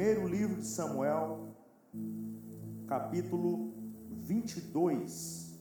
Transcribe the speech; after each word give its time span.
Primeiro 0.00 0.26
livro 0.26 0.56
de 0.56 0.66
Samuel, 0.66 1.54
capítulo 2.86 3.70
22, 4.12 5.60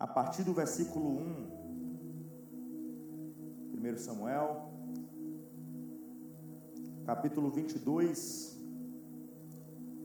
a 0.00 0.06
partir 0.06 0.42
do 0.42 0.54
versículo 0.54 1.06
1. 1.06 1.50
Primeiro 3.72 3.98
Samuel, 3.98 4.70
capítulo 7.04 7.50
22, 7.50 8.58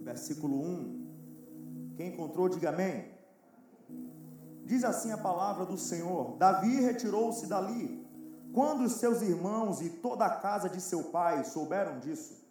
versículo 0.04 0.60
1. 0.60 1.94
Quem 1.96 2.10
encontrou, 2.10 2.50
diga 2.50 2.68
amém. 2.68 3.14
Diz 4.66 4.84
assim 4.84 5.14
a 5.14 5.18
palavra 5.18 5.66
do 5.66 5.78
Senhor: 5.78 6.36
Davi 6.36 6.82
retirou-se 6.82 7.48
dali. 7.48 8.06
Quando 8.52 8.84
os 8.84 8.96
seus 8.96 9.22
irmãos 9.22 9.82
e 9.82 9.90
toda 9.90 10.26
a 10.26 10.36
casa 10.36 10.68
de 10.68 10.82
seu 10.82 11.06
pai 11.06 11.46
souberam 11.46 12.02
disso, 12.02 12.43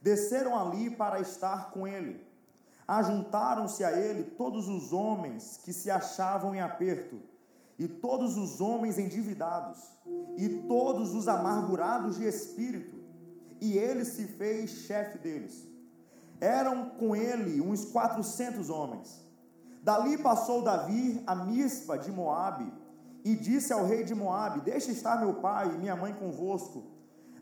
desceram 0.00 0.58
ali 0.58 0.90
para 0.90 1.20
estar 1.20 1.70
com 1.70 1.86
ele. 1.86 2.26
Ajuntaram-se 2.86 3.84
a 3.84 3.92
ele 3.92 4.24
todos 4.24 4.68
os 4.68 4.92
homens 4.92 5.60
que 5.62 5.72
se 5.72 5.90
achavam 5.90 6.54
em 6.54 6.60
aperto, 6.60 7.20
e 7.78 7.86
todos 7.86 8.36
os 8.36 8.60
homens 8.60 8.98
endividados, 8.98 9.78
e 10.36 10.48
todos 10.66 11.14
os 11.14 11.28
amargurados 11.28 12.16
de 12.16 12.24
espírito, 12.24 12.96
e 13.60 13.76
ele 13.76 14.04
se 14.04 14.24
fez 14.26 14.70
chefe 14.70 15.18
deles. 15.18 15.66
Eram 16.40 16.90
com 16.90 17.14
ele 17.14 17.60
uns 17.60 17.84
quatrocentos 17.84 18.70
homens. 18.70 19.24
Dali 19.82 20.18
passou 20.18 20.62
Davi 20.62 21.22
a 21.26 21.34
Mispa 21.34 21.98
de 21.98 22.10
Moabe, 22.10 22.72
e 23.24 23.36
disse 23.36 23.72
ao 23.72 23.84
rei 23.84 24.04
de 24.04 24.14
Moabe: 24.14 24.60
Deixe 24.60 24.92
estar 24.92 25.20
meu 25.20 25.34
pai 25.34 25.68
e 25.68 25.78
minha 25.78 25.94
mãe 25.94 26.14
convosco, 26.14 26.84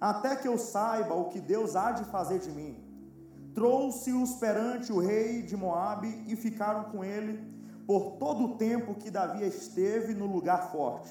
até 0.01 0.37
que 0.37 0.49
eu 0.49 0.59
saiba 0.59 1.15
o 1.15 1.29
que 1.29 1.41
Deus 1.41 1.77
há 1.77 1.93
de 1.93 2.05
fazer 2.05 2.39
de 2.39 2.51
mim. 2.51 2.83
Trouxe-os 3.55 4.35
perante 4.35 4.93
o 4.93 4.99
rei 4.99 5.43
de 5.43 5.57
Moabe 5.57 6.25
e 6.27 6.37
ficaram 6.37 6.85
com 6.91 7.03
ele 7.05 7.41
por 7.87 8.17
todo 8.19 8.45
o 8.45 8.57
tempo 8.57 8.95
que 8.95 9.11
Davi 9.11 9.47
esteve 9.47 10.13
no 10.13 10.27
lugar 10.27 10.71
forte. 10.71 11.11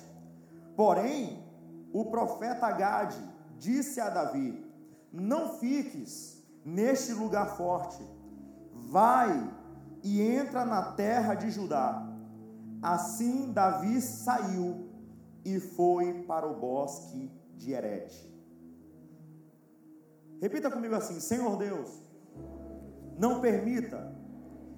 Porém, 0.75 1.43
o 1.93 2.05
profeta 2.05 2.69
Gade 2.71 3.17
disse 3.57 3.99
a 3.99 4.09
Davi: 4.09 4.63
Não 5.11 5.57
fiques 5.57 6.43
neste 6.63 7.13
lugar 7.13 7.55
forte, 7.55 8.05
vai 8.73 9.49
e 10.03 10.21
entra 10.21 10.65
na 10.65 10.91
terra 10.91 11.33
de 11.33 11.49
Judá. 11.49 12.05
Assim 12.81 13.51
Davi 13.51 14.01
saiu 14.01 14.89
e 15.43 15.59
foi 15.59 16.23
para 16.23 16.45
o 16.45 16.59
bosque 16.59 17.31
de 17.55 17.71
Herete. 17.71 18.34
Repita 20.41 20.69
comigo 20.69 20.95
assim: 20.95 21.19
Senhor 21.19 21.57
Deus, 21.57 21.89
não 23.17 23.39
permita, 23.39 24.13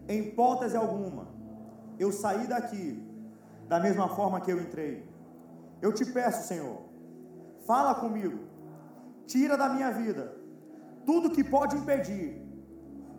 em 0.07 0.19
hipótese 0.19 0.77
alguma, 0.77 1.27
eu 1.99 2.11
sair 2.11 2.47
daqui 2.47 3.03
da 3.67 3.79
mesma 3.79 4.07
forma 4.09 4.39
que 4.41 4.51
eu 4.51 4.61
entrei. 4.61 5.07
Eu 5.81 5.93
te 5.93 6.05
peço, 6.05 6.47
Senhor, 6.47 6.81
fala 7.65 7.95
comigo, 7.95 8.39
tira 9.25 9.57
da 9.57 9.69
minha 9.69 9.91
vida 9.91 10.35
tudo 11.05 11.31
que 11.31 11.43
pode 11.43 11.75
impedir 11.75 12.41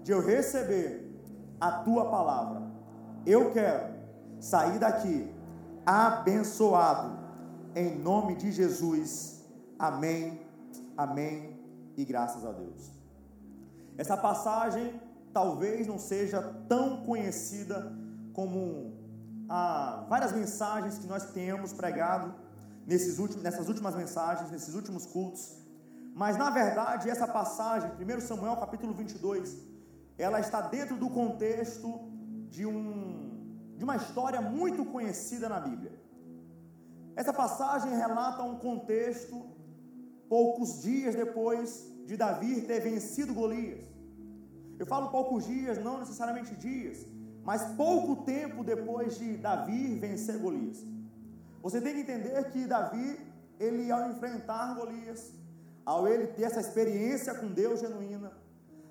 de 0.02 0.12
eu 0.12 0.20
receber 0.20 1.11
a 1.61 1.73
tua 1.73 2.11
palavra. 2.11 2.62
Eu 3.27 3.50
quero 3.50 3.95
sair 4.39 4.78
daqui 4.78 5.33
abençoado, 5.84 7.19
em 7.75 7.98
nome 7.98 8.36
de 8.36 8.52
Jesus. 8.52 9.45
Amém, 9.78 10.41
amém 10.97 11.58
e 11.99 12.05
graças 12.05 12.47
a 12.47 12.53
Deus. 12.53 12.93
Essa 13.97 14.17
passagem 14.17 15.01
talvez 15.33 15.85
não 15.89 15.99
seja 15.99 16.41
tão 16.69 17.05
conhecida 17.05 17.93
como 18.33 18.93
ah, 19.49 20.07
várias 20.09 20.33
mensagens 20.33 20.97
que 20.97 21.09
nós 21.09 21.33
temos 21.33 21.73
pregado 21.73 22.33
nesses 22.87 23.19
últimos, 23.19 23.42
nessas 23.42 23.67
últimas 23.67 23.97
mensagens, 23.97 24.48
nesses 24.53 24.77
últimos 24.77 25.07
cultos. 25.07 25.57
Mas 26.14 26.37
na 26.37 26.51
verdade, 26.51 27.11
essa 27.11 27.27
passagem, 27.27 27.91
1 27.91 28.20
Samuel 28.20 28.57
capítulo 28.57 28.95
22, 28.95 29.57
ela 30.17 30.39
está 30.39 30.61
dentro 30.61 30.97
do 30.97 31.11
contexto 31.11 31.89
de, 32.48 32.64
um, 32.64 33.75
de 33.77 33.83
uma 33.83 33.97
história 33.97 34.41
muito 34.41 34.85
conhecida 34.85 35.48
na 35.48 35.58
Bíblia. 35.58 36.01
Essa 37.17 37.33
passagem 37.33 37.91
relata 37.97 38.45
um 38.45 38.57
contexto 38.57 39.58
poucos 40.29 40.83
dias 40.83 41.17
depois 41.17 41.88
de 42.08 42.17
Davi 42.17 42.52
ter 42.69 42.80
vencido 42.80 43.35
Golias. 43.35 43.85
Eu 44.80 44.86
falo 44.92 45.11
poucos 45.17 45.45
dias, 45.52 45.77
não 45.86 45.96
necessariamente 46.02 46.52
dias, 46.67 46.98
mas 47.48 47.63
pouco 47.83 48.13
tempo 48.35 48.64
depois 48.73 49.19
de 49.19 49.29
Davi 49.36 49.83
vencer 50.05 50.39
Golias. 50.45 50.79
Você 51.64 51.79
tem 51.83 51.92
que 51.96 52.01
entender 52.07 52.39
que 52.52 52.67
Davi, 52.67 53.08
ele 53.61 53.92
ao 53.92 54.08
enfrentar 54.11 54.74
Golias, 54.80 55.20
ao 55.85 56.08
ele 56.08 56.29
ter 56.29 56.45
essa 56.45 56.63
experiência 56.67 57.35
com 57.35 57.48
Deus 57.61 57.80
genuína, 57.80 58.33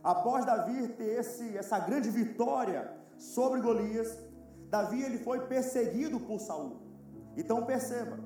após 0.04 0.46
Davi 0.46 0.88
ter 0.90 1.12
esse, 1.22 1.58
essa 1.58 1.80
grande 1.80 2.12
vitória 2.12 2.82
sobre 3.18 3.62
Golias, 3.62 4.16
Davi 4.70 5.02
ele 5.02 5.18
foi 5.18 5.40
perseguido 5.48 6.20
por 6.20 6.40
Saul. 6.40 6.78
Então 7.36 7.66
perceba, 7.66 8.20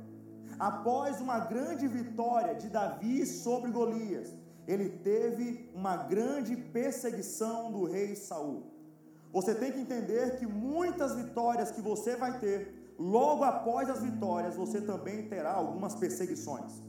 após 0.59 1.21
uma 1.21 1.39
grande 1.39 1.87
vitória 1.87 2.55
de 2.55 2.67
Davi 2.69 3.25
sobre 3.25 3.71
Golias, 3.71 4.40
ele 4.67 4.89
teve 4.89 5.69
uma 5.73 5.97
grande 5.97 6.55
perseguição 6.55 7.71
do 7.71 7.85
rei 7.85 8.15
Saul. 8.15 8.63
Você 9.33 9.55
tem 9.55 9.71
que 9.71 9.79
entender 9.79 10.37
que 10.37 10.45
muitas 10.45 11.15
vitórias 11.15 11.71
que 11.71 11.81
você 11.81 12.15
vai 12.15 12.39
ter, 12.39 12.93
logo 12.99 13.43
após 13.43 13.89
as 13.89 14.01
vitórias, 14.01 14.55
você 14.55 14.81
também 14.81 15.27
terá 15.27 15.53
algumas 15.53 15.95
perseguições. 15.95 16.81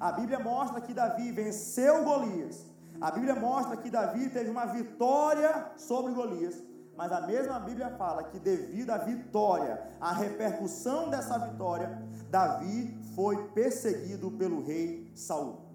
A 0.00 0.12
Bíblia 0.12 0.38
mostra 0.38 0.80
que 0.80 0.92
Davi 0.92 1.30
venceu 1.32 2.04
Golias. 2.04 2.66
A 3.00 3.10
Bíblia 3.10 3.34
mostra 3.34 3.76
que 3.76 3.90
Davi 3.90 4.28
teve 4.28 4.50
uma 4.50 4.66
vitória 4.66 5.72
sobre 5.76 6.12
Golias. 6.12 6.62
Mas 6.96 7.12
a 7.12 7.20
mesma 7.20 7.60
Bíblia 7.60 7.90
fala 7.90 8.24
que 8.24 8.40
devido 8.40 8.90
à 8.90 8.98
vitória, 8.98 9.80
à 10.00 10.12
repercussão 10.12 11.08
dessa 11.08 11.38
vitória, 11.38 12.02
Davi 12.28 12.98
foi 13.14 13.36
perseguido 13.50 14.32
pelo 14.32 14.64
rei 14.64 15.12
Saul. 15.14 15.67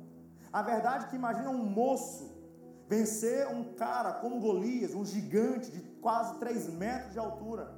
A 0.54 0.62
verdade 0.62 1.06
é 1.06 1.08
que 1.08 1.16
imagina 1.16 1.50
um 1.50 1.66
moço 1.66 2.30
vencer 2.88 3.48
um 3.48 3.74
cara 3.74 4.14
como 4.14 4.40
Golias, 4.40 4.94
um 4.94 5.04
gigante 5.04 5.72
de 5.72 5.80
quase 6.00 6.38
3 6.38 6.72
metros 6.74 7.14
de 7.14 7.18
altura. 7.18 7.74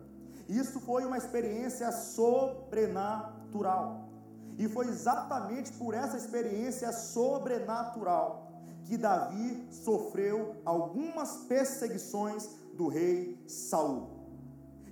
Isso 0.50 0.82
foi 0.82 1.06
uma 1.06 1.18
experiência 1.18 1.90
sobrenatural. 1.94 4.10
E 4.58 4.68
foi 4.68 4.88
exatamente 4.88 5.72
por 5.74 5.94
essa 5.94 6.18
experiência 6.18 6.92
sobrenatural 6.92 8.52
que 8.84 8.98
Davi 8.98 9.70
sofreu 9.72 10.58
algumas 10.66 11.38
perseguições 11.48 12.50
do 12.76 12.90
rei 12.90 13.42
Saul. 13.48 14.10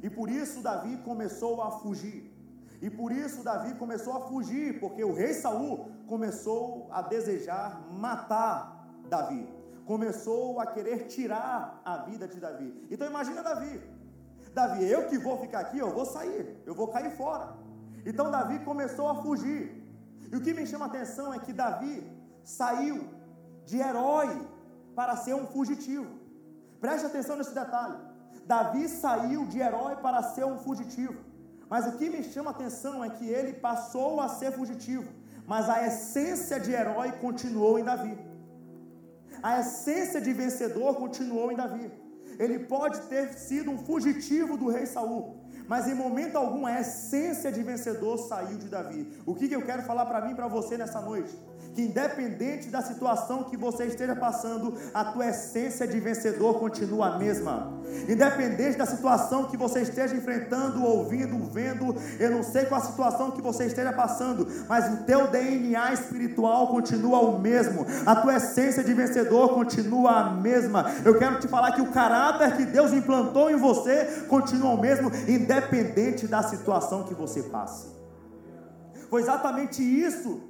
E 0.01 0.09
por 0.09 0.29
isso 0.29 0.61
Davi 0.61 0.95
começou 0.97 1.61
a 1.61 1.71
fugir. 1.71 2.31
E 2.81 2.89
por 2.89 3.11
isso 3.11 3.43
Davi 3.43 3.75
começou 3.75 4.13
a 4.13 4.21
fugir, 4.21 4.79
porque 4.79 5.03
o 5.03 5.13
rei 5.13 5.33
Saul 5.33 5.91
começou 6.13 6.87
a 6.97 7.01
desejar 7.01 7.67
matar 8.05 8.55
Davi. 9.13 9.43
Começou 9.91 10.59
a 10.63 10.65
querer 10.73 10.99
tirar 11.13 11.81
a 11.83 11.93
vida 12.09 12.25
de 12.31 12.39
Davi. 12.45 12.69
Então 12.91 13.07
imagina 13.13 13.41
Davi. 13.41 13.73
Davi, 14.59 14.83
eu 14.95 15.01
que 15.09 15.17
vou 15.17 15.35
ficar 15.43 15.61
aqui, 15.61 15.79
eu 15.85 15.89
vou 15.97 16.05
sair, 16.05 16.43
eu 16.67 16.75
vou 16.79 16.87
cair 16.95 17.11
fora. 17.21 17.47
Então 18.05 18.29
Davi 18.29 18.59
começou 18.69 19.07
a 19.13 19.15
fugir. 19.23 19.61
E 20.31 20.35
o 20.35 20.41
que 20.45 20.53
me 20.53 20.67
chama 20.67 20.85
a 20.85 20.91
atenção 20.93 21.33
é 21.33 21.39
que 21.39 21.51
Davi 21.63 21.95
saiu 22.43 22.97
de 23.65 23.79
herói 23.87 24.29
para 24.99 25.15
ser 25.25 25.33
um 25.41 25.47
fugitivo. 25.55 26.11
Preste 26.79 27.07
atenção 27.07 27.37
nesse 27.37 27.55
detalhe. 27.61 27.97
Davi 28.45 28.87
saiu 28.87 29.47
de 29.47 29.59
herói 29.65 29.95
para 29.95 30.21
ser 30.35 30.45
um 30.45 30.59
fugitivo. 30.59 31.19
Mas 31.73 31.87
o 31.87 31.93
que 31.97 32.07
me 32.15 32.23
chama 32.23 32.51
a 32.51 32.55
atenção 32.57 33.03
é 33.03 33.09
que 33.09 33.27
ele 33.27 33.53
passou 33.67 34.21
a 34.21 34.27
ser 34.39 34.51
fugitivo, 34.51 35.09
mas 35.45 35.69
a 35.69 35.85
essência 35.87 36.59
de 36.59 36.71
herói 36.71 37.11
continuou 37.13 37.77
em 37.79 37.83
Davi. 37.83 38.17
A 39.41 39.59
essência 39.59 40.21
de 40.21 40.31
vencedor 40.31 40.95
continuou 40.95 41.51
em 41.51 41.55
Davi. 41.55 41.91
Ele 42.39 42.59
pode 42.59 43.01
ter 43.01 43.33
sido 43.33 43.69
um 43.71 43.77
fugitivo 43.77 44.57
do 44.57 44.69
rei 44.69 44.85
Saul, 44.85 45.37
mas 45.67 45.87
em 45.87 45.93
momento 45.93 46.37
algum 46.37 46.65
a 46.65 46.79
essência 46.79 47.51
de 47.51 47.61
vencedor 47.61 48.17
saiu 48.17 48.57
de 48.57 48.69
Davi. 48.69 49.01
O 49.25 49.35
que, 49.35 49.47
que 49.47 49.55
eu 49.55 49.61
quero 49.61 49.83
falar 49.83 50.05
para 50.05 50.21
mim 50.21 50.31
e 50.31 50.35
para 50.35 50.47
você 50.47 50.77
nessa 50.77 51.01
noite? 51.01 51.37
que 51.73 51.81
independente 51.81 52.69
da 52.69 52.81
situação 52.81 53.43
que 53.43 53.57
você 53.57 53.85
esteja 53.85 54.15
passando, 54.15 54.77
a 54.93 55.05
tua 55.05 55.27
essência 55.27 55.87
de 55.87 55.99
vencedor 55.99 56.59
continua 56.59 57.15
a 57.15 57.17
mesma. 57.17 57.73
Independente 58.07 58.77
da 58.77 58.85
situação 58.85 59.45
que 59.45 59.57
você 59.57 59.81
esteja 59.81 60.15
enfrentando, 60.15 60.83
ouvindo, 60.83 61.37
vendo, 61.51 61.95
eu 62.19 62.31
não 62.31 62.43
sei 62.43 62.65
qual 62.65 62.81
a 62.81 62.83
situação 62.83 63.31
que 63.31 63.41
você 63.41 63.65
esteja 63.65 63.93
passando, 63.93 64.47
mas 64.67 64.93
o 64.93 65.03
teu 65.03 65.27
DNA 65.27 65.93
espiritual 65.93 66.67
continua 66.67 67.19
o 67.19 67.39
mesmo. 67.39 67.85
A 68.05 68.15
tua 68.15 68.37
essência 68.37 68.83
de 68.83 68.93
vencedor 68.93 69.53
continua 69.53 70.19
a 70.19 70.29
mesma. 70.31 70.85
Eu 71.05 71.17
quero 71.17 71.39
te 71.39 71.47
falar 71.47 71.71
que 71.71 71.81
o 71.81 71.91
caráter 71.91 72.55
que 72.55 72.65
Deus 72.65 72.91
implantou 72.93 73.49
em 73.49 73.55
você 73.55 74.25
continua 74.27 74.71
o 74.71 74.81
mesmo, 74.81 75.11
independente 75.27 76.27
da 76.27 76.43
situação 76.43 77.03
que 77.03 77.13
você 77.13 77.43
passe. 77.43 77.87
Foi 79.09 79.21
exatamente 79.21 79.83
isso 79.83 80.41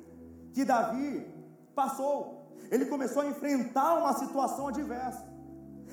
que 0.53 0.63
Davi 0.63 1.25
passou. 1.75 2.57
Ele 2.71 2.85
começou 2.85 3.21
a 3.21 3.27
enfrentar 3.27 3.95
uma 3.95 4.13
situação 4.13 4.67
adversa. 4.67 5.32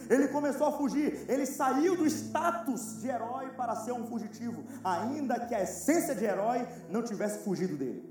Ele 0.08 0.28
começou 0.28 0.66
a 0.66 0.72
fugir, 0.72 1.24
ele 1.28 1.46
saiu 1.46 1.96
do 1.96 2.06
status 2.06 3.00
de 3.00 3.08
herói 3.08 3.50
para 3.50 3.76
ser 3.76 3.92
um 3.92 4.06
fugitivo, 4.06 4.64
ainda 4.82 5.38
que 5.46 5.54
a 5.54 5.62
essência 5.62 6.14
de 6.14 6.24
herói 6.24 6.66
não 6.88 7.02
tivesse 7.02 7.44
fugido 7.44 7.76
dele. 7.76 8.02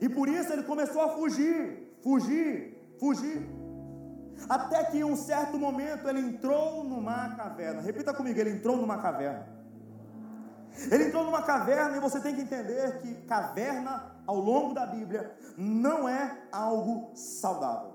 E 0.00 0.08
por 0.08 0.28
isso 0.28 0.52
ele 0.52 0.64
começou 0.64 1.00
a 1.00 1.10
fugir, 1.10 1.96
fugir, 2.02 2.96
fugir. 2.98 3.48
Até 4.48 4.84
que 4.84 4.98
em 4.98 5.04
um 5.04 5.16
certo 5.16 5.58
momento 5.58 6.08
ele 6.08 6.20
entrou 6.20 6.84
numa 6.84 7.36
caverna. 7.36 7.80
Repita 7.80 8.12
comigo, 8.12 8.38
ele 8.38 8.50
entrou 8.50 8.76
numa 8.76 8.98
caverna. 8.98 9.46
Ele 10.90 11.04
entrou 11.04 11.24
numa 11.24 11.42
caverna 11.42 11.96
e 11.96 12.00
você 12.00 12.20
tem 12.20 12.34
que 12.34 12.40
entender 12.42 12.98
que 13.00 13.14
caverna 13.26 14.12
ao 14.26 14.36
longo 14.36 14.74
da 14.74 14.86
Bíblia 14.86 15.34
não 15.56 16.08
é 16.08 16.36
algo 16.50 17.12
saudável. 17.14 17.91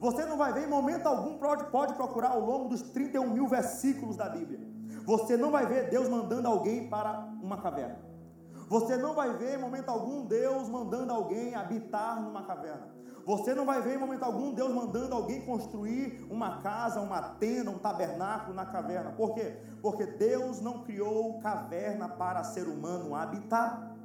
Você 0.00 0.24
não 0.24 0.36
vai 0.36 0.52
ver 0.52 0.64
em 0.64 0.70
momento 0.70 1.06
algum, 1.06 1.38
pode, 1.38 1.64
pode 1.70 1.94
procurar 1.94 2.30
ao 2.30 2.40
longo 2.40 2.68
dos 2.68 2.82
31 2.82 3.30
mil 3.30 3.48
versículos 3.48 4.16
da 4.16 4.28
Bíblia. 4.28 4.60
Você 5.04 5.36
não 5.36 5.50
vai 5.50 5.66
ver 5.66 5.88
Deus 5.88 6.08
mandando 6.08 6.48
alguém 6.48 6.88
para 6.88 7.28
uma 7.42 7.58
caverna. 7.58 7.98
Você 8.68 8.96
não 8.96 9.14
vai 9.14 9.36
ver 9.36 9.56
em 9.56 9.60
momento 9.60 9.88
algum 9.88 10.26
Deus 10.26 10.68
mandando 10.68 11.12
alguém 11.12 11.54
habitar 11.54 12.20
numa 12.20 12.42
caverna. 12.42 12.88
Você 13.24 13.54
não 13.54 13.64
vai 13.64 13.80
ver 13.80 13.96
em 13.96 13.98
momento 13.98 14.24
algum 14.24 14.52
Deus 14.52 14.72
mandando 14.72 15.14
alguém 15.14 15.44
construir 15.44 16.26
uma 16.30 16.58
casa, 16.62 17.00
uma 17.00 17.20
tenda, 17.20 17.70
um 17.70 17.78
tabernáculo 17.78 18.54
na 18.54 18.66
caverna. 18.66 19.10
Por 19.12 19.34
quê? 19.34 19.56
Porque 19.82 20.06
Deus 20.06 20.60
não 20.60 20.84
criou 20.84 21.38
caverna 21.40 22.08
para 22.08 22.44
ser 22.44 22.68
humano 22.68 23.14
habitar. 23.14 23.96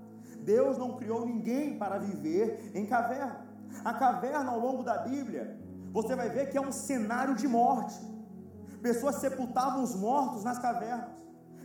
Deus 0.44 0.78
não 0.78 0.96
criou 0.96 1.26
ninguém 1.26 1.78
para 1.78 2.00
viver 2.00 2.72
em 2.74 2.86
caverna. 2.86 3.46
A 3.86 3.94
caverna 3.94 4.52
ao 4.52 4.60
longo 4.60 4.84
da 4.84 4.98
Bíblia, 5.00 5.60
você 5.92 6.16
vai 6.16 6.30
ver 6.30 6.50
que 6.50 6.58
é 6.58 6.62
um 6.62 6.72
cenário 6.72 7.36
de 7.36 7.48
morte. 7.48 8.00
Pessoas 8.82 9.16
sepultavam 9.18 9.84
os 9.84 9.96
mortos 9.96 10.44
nas 10.44 10.58
cavernas. 10.58 11.22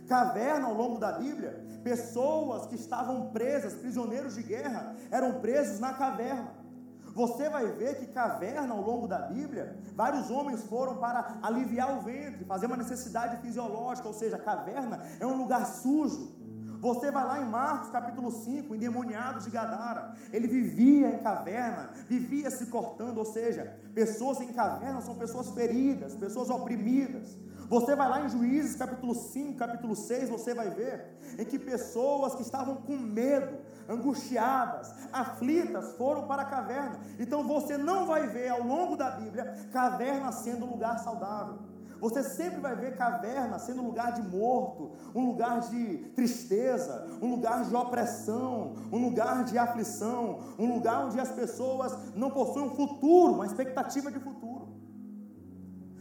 Caverna 0.07 0.67
ao 0.67 0.73
longo 0.73 0.99
da 0.99 1.13
Bíblia, 1.13 1.65
pessoas 1.83 2.65
que 2.65 2.75
estavam 2.75 3.29
presas, 3.31 3.73
prisioneiros 3.73 4.35
de 4.35 4.43
guerra, 4.43 4.95
eram 5.11 5.41
presos 5.41 5.79
na 5.79 5.93
caverna. 5.93 6.51
Você 7.13 7.49
vai 7.49 7.65
ver 7.71 7.97
que 7.97 8.05
caverna 8.07 8.73
ao 8.73 8.81
longo 8.81 9.07
da 9.07 9.17
Bíblia, 9.17 9.75
vários 9.95 10.29
homens 10.29 10.63
foram 10.65 10.97
para 10.97 11.39
aliviar 11.41 11.97
o 11.97 12.01
ventre, 12.01 12.45
fazer 12.45 12.67
uma 12.67 12.77
necessidade 12.77 13.41
fisiológica, 13.41 14.07
ou 14.07 14.13
seja, 14.13 14.37
caverna 14.37 15.01
é 15.19 15.25
um 15.25 15.35
lugar 15.35 15.65
sujo. 15.65 16.36
Você 16.87 17.11
vai 17.11 17.25
lá 17.25 17.41
em 17.41 17.45
Marcos 17.45 17.89
capítulo 17.89 18.31
5, 18.31 18.73
endemoniado 18.73 19.41
de 19.41 19.49
Gadara. 19.49 20.13
Ele 20.31 20.47
vivia 20.47 21.09
em 21.09 21.17
caverna, 21.17 21.89
vivia 22.07 22.49
se 22.49 22.67
cortando, 22.67 23.17
ou 23.17 23.25
seja, 23.25 23.77
pessoas 23.93 24.39
em 24.39 24.53
caverna 24.53 25.01
são 25.01 25.15
pessoas 25.15 25.49
feridas, 25.49 26.15
pessoas 26.15 26.49
oprimidas. 26.49 27.37
Você 27.67 27.93
vai 27.93 28.07
lá 28.07 28.21
em 28.21 28.29
Juízes 28.29 28.77
capítulo 28.77 29.13
5, 29.13 29.57
capítulo 29.57 29.97
6, 29.97 30.29
você 30.29 30.53
vai 30.53 30.69
ver 30.69 31.17
em 31.37 31.43
que 31.43 31.59
pessoas 31.59 32.35
que 32.35 32.41
estavam 32.41 32.77
com 32.77 32.95
medo, 32.95 33.57
angustiadas, 33.89 34.89
aflitas, 35.11 35.91
foram 35.97 36.25
para 36.25 36.43
a 36.43 36.45
caverna. 36.45 37.01
Então 37.19 37.45
você 37.45 37.77
não 37.77 38.05
vai 38.05 38.27
ver 38.27 38.47
ao 38.47 38.63
longo 38.63 38.95
da 38.95 39.11
Bíblia 39.11 39.57
caverna 39.73 40.31
sendo 40.31 40.65
um 40.65 40.69
lugar 40.69 40.99
saudável. 40.99 41.59
Você 41.99 42.23
sempre 42.23 42.59
vai 42.59 42.75
ver 42.75 42.95
caverna 42.95 43.57
sendo 43.59 43.81
um 43.81 43.87
lugar 43.87 44.13
de 44.13 44.21
morto, 44.21 44.91
um 45.15 45.27
lugar 45.27 45.61
de 45.61 45.97
tristeza, 46.15 47.07
um 47.21 47.29
lugar 47.31 47.63
de 47.65 47.75
opressão, 47.75 48.75
um 48.91 48.97
lugar 48.97 49.43
de 49.43 49.57
aflição, 49.57 50.39
um 50.59 50.73
lugar 50.73 51.05
onde 51.05 51.19
as 51.19 51.31
pessoas 51.31 51.97
não 52.15 52.29
possuem 52.29 52.65
um 52.65 52.75
futuro, 52.75 53.33
uma 53.33 53.45
expectativa 53.45 54.11
de 54.11 54.19
futuro. 54.19 54.67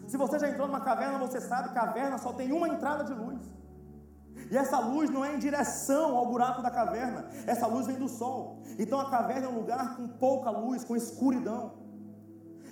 Se 0.06 0.16
você 0.16 0.38
já 0.38 0.48
entrou 0.48 0.66
numa 0.66 0.80
caverna, 0.80 1.18
você 1.18 1.40
sabe 1.40 1.68
que 1.68 1.74
caverna 1.74 2.18
só 2.18 2.32
tem 2.32 2.52
uma 2.52 2.68
entrada 2.68 3.02
de 3.04 3.12
luz. 3.12 3.40
E 4.50 4.56
essa 4.56 4.78
luz 4.78 5.10
não 5.10 5.24
é 5.24 5.34
em 5.34 5.38
direção 5.38 6.16
ao 6.16 6.26
buraco 6.26 6.62
da 6.62 6.70
caverna, 6.70 7.28
essa 7.46 7.66
luz 7.66 7.86
vem 7.86 7.96
do 7.96 8.08
sol. 8.08 8.60
Então 8.78 9.00
a 9.00 9.10
caverna 9.10 9.46
é 9.46 9.48
um 9.48 9.58
lugar 9.58 9.96
com 9.96 10.06
pouca 10.06 10.50
luz, 10.50 10.84
com 10.84 10.94
escuridão. 10.94 11.85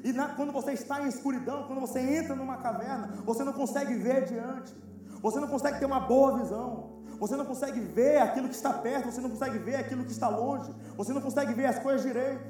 E 0.04 0.12
na, 0.12 0.28
quando 0.28 0.52
você 0.52 0.72
está 0.72 1.02
em 1.02 1.08
escuridão, 1.08 1.64
quando 1.66 1.80
você 1.80 1.98
entra 1.98 2.36
numa 2.36 2.58
caverna, 2.58 3.08
você 3.24 3.42
não 3.42 3.54
consegue 3.54 3.94
ver 3.94 4.18
adiante. 4.18 4.76
Você 5.22 5.40
não 5.40 5.48
consegue 5.48 5.78
ter 5.78 5.86
uma 5.86 5.98
boa 5.98 6.38
visão. 6.38 6.92
Você 7.18 7.34
não 7.34 7.46
consegue 7.46 7.80
ver 7.80 8.18
aquilo 8.18 8.48
que 8.48 8.54
está 8.54 8.70
perto, 8.70 9.10
você 9.10 9.22
não 9.22 9.30
consegue 9.30 9.56
ver 9.58 9.76
aquilo 9.76 10.04
que 10.04 10.12
está 10.12 10.28
longe. 10.28 10.70
Você 10.98 11.10
não 11.14 11.22
consegue 11.22 11.54
ver 11.54 11.64
as 11.64 11.78
coisas 11.78 12.02
direito. 12.02 12.44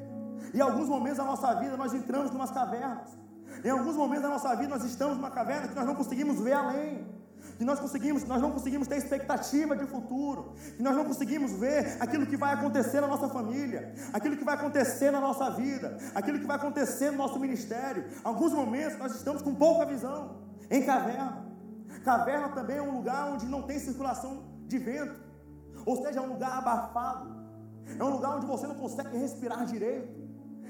Em 0.52 0.60
alguns 0.60 0.88
momentos 0.88 1.18
da 1.18 1.24
nossa 1.24 1.54
vida 1.54 1.76
nós 1.76 1.94
entramos 1.94 2.32
em 2.32 2.34
umas 2.34 2.50
cavernas. 2.50 3.16
Em 3.64 3.70
alguns 3.70 3.94
momentos 3.94 4.22
da 4.24 4.30
nossa 4.30 4.52
vida 4.56 4.68
nós 4.68 4.84
estamos 4.84 5.16
numa 5.16 5.30
caverna 5.30 5.68
que 5.68 5.76
nós 5.76 5.86
não 5.86 5.94
conseguimos 5.94 6.40
ver 6.40 6.54
além 6.54 7.06
que 7.56 7.64
nós 7.64 7.78
conseguimos, 7.78 8.24
nós 8.24 8.40
não 8.40 8.50
conseguimos 8.50 8.88
ter 8.88 8.96
expectativa 8.96 9.76
de 9.76 9.86
futuro, 9.86 10.54
que 10.76 10.82
nós 10.82 10.94
não 10.96 11.04
conseguimos 11.04 11.52
ver 11.52 11.96
aquilo 12.00 12.26
que 12.26 12.36
vai 12.36 12.54
acontecer 12.54 13.00
na 13.00 13.06
nossa 13.06 13.28
família, 13.28 13.92
aquilo 14.12 14.36
que 14.36 14.44
vai 14.44 14.54
acontecer 14.54 15.10
na 15.10 15.20
nossa 15.20 15.50
vida, 15.50 15.96
aquilo 16.14 16.38
que 16.38 16.46
vai 16.46 16.56
acontecer 16.56 17.10
no 17.10 17.18
nosso 17.18 17.38
ministério. 17.38 18.04
Alguns 18.22 18.52
momentos 18.52 18.98
nós 18.98 19.14
estamos 19.14 19.42
com 19.42 19.54
pouca 19.54 19.86
visão, 19.86 20.36
em 20.70 20.82
caverna. 20.82 21.44
Caverna 22.04 22.48
também 22.50 22.78
é 22.78 22.82
um 22.82 22.96
lugar 22.96 23.32
onde 23.32 23.46
não 23.46 23.62
tem 23.62 23.78
circulação 23.78 24.44
de 24.66 24.78
vento, 24.78 25.20
ou 25.86 26.02
seja, 26.02 26.18
é 26.18 26.22
um 26.22 26.32
lugar 26.32 26.58
abafado, 26.58 27.34
é 27.98 28.02
um 28.02 28.10
lugar 28.10 28.36
onde 28.36 28.46
você 28.46 28.66
não 28.66 28.74
consegue 28.74 29.16
respirar 29.16 29.64
direito. 29.64 30.24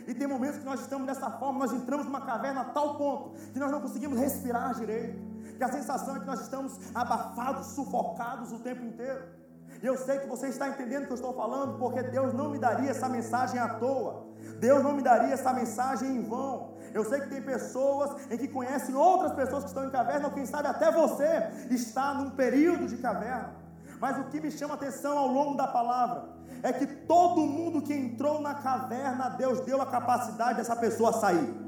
E 0.07 0.13
tem 0.13 0.27
momentos 0.27 0.59
que 0.59 0.65
nós 0.67 0.81
estamos 0.81 1.07
dessa 1.07 1.31
forma, 1.31 1.61
nós 1.61 1.73
entramos 1.73 2.05
numa 2.05 2.21
caverna 2.21 2.61
a 2.61 2.65
tal 2.65 2.97
ponto 2.97 3.39
que 3.53 3.59
nós 3.59 3.71
não 3.71 3.81
conseguimos 3.81 4.19
respirar 4.19 4.75
direito 4.75 5.24
que 5.57 5.65
a 5.65 5.73
sensação 5.73 6.17
é 6.17 6.21
que 6.21 6.27
nós 6.27 6.41
estamos 6.41 6.79
abafados, 6.95 7.69
sufocados 7.69 8.53
o 8.53 8.59
tempo 8.59 8.85
inteiro. 8.85 9.23
E 9.83 9.87
eu 9.87 9.97
sei 9.97 10.19
que 10.19 10.27
você 10.27 10.49
está 10.49 10.69
entendendo 10.69 11.03
o 11.03 11.07
que 11.07 11.13
eu 11.13 11.17
estou 11.17 11.35
falando, 11.35 11.79
porque 11.79 12.03
Deus 12.03 12.33
não 12.33 12.51
me 12.51 12.59
daria 12.59 12.91
essa 12.91 13.09
mensagem 13.09 13.59
à 13.61 13.69
toa. 13.69 14.27
Deus 14.59 14.83
não 14.83 14.93
me 14.93 15.03
daria 15.03 15.35
essa 15.35 15.53
mensagem 15.53 16.17
em 16.17 16.23
vão. 16.23 16.75
Eu 16.93 17.05
sei 17.05 17.21
que 17.21 17.29
tem 17.29 17.43
pessoas 17.43 18.31
em 18.31 18.39
que 18.39 18.49
conhecem 18.49 18.95
outras 18.95 19.33
pessoas 19.33 19.65
que 19.65 19.69
estão 19.69 19.85
em 19.85 19.91
caverna, 19.91 20.29
ou 20.29 20.33
quem 20.33 20.47
sabe 20.47 20.69
até 20.69 20.91
você 20.91 21.51
está 21.71 22.15
num 22.15 22.31
período 22.31 22.87
de 22.87 22.97
caverna. 22.97 23.55
Mas 24.01 24.19
o 24.19 24.25
que 24.25 24.41
me 24.41 24.51
chama 24.51 24.75
atenção 24.75 25.19
ao 25.19 25.29
longo 25.29 25.57
da 25.57 25.67
palavra 25.67 26.29
é 26.63 26.73
que 26.73 26.87
todo 26.87 27.41
mundo 27.43 27.83
que 27.83 27.93
entrou 27.93 28.41
na 28.41 28.55
caverna, 28.55 29.29
Deus 29.31 29.61
deu 29.61 29.83
a 29.83 29.87
capacidade 29.87 30.59
dessa 30.59 30.77
pessoa 30.77 31.13
sair. 31.13 31.64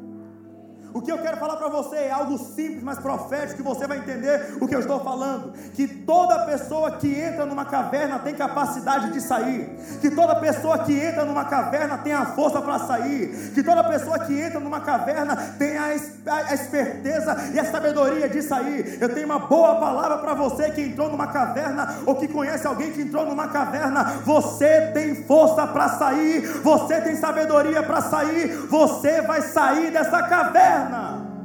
O 0.96 1.02
que 1.02 1.12
eu 1.12 1.18
quero 1.18 1.36
falar 1.36 1.56
para 1.56 1.68
você 1.68 1.94
é 1.96 2.10
algo 2.10 2.38
simples, 2.38 2.82
mas 2.82 2.98
profético, 2.98 3.56
que 3.56 3.62
você 3.62 3.86
vai 3.86 3.98
entender 3.98 4.56
o 4.58 4.66
que 4.66 4.74
eu 4.74 4.80
estou 4.80 4.98
falando. 5.00 5.52
Que 5.74 5.86
toda 5.86 6.46
pessoa 6.46 6.90
que 6.92 7.14
entra 7.14 7.44
numa 7.44 7.66
caverna 7.66 8.18
tem 8.18 8.34
capacidade 8.34 9.12
de 9.12 9.20
sair. 9.20 9.68
Que 10.00 10.10
toda 10.10 10.34
pessoa 10.36 10.78
que 10.78 10.98
entra 10.98 11.26
numa 11.26 11.44
caverna 11.44 11.98
tem 11.98 12.14
a 12.14 12.24
força 12.24 12.62
para 12.62 12.78
sair. 12.78 13.52
Que 13.52 13.62
toda 13.62 13.84
pessoa 13.84 14.20
que 14.20 14.40
entra 14.40 14.58
numa 14.58 14.80
caverna 14.80 15.36
tem 15.58 15.76
a, 15.76 15.84
a, 15.84 16.36
a 16.36 16.54
esperteza 16.54 17.50
e 17.52 17.60
a 17.60 17.70
sabedoria 17.70 18.26
de 18.26 18.40
sair. 18.40 18.96
Eu 18.98 19.12
tenho 19.12 19.26
uma 19.26 19.40
boa 19.40 19.74
palavra 19.78 20.16
para 20.16 20.32
você 20.32 20.70
que 20.70 20.80
entrou 20.80 21.10
numa 21.10 21.26
caverna 21.26 21.94
ou 22.06 22.14
que 22.14 22.26
conhece 22.26 22.66
alguém 22.66 22.90
que 22.92 23.02
entrou 23.02 23.26
numa 23.26 23.48
caverna. 23.48 24.22
Você 24.24 24.92
tem 24.94 25.14
força 25.24 25.66
para 25.66 25.90
sair. 25.90 26.40
Você 26.62 27.02
tem 27.02 27.16
sabedoria 27.16 27.82
para 27.82 28.00
sair. 28.00 28.48
Você 28.70 29.20
vai 29.20 29.42
sair 29.42 29.90
dessa 29.90 30.22
caverna 30.22 30.85
caverna. 30.86 31.36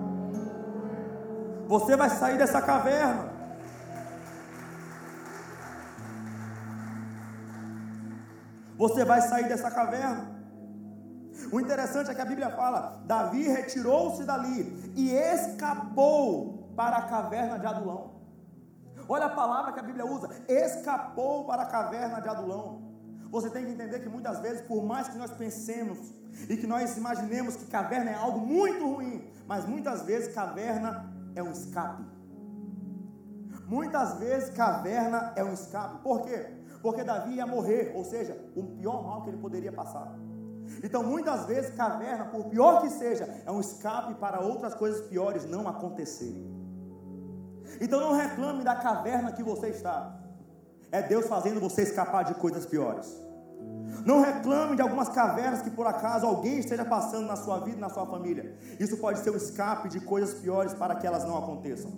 Você 1.68 1.96
vai 1.96 2.10
sair 2.10 2.38
dessa 2.38 2.62
caverna. 2.62 3.32
Você 8.78 9.06
vai 9.06 9.22
sair 9.22 9.48
dessa 9.48 9.70
caverna. 9.70 10.42
O 11.52 11.60
interessante 11.60 12.10
é 12.10 12.16
que 12.16 12.22
a 12.22 12.26
Bíblia 12.26 12.50
fala: 12.52 13.02
Davi 13.06 13.48
retirou-se 13.48 14.24
dali 14.24 14.94
e 14.96 15.12
escapou 15.12 16.70
para 16.76 16.98
a 16.98 17.02
caverna 17.04 17.60
de 17.60 17.68
Adulão. 17.68 18.22
Olha 19.08 19.26
a 19.26 19.30
palavra 19.30 19.74
que 19.74 19.80
a 19.80 19.84
Bíblia 19.84 20.06
usa: 20.06 20.30
escapou 20.48 21.46
para 21.46 21.64
a 21.64 21.68
caverna 21.68 22.22
de 22.22 22.30
Adulão. 22.30 22.91
Você 23.32 23.50
tem 23.50 23.66
que 23.66 23.72
entender 23.72 24.00
que 24.02 24.10
muitas 24.10 24.40
vezes, 24.40 24.62
por 24.62 24.84
mais 24.84 25.08
que 25.08 25.18
nós 25.18 25.32
pensemos 25.32 26.14
e 26.50 26.58
que 26.58 26.68
nós 26.68 26.98
imaginemos 26.98 27.56
que 27.56 27.66
caverna 27.66 28.12
é 28.12 28.16
algo 28.16 28.40
muito 28.40 28.86
ruim, 28.86 29.32
mas 29.48 29.66
muitas 29.66 30.02
vezes 30.04 30.34
caverna 30.34 31.10
é 31.34 31.42
um 31.42 31.52
escape. 31.52 32.04
Muitas 33.68 34.20
vezes 34.20 34.50
caverna 34.50 35.32
é 35.38 35.44
um 35.44 35.54
escape. 35.54 36.04
Por 36.04 36.24
quê? 36.24 36.46
Porque 36.82 37.06
Davi 37.06 37.36
ia 37.36 37.48
morrer, 37.48 37.94
ou 37.96 38.04
seja, 38.04 38.38
o 38.54 38.64
pior 38.64 39.02
mal 39.02 39.22
que 39.24 39.30
ele 39.30 39.38
poderia 39.38 39.72
passar. 39.72 40.14
Então, 40.84 41.04
muitas 41.04 41.46
vezes, 41.46 41.74
caverna, 41.76 42.26
por 42.26 42.46
pior 42.46 42.82
que 42.82 42.90
seja, 42.90 43.26
é 43.46 43.52
um 43.52 43.60
escape 43.60 44.16
para 44.16 44.42
outras 44.42 44.74
coisas 44.74 45.08
piores 45.08 45.46
não 45.46 45.68
acontecerem. 45.68 46.50
Então, 47.80 48.00
não 48.00 48.14
reclame 48.14 48.64
da 48.64 48.76
caverna 48.76 49.32
que 49.32 49.44
você 49.44 49.70
está. 49.70 50.21
É 50.92 51.02
Deus 51.02 51.28
fazendo 51.28 51.60
você 51.60 51.84
escapar 51.84 52.24
de 52.24 52.36
coisas 52.36 52.66
piores. 52.66 53.08
Não 54.06 54.22
reclame 54.22 54.76
de 54.76 54.82
algumas 54.82 55.10
cavernas 55.10 55.62
que 55.62 55.70
por 55.70 55.86
acaso 55.86 56.26
alguém 56.26 56.60
esteja 56.60 56.84
passando 56.84 57.28
na 57.28 57.36
sua 57.36 57.60
vida 57.60 57.80
na 57.80 57.90
sua 57.90 58.06
família. 58.06 58.58
Isso 58.80 58.98
pode 58.98 59.20
ser 59.20 59.30
um 59.30 59.38
escape 59.38 59.90
de 59.90 60.00
coisas 60.02 60.34
piores 60.34 60.74
para 60.74 60.96
que 60.96 61.06
elas 61.06 61.24
não 61.24 61.38
aconteçam. 61.38 61.92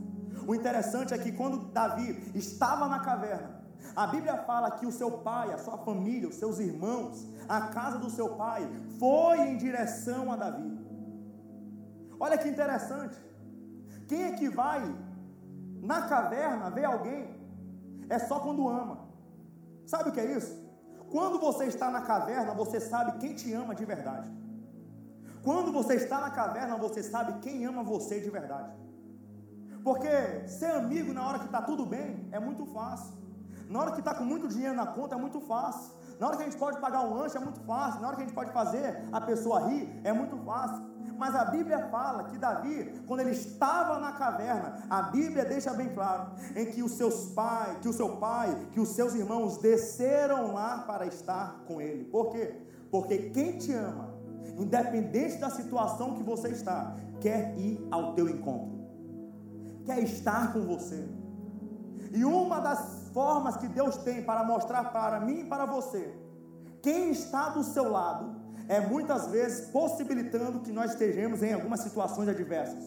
O 0.45 0.53
interessante 0.53 1.13
é 1.13 1.17
que 1.17 1.31
quando 1.31 1.71
Davi 1.71 2.31
estava 2.35 2.87
na 2.87 2.99
caverna, 2.99 3.63
a 3.95 4.07
Bíblia 4.07 4.37
fala 4.37 4.71
que 4.71 4.85
o 4.85 4.91
seu 4.91 5.11
pai, 5.11 5.53
a 5.53 5.57
sua 5.57 5.77
família, 5.77 6.27
os 6.27 6.35
seus 6.35 6.59
irmãos, 6.59 7.25
a 7.47 7.61
casa 7.67 7.97
do 7.97 8.09
seu 8.09 8.29
pai, 8.29 8.67
foi 8.99 9.39
em 9.39 9.57
direção 9.57 10.31
a 10.31 10.35
Davi. 10.35 10.79
Olha 12.19 12.37
que 12.37 12.47
interessante. 12.47 13.17
Quem 14.07 14.23
é 14.23 14.31
que 14.31 14.49
vai 14.49 14.81
na 15.81 16.03
caverna 16.03 16.69
ver 16.69 16.85
alguém? 16.85 17.42
É 18.09 18.19
só 18.19 18.39
quando 18.39 18.67
ama. 18.67 18.99
Sabe 19.85 20.09
o 20.09 20.13
que 20.13 20.19
é 20.19 20.37
isso? 20.37 20.61
Quando 21.11 21.39
você 21.39 21.65
está 21.65 21.91
na 21.91 22.01
caverna, 22.01 22.53
você 22.53 22.79
sabe 22.79 23.19
quem 23.19 23.35
te 23.35 23.53
ama 23.53 23.75
de 23.75 23.85
verdade. 23.85 24.29
Quando 25.43 25.71
você 25.71 25.95
está 25.95 26.19
na 26.21 26.31
caverna, 26.31 26.77
você 26.77 27.03
sabe 27.03 27.39
quem 27.41 27.65
ama 27.65 27.83
você 27.83 28.19
de 28.19 28.29
verdade. 28.29 28.71
Porque 29.83 30.47
ser 30.47 30.71
amigo 30.71 31.13
na 31.13 31.27
hora 31.27 31.39
que 31.39 31.45
está 31.45 31.61
tudo 31.61 31.85
bem 31.85 32.27
é 32.31 32.39
muito 32.39 32.65
fácil. 32.65 33.13
Na 33.69 33.79
hora 33.79 33.91
que 33.91 33.99
está 33.99 34.13
com 34.13 34.23
muito 34.23 34.47
dinheiro 34.47 34.75
na 34.75 34.87
conta 34.87 35.15
é 35.15 35.17
muito 35.17 35.41
fácil. 35.41 35.93
Na 36.19 36.27
hora 36.27 36.37
que 36.37 36.43
a 36.43 36.45
gente 36.45 36.57
pode 36.57 36.79
pagar 36.79 37.01
um 37.01 37.13
lanche 37.15 37.37
é 37.37 37.39
muito 37.39 37.59
fácil. 37.61 38.01
Na 38.01 38.07
hora 38.07 38.15
que 38.15 38.23
a 38.23 38.25
gente 38.25 38.35
pode 38.35 38.51
fazer 38.51 39.07
a 39.11 39.21
pessoa 39.21 39.67
rir 39.67 40.01
é 40.03 40.13
muito 40.13 40.37
fácil. 40.37 40.93
Mas 41.17 41.35
a 41.35 41.45
Bíblia 41.45 41.87
fala 41.89 42.23
que 42.25 42.37
Davi, 42.37 43.01
quando 43.07 43.21
ele 43.21 43.31
estava 43.31 43.99
na 43.99 44.13
caverna, 44.13 44.83
a 44.89 45.03
Bíblia 45.03 45.45
deixa 45.45 45.73
bem 45.73 45.89
claro 45.89 46.31
em 46.55 46.65
que 46.65 46.81
os 46.81 46.93
seus 46.93 47.27
pais, 47.33 47.77
que 47.79 47.87
o 47.87 47.93
seu 47.93 48.17
pai, 48.17 48.67
que 48.71 48.79
os 48.79 48.89
seus 48.89 49.13
irmãos 49.13 49.57
desceram 49.57 50.53
lá 50.53 50.79
para 50.79 51.05
estar 51.05 51.63
com 51.67 51.79
ele. 51.79 52.05
Por 52.05 52.31
quê? 52.31 52.55
Porque 52.89 53.29
quem 53.29 53.57
te 53.57 53.73
ama, 53.73 54.13
independente 54.57 55.37
da 55.37 55.49
situação 55.49 56.15
que 56.15 56.23
você 56.23 56.49
está, 56.49 56.95
quer 57.19 57.57
ir 57.57 57.85
ao 57.91 58.13
teu 58.13 58.27
encontro. 58.27 58.83
Quer 59.85 59.99
estar 59.99 60.53
com 60.53 60.61
você. 60.61 61.07
E 62.11 62.23
uma 62.25 62.59
das 62.59 63.02
formas 63.13 63.55
que 63.57 63.67
Deus 63.67 63.97
tem 63.97 64.23
para 64.23 64.43
mostrar 64.43 64.85
para 64.91 65.19
mim 65.19 65.41
e 65.41 65.45
para 65.45 65.65
você 65.65 66.13
quem 66.83 67.11
está 67.11 67.47
do 67.47 67.63
seu 67.63 67.89
lado 67.89 68.35
é 68.67 68.81
muitas 68.81 69.27
vezes 69.27 69.69
possibilitando 69.69 70.59
que 70.59 70.71
nós 70.71 70.91
estejamos 70.91 71.41
em 71.41 71.53
algumas 71.53 71.79
situações 71.79 72.27
adversas, 72.27 72.83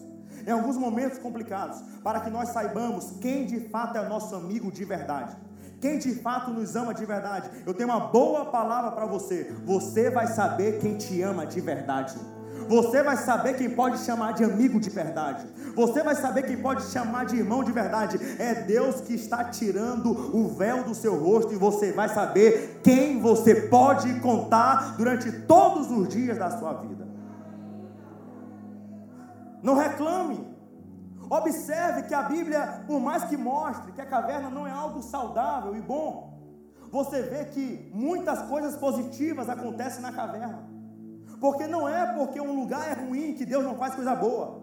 em 0.46 0.50
alguns 0.50 0.76
momentos 0.76 1.18
complicados, 1.18 1.80
para 2.04 2.20
que 2.20 2.28
nós 2.28 2.50
saibamos 2.50 3.12
quem 3.22 3.46
de 3.46 3.68
fato 3.70 3.96
é 3.96 4.06
nosso 4.06 4.34
amigo 4.34 4.70
de 4.70 4.84
verdade. 4.84 5.34
Quem 5.80 5.98
de 5.98 6.14
fato 6.16 6.50
nos 6.50 6.76
ama 6.76 6.92
de 6.92 7.06
verdade, 7.06 7.50
eu 7.66 7.72
tenho 7.72 7.88
uma 7.88 8.00
boa 8.08 8.46
palavra 8.46 8.92
para 8.92 9.06
você. 9.06 9.54
Você 9.64 10.10
vai 10.10 10.26
saber 10.26 10.78
quem 10.78 10.98
te 10.98 11.22
ama 11.22 11.46
de 11.46 11.60
verdade. 11.60 12.18
Você 12.68 13.02
vai 13.02 13.16
saber 13.16 13.54
quem 13.54 13.70
pode 13.70 13.98
chamar 13.98 14.32
de 14.32 14.44
amigo 14.44 14.80
de 14.80 14.90
verdade. 14.90 15.46
Você 15.74 16.02
vai 16.02 16.14
saber 16.14 16.42
quem 16.42 16.56
pode 16.56 16.82
chamar 16.84 17.26
de 17.26 17.36
irmão 17.36 17.62
de 17.62 17.72
verdade. 17.72 18.18
É 18.38 18.54
Deus 18.54 19.00
que 19.00 19.14
está 19.14 19.44
tirando 19.44 20.10
o 20.36 20.48
véu 20.48 20.82
do 20.82 20.94
seu 20.94 21.16
rosto 21.16 21.52
e 21.52 21.56
você 21.56 21.92
vai 21.92 22.08
saber 22.08 22.80
quem 22.82 23.20
você 23.20 23.54
pode 23.68 24.20
contar 24.20 24.96
durante 24.96 25.30
todos 25.30 25.90
os 25.90 26.08
dias 26.08 26.38
da 26.38 26.50
sua 26.58 26.72
vida. 26.74 27.06
Não 29.62 29.74
reclame. 29.74 30.56
Observe 31.28 32.04
que 32.04 32.14
a 32.14 32.22
Bíblia, 32.22 32.84
por 32.86 33.00
mais 33.00 33.24
que 33.24 33.36
mostre 33.36 33.92
que 33.92 34.00
a 34.00 34.06
caverna 34.06 34.48
não 34.48 34.66
é 34.66 34.70
algo 34.70 35.02
saudável 35.02 35.74
e 35.74 35.80
bom, 35.80 36.36
você 36.90 37.22
vê 37.22 37.44
que 37.46 37.90
muitas 37.92 38.42
coisas 38.42 38.76
positivas 38.76 39.48
acontecem 39.48 40.02
na 40.02 40.12
caverna. 40.12 40.75
Porque 41.46 41.68
não 41.68 41.88
é 41.88 42.04
porque 42.12 42.40
um 42.40 42.58
lugar 42.60 42.90
é 42.90 42.94
ruim 42.94 43.32
que 43.32 43.46
Deus 43.46 43.62
não 43.62 43.76
faz 43.76 43.94
coisa 43.94 44.16
boa. 44.16 44.60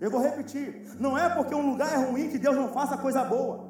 Eu 0.00 0.10
vou 0.10 0.22
repetir: 0.22 0.96
não 0.98 1.16
é 1.16 1.28
porque 1.28 1.54
um 1.54 1.72
lugar 1.72 1.92
é 1.92 1.98
ruim 2.06 2.30
que 2.30 2.38
Deus 2.38 2.56
não 2.56 2.68
faça 2.68 2.96
coisa 2.96 3.22
boa. 3.22 3.68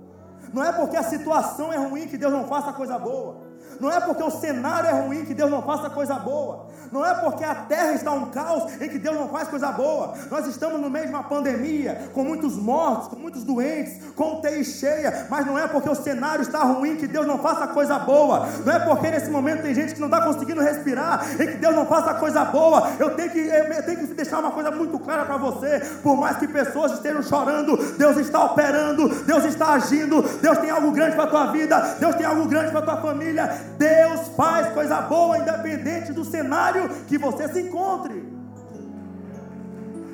Não 0.55 0.63
é 0.63 0.73
porque 0.73 0.97
a 0.97 1.03
situação 1.03 1.73
é 1.73 1.77
ruim 1.77 2.07
que 2.07 2.17
Deus 2.17 2.33
não 2.33 2.47
faça 2.47 2.73
coisa 2.73 2.97
boa. 3.01 3.50
Não 3.81 3.91
é 3.91 4.01
porque 4.01 4.23
o 4.23 4.31
cenário 4.31 4.89
é 4.89 4.93
ruim 4.93 5.25
que 5.25 5.35
Deus 5.35 5.51
não 5.51 5.63
faça 5.63 5.89
coisa 5.89 6.15
boa. 6.15 6.69
Não 6.93 7.07
é 7.07 7.15
porque 7.15 7.45
a 7.45 7.55
terra 7.55 7.93
está 7.93 8.11
um 8.13 8.31
caos 8.31 8.73
em 8.81 8.89
que 8.89 8.99
Deus 8.99 9.17
não 9.17 9.29
faz 9.29 9.49
coisa 9.49 9.71
boa. 9.71 10.15
Nós 10.31 10.47
estamos 10.47 10.81
no 10.81 10.91
meio 10.91 11.07
de 11.07 11.13
uma 11.13 11.23
pandemia, 11.23 12.11
com 12.13 12.25
muitos 12.25 12.57
mortos, 12.57 13.09
com 13.09 13.17
muitos 13.17 13.45
doentes, 13.45 14.13
com 14.15 14.39
UTI 14.39 14.65
cheia. 14.65 15.27
Mas 15.31 15.47
não 15.47 15.59
é 15.59 15.69
porque 15.69 15.89
o 15.89 15.95
cenário 15.95 16.43
está 16.43 16.63
ruim 16.65 16.97
que 16.97 17.07
Deus 17.07 17.27
não 17.27 17.39
faça 17.39 17.69
coisa 17.69 17.99
boa. 17.99 18.47
Não 18.65 18.73
é 18.73 18.81
porque 18.81 19.11
nesse 19.11 19.31
momento 19.31 19.63
tem 19.63 19.75
gente 19.75 19.95
que 19.95 20.01
não 20.01 20.09
está 20.09 20.23
conseguindo 20.23 20.61
respirar 20.61 21.25
e 21.41 21.47
que 21.47 21.59
Deus 21.59 21.75
não 21.75 21.87
faça 21.87 22.15
coisa 22.15 22.45
boa. 22.45 22.91
Eu 22.99 23.15
tenho 23.15 23.31
que, 23.31 23.39
eu 23.39 23.83
tenho 23.85 23.99
que 23.99 24.15
deixar 24.15 24.41
uma 24.41 24.51
coisa 24.51 24.71
muito 24.71 24.99
clara 24.99 25.25
para 25.25 25.37
você. 25.37 25.81
Por 26.03 26.17
mais 26.17 26.37
que 26.39 26.49
pessoas 26.49 26.93
estejam 26.93 27.23
chorando, 27.23 27.77
Deus 27.97 28.17
está 28.17 28.45
operando, 28.45 29.09
Deus 29.25 29.45
está 29.45 29.75
agindo, 29.75 30.23
Deus 30.41 30.59
tem 30.59 30.71
algo 30.71 30.91
grande 30.91 31.15
para 31.15 31.25
a 31.25 31.29
tua 31.29 31.47
vida, 31.47 31.97
Deus 32.01 32.17
tem 32.17 32.27
algo 32.27 32.47
grande 32.47 32.71
para 32.71 32.81
a 32.81 32.83
tua 32.83 32.97
família. 32.97 33.70
Deus 33.79 34.29
faz 34.37 34.73
coisa 34.73 35.01
boa, 35.03 35.39
independente 35.39 36.13
do 36.13 36.25
cenário 36.25 36.89
que 37.07 37.19
você 37.19 37.49
se 37.49 37.63
encontre. 37.63 38.19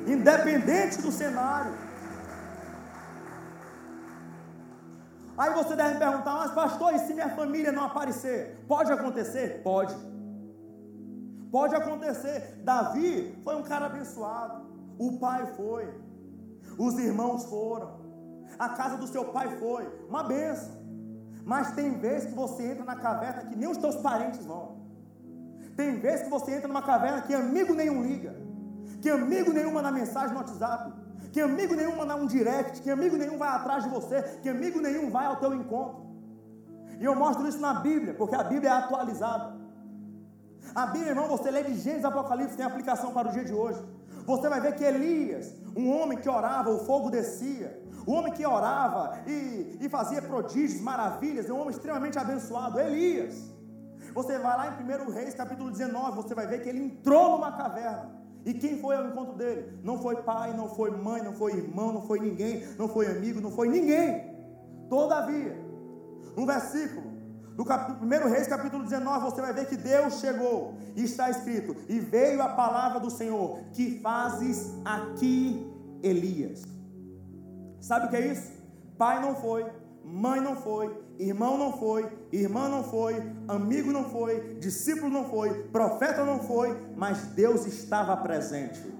Independente 0.07 1.01
do 1.01 1.11
cenário. 1.11 1.73
Aí 5.37 5.53
você 5.53 5.75
deve 5.75 5.99
perguntar, 5.99 6.33
mas 6.33 6.51
pastor, 6.51 6.93
e 6.95 6.99
se 6.99 7.13
minha 7.13 7.29
família 7.29 7.71
não 7.71 7.83
aparecer? 7.85 8.63
Pode 8.67 8.91
acontecer? 8.91 9.61
Pode. 9.63 9.95
Pode 11.51 11.75
acontecer. 11.75 12.61
Davi 12.63 13.39
foi 13.43 13.55
um 13.55 13.63
cara 13.63 13.85
abençoado. 13.85 14.65
O 14.97 15.19
pai 15.19 15.45
foi. 15.55 15.93
Os 16.77 16.97
irmãos 16.97 17.45
foram. 17.45 17.99
A 18.57 18.69
casa 18.69 18.97
do 18.97 19.07
seu 19.07 19.25
pai 19.25 19.57
foi. 19.57 19.87
Uma 20.09 20.23
benção. 20.23 20.76
Mas 21.51 21.71
tem 21.71 21.97
vezes 21.97 22.27
que 22.29 22.35
você 22.35 22.71
entra 22.71 22.83
na 22.83 22.97
caverna 22.97 23.45
que 23.49 23.55
nem 23.55 23.69
os 23.69 23.77
teus 23.77 23.95
parentes 23.95 24.45
vão. 24.45 24.65
Tem 25.77 25.97
vezes 25.97 26.23
que 26.23 26.29
você 26.29 26.55
entra 26.55 26.67
numa 26.67 26.81
caverna 26.81 27.21
que 27.21 27.33
amigo 27.33 27.73
nenhum 27.73 28.01
liga. 28.03 28.35
Que 29.01 29.09
amigo 29.09 29.53
nenhum 29.53 29.71
manda 29.71 29.89
mensagem 29.89 30.31
no 30.33 30.39
WhatsApp. 30.41 30.91
Que 31.31 31.39
amigo 31.39 31.73
nenhum 31.73 31.95
manda 31.95 32.17
um 32.17 32.27
direct. 32.27 32.81
Que 32.81 32.91
amigo 32.91 33.15
nenhum 33.15 33.37
vai 33.37 33.47
atrás 33.47 33.85
de 33.85 33.89
você. 33.89 34.21
Que 34.41 34.49
amigo 34.49 34.81
nenhum 34.81 35.09
vai 35.09 35.25
ao 35.25 35.37
teu 35.37 35.53
encontro. 35.53 36.05
E 36.99 37.05
eu 37.05 37.15
mostro 37.15 37.47
isso 37.47 37.61
na 37.61 37.75
Bíblia, 37.75 38.13
porque 38.13 38.35
a 38.35 38.43
Bíblia 38.43 38.71
é 38.71 38.73
atualizada. 38.73 39.55
A 40.75 40.87
Bíblia, 40.87 41.11
irmão, 41.11 41.29
você 41.29 41.49
lê 41.49 41.63
de 41.63 41.75
Gênesis 41.75 42.03
Apocalipse, 42.03 42.57
tem 42.57 42.65
aplicação 42.65 43.13
para 43.13 43.29
o 43.29 43.31
dia 43.31 43.45
de 43.45 43.53
hoje. 43.53 43.81
Você 44.25 44.49
vai 44.49 44.59
ver 44.59 44.75
que 44.75 44.83
Elias, 44.83 45.53
um 45.77 45.95
homem 45.95 46.17
que 46.17 46.27
orava, 46.27 46.71
o 46.71 46.79
fogo 46.79 47.09
descia. 47.09 47.86
O 48.07 48.13
homem 48.13 48.31
que 48.31 48.45
orava 48.47 49.19
e, 49.27 49.77
e 49.81 49.89
fazia 49.89 50.21
prodígios, 50.21 50.79
maravilhas, 50.79 51.49
é 51.49 51.53
um 51.53 51.59
homem 51.59 51.71
extremamente 51.71 52.17
abençoado, 52.17 52.79
Elias. 52.79 53.35
Você 54.13 54.39
vai 54.39 54.55
lá 54.57 54.79
em 54.81 55.09
1 55.09 55.11
Reis, 55.11 55.35
capítulo 55.35 55.69
19, 55.69 56.15
você 56.15 56.33
vai 56.33 56.47
ver 56.47 56.61
que 56.61 56.69
ele 56.69 56.85
entrou 56.85 57.31
numa 57.31 57.51
caverna. 57.51 58.09
E 58.45 58.53
quem 58.53 58.79
foi 58.79 58.95
ao 58.95 59.07
encontro 59.07 59.35
dele? 59.35 59.77
Não 59.83 60.01
foi 60.01 60.23
pai, 60.23 60.55
não 60.55 60.69
foi 60.69 60.89
mãe, 60.89 61.21
não 61.21 61.33
foi 61.33 61.51
irmão, 61.57 61.91
não 61.91 62.01
foi 62.01 62.21
ninguém, 62.21 62.65
não 62.77 62.87
foi 62.87 63.07
amigo, 63.07 63.41
não 63.41 63.51
foi 63.51 63.67
ninguém. 63.67 64.33
Todavia, 64.89 65.61
no 66.33 66.45
versículo 66.45 67.11
do 67.57 67.63
1 67.63 68.29
Reis, 68.29 68.47
capítulo 68.47 68.85
19, 68.85 69.25
você 69.25 69.41
vai 69.41 69.51
ver 69.51 69.67
que 69.67 69.75
Deus 69.75 70.21
chegou 70.21 70.75
e 70.95 71.03
está 71.03 71.29
escrito: 71.29 71.75
E 71.89 71.99
veio 71.99 72.41
a 72.41 72.47
palavra 72.47 73.01
do 73.01 73.09
Senhor, 73.09 73.59
que 73.73 73.99
fazes 73.99 74.73
aqui, 74.85 75.69
Elias. 76.01 76.76
Sabe 77.87 78.07
o 78.07 78.09
que 78.09 78.17
é 78.17 78.27
isso? 78.27 78.51
Pai 78.97 79.21
não 79.21 79.33
foi, 79.33 79.65
mãe 80.03 80.41
não 80.41 80.57
foi, 80.57 80.93
irmão 81.17 81.57
não 81.57 81.71
foi, 81.71 82.11
irmã 82.33 82.67
não 82.67 82.83
foi, 82.83 83.15
amigo 83.47 83.93
não 83.93 84.03
foi, 84.09 84.57
discípulo 84.59 85.09
não 85.09 85.23
foi, 85.29 85.63
profeta 85.69 86.25
não 86.25 86.37
foi, 86.37 86.77
mas 86.97 87.27
Deus 87.27 87.65
estava 87.65 88.17
presente. 88.17 88.93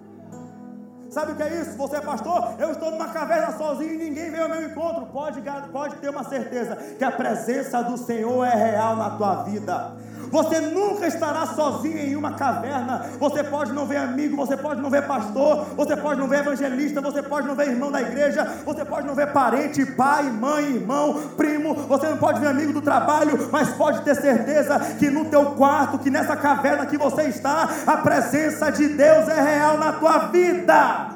Sabe 1.10 1.34
o 1.34 1.36
que 1.36 1.44
é 1.44 1.62
isso? 1.62 1.76
Você 1.76 1.98
é 1.98 2.02
pastor? 2.02 2.56
Eu 2.58 2.72
estou 2.72 2.90
numa 2.90 3.10
caverna 3.10 3.58
sozinho 3.58 3.94
e 3.94 3.98
ninguém 3.98 4.32
veio 4.32 4.44
ao 4.44 4.50
meu 4.50 4.70
encontro. 4.70 5.06
Pode, 5.08 5.42
pode 5.70 5.98
ter 5.98 6.10
uma 6.10 6.24
certeza 6.24 6.78
que 6.98 7.04
a 7.04 7.12
presença 7.12 7.82
do 7.82 7.98
Senhor 7.98 8.46
é 8.46 8.56
real 8.56 8.96
na 8.96 9.18
tua 9.18 9.44
vida. 9.44 9.98
Você 10.32 10.60
nunca 10.60 11.08
estará 11.08 11.46
sozinho 11.48 11.98
em 11.98 12.16
uma 12.16 12.34
caverna. 12.34 13.06
Você 13.20 13.44
pode 13.44 13.72
não 13.72 13.86
ver 13.86 13.98
amigo, 13.98 14.36
você 14.36 14.58
pode 14.58 14.82
não 14.82 14.90
ver 14.90 15.08
pastor, 15.08 15.66
você 15.76 15.96
pode 15.96 16.20
não 16.20 16.28
ver 16.28 16.40
evangelista, 16.40 17.02
você 17.02 17.22
pode 17.22 17.48
não 17.48 17.56
ver 17.56 17.70
irmão 17.70 17.92
da 17.92 18.02
igreja, 18.02 18.44
você 18.66 18.84
pode 18.84 19.08
não 19.08 19.16
ver 19.16 19.32
parente, 19.32 19.86
pai, 19.86 20.24
mãe, 20.24 20.76
irmão, 20.76 21.22
primo, 21.36 21.74
você 21.74 22.10
não 22.10 22.18
pode 22.18 22.40
ver 22.40 22.48
amigo 22.48 22.74
do 22.74 22.82
trabalho, 22.82 23.50
mas 23.52 23.70
pode 23.70 24.02
ter 24.02 24.16
certeza 24.16 24.80
que 25.00 25.10
no 25.10 25.26
teu 25.26 25.52
quarto, 25.52 26.00
que 26.00 26.10
nessa 26.10 26.36
caverna 26.36 26.86
que 26.86 26.98
você 26.98 27.24
está, 27.24 27.70
a 27.86 27.98
presença 27.98 28.72
de 28.72 28.88
Deus 28.90 29.28
é 29.28 29.42
real 29.42 29.78
na 29.78 29.94
tua 29.94 30.18
vida. 30.28 31.10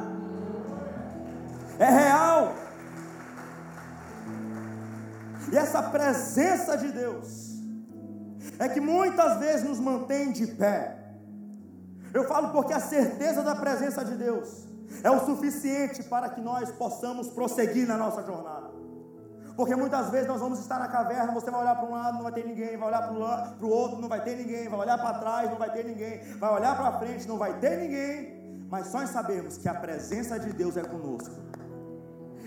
É 1.80 1.90
real. 1.90 2.54
E 5.52 5.58
essa 5.58 5.82
presença 5.84 6.78
de 6.78 6.90
Deus 6.90 7.51
é 8.60 8.70
que 8.70 8.80
muitas 8.80 9.38
vezes 9.38 9.68
nos 9.68 9.80
mantém 9.80 10.32
de 10.32 10.48
pé. 10.48 10.98
Eu 12.14 12.26
falo 12.26 12.50
porque 12.50 12.74
a 12.74 12.80
certeza 12.80 13.42
da 13.42 13.56
presença 13.56 14.04
de 14.04 14.16
Deus 14.16 14.68
é 15.04 15.10
o 15.10 15.26
suficiente 15.26 16.04
para 16.04 16.30
que 16.30 16.42
nós 16.42 16.72
possamos 16.72 17.30
prosseguir 17.30 17.88
na 17.88 17.98
nossa 17.98 18.22
jornada. 18.24 18.70
Porque 19.56 19.76
muitas 19.76 20.10
vezes 20.10 20.28
nós 20.28 20.40
vamos 20.40 20.60
estar 20.60 20.80
na 20.80 20.88
caverna, 20.88 21.32
você 21.34 21.52
vai 21.52 21.62
olhar 21.62 21.76
para 21.76 21.86
um 21.86 21.92
lado, 21.92 22.16
não 22.16 22.24
vai 22.24 22.32
ter 22.32 22.46
ninguém, 22.46 22.78
vai 22.78 22.88
olhar 22.88 23.02
para 23.02 23.66
o 23.66 23.70
outro, 23.70 24.00
não 24.00 24.10
vai 24.10 24.24
ter 24.24 24.36
ninguém, 24.36 24.68
vai 24.68 24.80
olhar 24.80 24.98
para 24.98 25.20
trás, 25.20 25.50
não 25.50 25.58
vai 25.58 25.72
ter 25.72 25.86
ninguém, 25.86 26.22
vai 26.38 26.54
olhar 26.54 26.76
para 26.76 27.00
frente, 27.00 27.28
não 27.28 27.38
vai 27.38 27.60
ter 27.60 27.78
ninguém, 27.78 28.66
mas 28.70 28.88
só 28.88 29.04
em 29.04 29.08
sabermos 29.08 29.58
que 29.58 29.68
a 29.68 29.74
presença 29.74 30.40
de 30.40 30.54
Deus 30.54 30.78
é 30.78 30.84
conosco. 30.84 31.36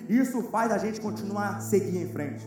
Isso 0.09 0.43
faz 0.45 0.73
a 0.73 0.79
gente 0.79 1.01
continuar 1.01 1.61
seguir 1.61 2.03
em 2.03 2.13
frente. 2.13 2.47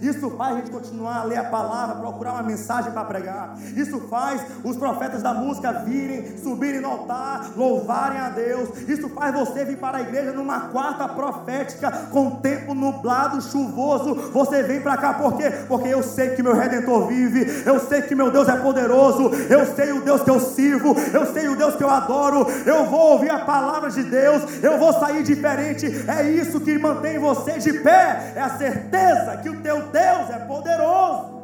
Isso 0.00 0.30
faz 0.30 0.56
a 0.56 0.58
gente 0.58 0.70
continuar 0.70 1.20
a 1.20 1.24
ler 1.24 1.38
a 1.38 1.44
palavra, 1.44 1.96
procurar 1.96 2.34
uma 2.34 2.42
mensagem 2.42 2.92
para 2.92 3.04
pregar. 3.04 3.56
Isso 3.76 4.00
faz 4.08 4.42
os 4.62 4.76
profetas 4.76 5.22
da 5.22 5.32
música 5.34 5.72
virem, 5.72 6.38
subirem 6.38 6.80
no 6.80 6.88
altar, 6.88 7.50
louvarem 7.56 8.18
a 8.18 8.28
Deus. 8.28 8.68
Isso 8.88 9.08
faz 9.10 9.34
você 9.34 9.64
vir 9.64 9.78
para 9.78 9.98
a 9.98 10.00
igreja 10.02 10.32
numa 10.32 10.68
quarta 10.68 11.08
profética, 11.08 11.90
com 12.10 12.36
tempo 12.36 12.74
nublado, 12.74 13.40
chuvoso. 13.40 14.14
Você 14.32 14.62
vem 14.62 14.80
para 14.80 14.96
cá 14.96 15.14
por 15.14 15.36
quê? 15.36 15.50
Porque 15.68 15.88
eu 15.88 16.02
sei 16.02 16.30
que 16.30 16.42
meu 16.42 16.54
redentor 16.54 17.06
vive, 17.06 17.62
eu 17.64 17.80
sei 17.80 18.02
que 18.02 18.14
meu 18.14 18.30
Deus 18.30 18.48
é 18.48 18.56
poderoso, 18.56 19.30
eu 19.50 19.74
sei 19.74 19.92
o 19.92 20.02
Deus 20.02 20.22
que 20.22 20.30
eu 20.30 20.40
sirvo, 20.40 20.94
eu 21.12 21.32
sei 21.32 21.48
o 21.48 21.56
Deus 21.56 21.74
que 21.74 21.84
eu 21.84 21.90
adoro. 21.90 22.46
Eu 22.64 22.86
vou 22.86 23.12
ouvir 23.12 23.30
a 23.30 23.44
palavra 23.44 23.90
de 23.90 24.02
Deus, 24.02 24.42
eu 24.62 24.78
vou 24.78 24.92
sair 24.92 25.22
diferente. 25.22 25.86
É 26.08 26.28
isso 26.30 26.60
que 26.60 26.78
mantém 26.78 27.18
você 27.18 27.58
de 27.58 27.72
pé, 27.80 28.32
é 28.34 28.40
a 28.40 28.56
certeza 28.56 29.38
que 29.42 29.48
o 29.48 29.60
teu 29.66 29.88
Deus 29.88 30.30
é 30.30 30.38
poderoso. 30.46 31.34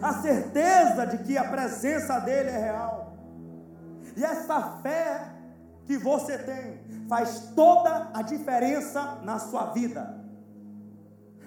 A 0.00 0.12
certeza 0.14 1.06
de 1.06 1.18
que 1.18 1.36
a 1.36 1.44
presença 1.44 2.20
dele 2.20 2.50
é 2.50 2.58
real. 2.58 3.16
E 4.16 4.24
essa 4.24 4.78
fé 4.82 5.26
que 5.86 5.96
você 5.98 6.38
tem 6.38 6.80
faz 7.08 7.50
toda 7.56 8.10
a 8.14 8.22
diferença 8.22 9.18
na 9.22 9.38
sua 9.40 9.66
vida. 9.72 10.20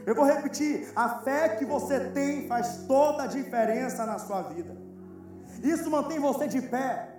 Eu 0.05 0.13
vou 0.13 0.25
repetir: 0.25 0.91
a 0.95 1.07
fé 1.25 1.55
que 1.57 1.65
você 1.65 1.99
tem 2.11 2.47
faz 2.47 2.83
toda 2.87 3.23
a 3.23 3.27
diferença 3.27 4.05
na 4.05 4.19
sua 4.19 4.41
vida. 4.43 4.75
Isso 5.63 5.89
mantém 5.89 6.19
você 6.19 6.47
de 6.47 6.61
pé. 6.61 7.15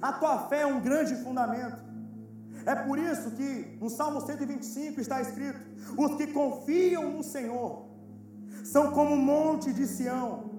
A 0.00 0.12
tua 0.12 0.48
fé 0.48 0.62
é 0.62 0.66
um 0.66 0.80
grande 0.80 1.14
fundamento. 1.16 1.91
É 2.64 2.74
por 2.74 2.98
isso 2.98 3.30
que 3.32 3.76
no 3.80 3.90
Salmo 3.90 4.20
125 4.20 5.00
está 5.00 5.20
escrito: 5.20 5.60
os 5.96 6.16
que 6.16 6.28
confiam 6.28 7.10
no 7.10 7.22
Senhor 7.22 7.86
são 8.64 8.92
como 8.92 9.14
um 9.14 9.16
monte 9.16 9.72
de 9.72 9.86
Sião, 9.86 10.50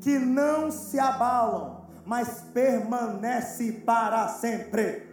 que 0.00 0.18
não 0.18 0.70
se 0.70 0.98
abalam, 0.98 1.86
mas 2.04 2.42
permanece 2.52 3.72
para 3.72 4.28
sempre. 4.28 5.09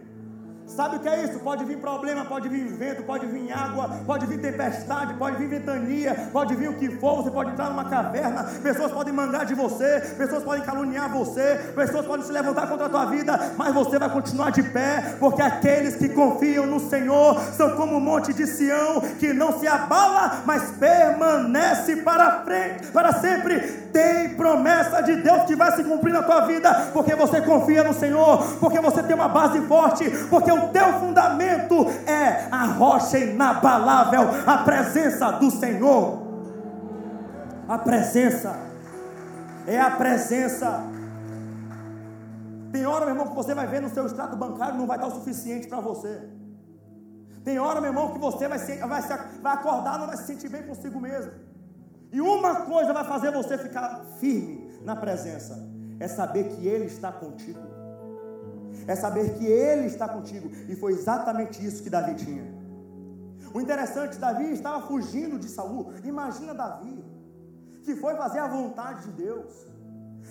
Sabe 0.68 0.96
o 0.96 1.00
que 1.00 1.08
é 1.08 1.24
isso? 1.24 1.38
Pode 1.40 1.64
vir 1.64 1.78
problema, 1.78 2.24
pode 2.26 2.48
vir 2.48 2.66
vento, 2.66 3.02
pode 3.02 3.26
vir 3.26 3.50
água, 3.50 3.88
pode 4.06 4.26
vir 4.26 4.38
tempestade, 4.38 5.14
pode 5.14 5.36
vir 5.36 5.48
ventania, 5.48 6.28
pode 6.30 6.54
vir 6.54 6.68
o 6.68 6.74
que 6.74 6.90
for. 6.98 7.22
Você 7.22 7.30
pode 7.30 7.50
entrar 7.50 7.70
numa 7.70 7.86
caverna, 7.86 8.44
pessoas 8.62 8.92
podem 8.92 9.12
mandar 9.12 9.44
de 9.44 9.54
você, 9.54 10.00
pessoas 10.16 10.44
podem 10.44 10.62
caluniar 10.62 11.10
você, 11.10 11.72
pessoas 11.74 12.06
podem 12.06 12.24
se 12.24 12.32
levantar 12.32 12.68
contra 12.68 12.86
a 12.86 12.88
tua 12.88 13.06
vida, 13.06 13.54
mas 13.56 13.74
você 13.74 13.98
vai 13.98 14.10
continuar 14.10 14.50
de 14.50 14.62
pé, 14.62 15.16
porque 15.18 15.40
aqueles 15.40 15.96
que 15.96 16.10
confiam 16.10 16.66
no 16.66 16.78
Senhor 16.78 17.40
são 17.56 17.74
como 17.74 17.96
um 17.96 18.00
monte 18.00 18.34
de 18.34 18.46
Sião 18.46 19.00
que 19.18 19.32
não 19.32 19.58
se 19.58 19.66
abala, 19.66 20.42
mas 20.44 20.70
permanece 20.72 21.96
para 21.96 22.42
frente, 22.44 22.88
para 22.88 23.12
sempre. 23.14 23.87
Tem 23.92 24.34
promessa 24.34 25.02
de 25.02 25.16
Deus 25.16 25.44
que 25.44 25.56
vai 25.56 25.74
se 25.74 25.84
cumprir 25.84 26.12
na 26.12 26.22
tua 26.22 26.40
vida, 26.42 26.90
porque 26.92 27.14
você 27.14 27.40
confia 27.40 27.82
no 27.82 27.94
Senhor, 27.94 28.58
porque 28.60 28.80
você 28.80 29.02
tem 29.02 29.14
uma 29.14 29.28
base 29.28 29.60
forte, 29.62 30.08
porque 30.30 30.50
o 30.52 30.68
teu 30.68 30.92
fundamento 31.00 31.86
é 32.06 32.48
a 32.50 32.64
rocha 32.64 33.18
inabalável, 33.18 34.28
a 34.46 34.58
presença 34.58 35.32
do 35.32 35.50
Senhor. 35.50 36.26
A 37.68 37.76
presença, 37.78 38.56
é 39.66 39.78
a 39.78 39.90
presença. 39.90 40.82
Tem 42.72 42.86
hora, 42.86 43.04
meu 43.04 43.14
irmão, 43.14 43.28
que 43.28 43.34
você 43.34 43.54
vai 43.54 43.66
ver 43.66 43.82
no 43.82 43.90
seu 43.90 44.06
extrato 44.06 44.36
bancário 44.36 44.78
não 44.78 44.86
vai 44.86 44.96
estar 44.96 45.08
o 45.08 45.14
suficiente 45.14 45.68
para 45.68 45.80
você. 45.80 46.28
Tem 47.44 47.58
hora, 47.58 47.80
meu 47.80 47.90
irmão, 47.90 48.12
que 48.12 48.18
você 48.18 48.48
vai, 48.48 48.58
se, 48.58 48.76
vai, 48.76 49.02
se, 49.02 49.08
vai 49.42 49.54
acordar, 49.54 49.98
não 49.98 50.06
vai 50.06 50.16
se 50.16 50.26
sentir 50.26 50.48
bem 50.48 50.62
consigo 50.64 51.00
mesmo. 51.00 51.32
E 52.10 52.20
uma 52.20 52.62
coisa 52.62 52.92
vai 52.92 53.04
fazer 53.04 53.30
você 53.32 53.58
ficar 53.58 54.04
firme 54.18 54.80
na 54.82 54.96
presença: 54.96 55.58
é 56.00 56.08
saber 56.08 56.48
que 56.48 56.66
Ele 56.66 56.86
está 56.86 57.12
contigo 57.12 57.78
é 58.88 58.96
saber 58.96 59.34
que 59.34 59.46
Ele 59.46 59.86
está 59.86 60.08
contigo. 60.08 60.50
E 60.68 60.74
foi 60.74 60.92
exatamente 60.92 61.64
isso 61.64 61.82
que 61.82 61.90
Davi 61.90 62.14
tinha. 62.14 62.44
O 63.52 63.60
interessante, 63.60 64.18
Davi 64.18 64.52
estava 64.52 64.86
fugindo 64.86 65.38
de 65.38 65.48
Saul. 65.48 65.92
Imagina 66.04 66.54
Davi, 66.54 67.04
que 67.82 67.94
foi 67.96 68.14
fazer 68.16 68.38
a 68.38 68.48
vontade 68.48 69.04
de 69.04 69.12
Deus. 69.12 69.66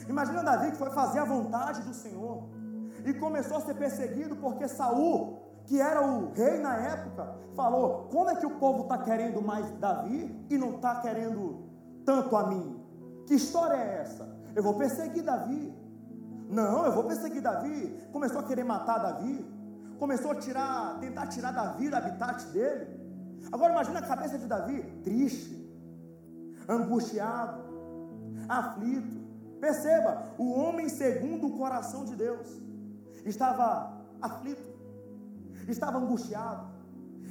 Imagina 0.09 0.43
Davi 0.43 0.71
que 0.71 0.77
foi 0.77 0.89
fazer 0.89 1.19
a 1.19 1.25
vontade 1.25 1.81
do 1.81 1.93
Senhor. 1.93 2.49
E 3.05 3.13
começou 3.13 3.57
a 3.57 3.61
ser 3.61 3.75
perseguido 3.75 4.35
porque 4.35 4.67
Saul, 4.67 5.39
que 5.65 5.79
era 5.79 6.01
o 6.01 6.31
rei 6.33 6.59
na 6.59 6.75
época, 6.77 7.35
falou: 7.55 8.07
como 8.11 8.29
é 8.29 8.35
que 8.35 8.45
o 8.45 8.57
povo 8.57 8.83
está 8.83 8.97
querendo 8.97 9.41
mais 9.41 9.69
Davi 9.79 10.35
e 10.49 10.57
não 10.57 10.75
está 10.75 10.95
querendo 10.95 11.66
tanto 12.07 12.37
a 12.37 12.47
mim? 12.47 12.65
Que 13.27 13.35
história 13.35 13.75
é 13.75 14.01
essa? 14.01 14.25
Eu 14.55 14.63
vou 14.63 14.75
perseguir 14.75 15.23
Davi. 15.23 15.75
Não, 16.49 16.85
eu 16.85 16.93
vou 16.93 17.03
perseguir 17.03 17.41
Davi. 17.41 17.99
Começou 18.13 18.39
a 18.39 18.43
querer 18.43 18.63
matar 18.63 18.99
Davi. 18.99 19.45
Começou 19.99 20.31
a 20.31 20.35
tirar, 20.35 20.99
tentar 21.01 21.27
tirar 21.27 21.51
Davi 21.51 21.89
do 21.89 21.95
habitat 21.97 22.45
dele. 22.53 22.87
Agora 23.51 23.73
imagina 23.73 23.99
a 23.99 24.07
cabeça 24.07 24.37
de 24.37 24.47
Davi, 24.47 24.83
triste, 25.03 25.55
angustiado, 26.69 27.61
aflito. 28.47 29.17
Perceba, 29.59 30.23
o 30.37 30.51
homem 30.51 30.87
segundo 30.87 31.47
o 31.47 31.57
coração 31.57 32.05
de 32.05 32.15
Deus 32.15 32.47
estava 33.25 33.91
aflito, 34.21 34.69
estava 35.67 35.97
angustiado, 35.97 36.67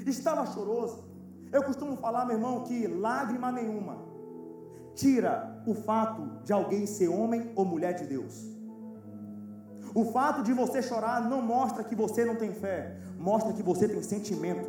estava 0.06 0.44
choroso. 0.46 1.02
Eu 1.50 1.62
costumo 1.62 1.96
falar, 1.96 2.26
meu 2.26 2.36
irmão, 2.36 2.64
que 2.64 2.86
lágrima 2.86 3.50
nenhuma 3.50 4.05
tira 4.96 5.62
o 5.66 5.74
fato 5.74 6.42
de 6.44 6.52
alguém 6.52 6.86
ser 6.86 7.08
homem 7.08 7.52
ou 7.54 7.64
mulher 7.64 7.92
de 7.92 8.06
Deus. 8.06 8.56
O 9.94 10.06
fato 10.06 10.42
de 10.42 10.52
você 10.52 10.82
chorar 10.82 11.20
não 11.28 11.40
mostra 11.40 11.84
que 11.84 11.94
você 11.94 12.24
não 12.24 12.34
tem 12.34 12.52
fé, 12.52 12.96
mostra 13.18 13.52
que 13.52 13.62
você 13.62 13.86
tem 13.88 14.02
sentimento. 14.02 14.68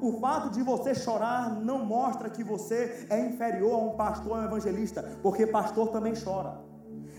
O 0.00 0.12
fato 0.20 0.50
de 0.50 0.62
você 0.62 0.94
chorar 0.94 1.54
não 1.60 1.84
mostra 1.84 2.30
que 2.30 2.44
você 2.44 3.06
é 3.10 3.18
inferior 3.20 3.74
a 3.74 3.78
um 3.78 3.96
pastor, 3.96 4.38
a 4.38 4.40
um 4.42 4.44
evangelista, 4.44 5.02
porque 5.22 5.46
pastor 5.46 5.88
também 5.88 6.14
chora, 6.14 6.60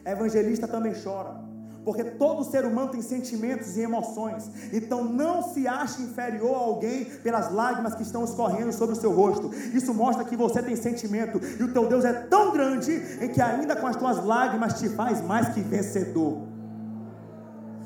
evangelista 0.05 0.67
também 0.67 0.93
chora. 0.93 1.48
Porque 1.89 2.03
todo 2.03 2.43
ser 2.43 2.65
humano 2.65 2.91
tem 2.91 3.01
sentimentos 3.01 3.75
e 3.75 3.81
emoções. 3.81 4.47
Então 4.71 5.03
não 5.03 5.41
se 5.41 5.67
ache 5.67 6.03
inferior 6.03 6.53
a 6.53 6.59
alguém 6.59 7.05
pelas 7.05 7.51
lágrimas 7.51 7.95
que 7.95 8.03
estão 8.03 8.23
escorrendo 8.23 8.71
sobre 8.71 8.93
o 8.93 8.95
seu 8.95 9.11
rosto. 9.11 9.51
Isso 9.73 9.91
mostra 9.91 10.23
que 10.23 10.37
você 10.37 10.61
tem 10.61 10.75
sentimento. 10.75 11.41
E 11.59 11.63
o 11.63 11.73
teu 11.73 11.87
Deus 11.87 12.05
é 12.05 12.13
tão 12.13 12.51
grande 12.51 12.91
em 13.19 13.29
que 13.29 13.41
ainda 13.41 13.75
com 13.75 13.87
as 13.87 13.95
tuas 13.95 14.23
lágrimas 14.23 14.79
te 14.79 14.87
faz 14.89 15.19
mais 15.23 15.49
que 15.49 15.61
vencedor 15.61 16.47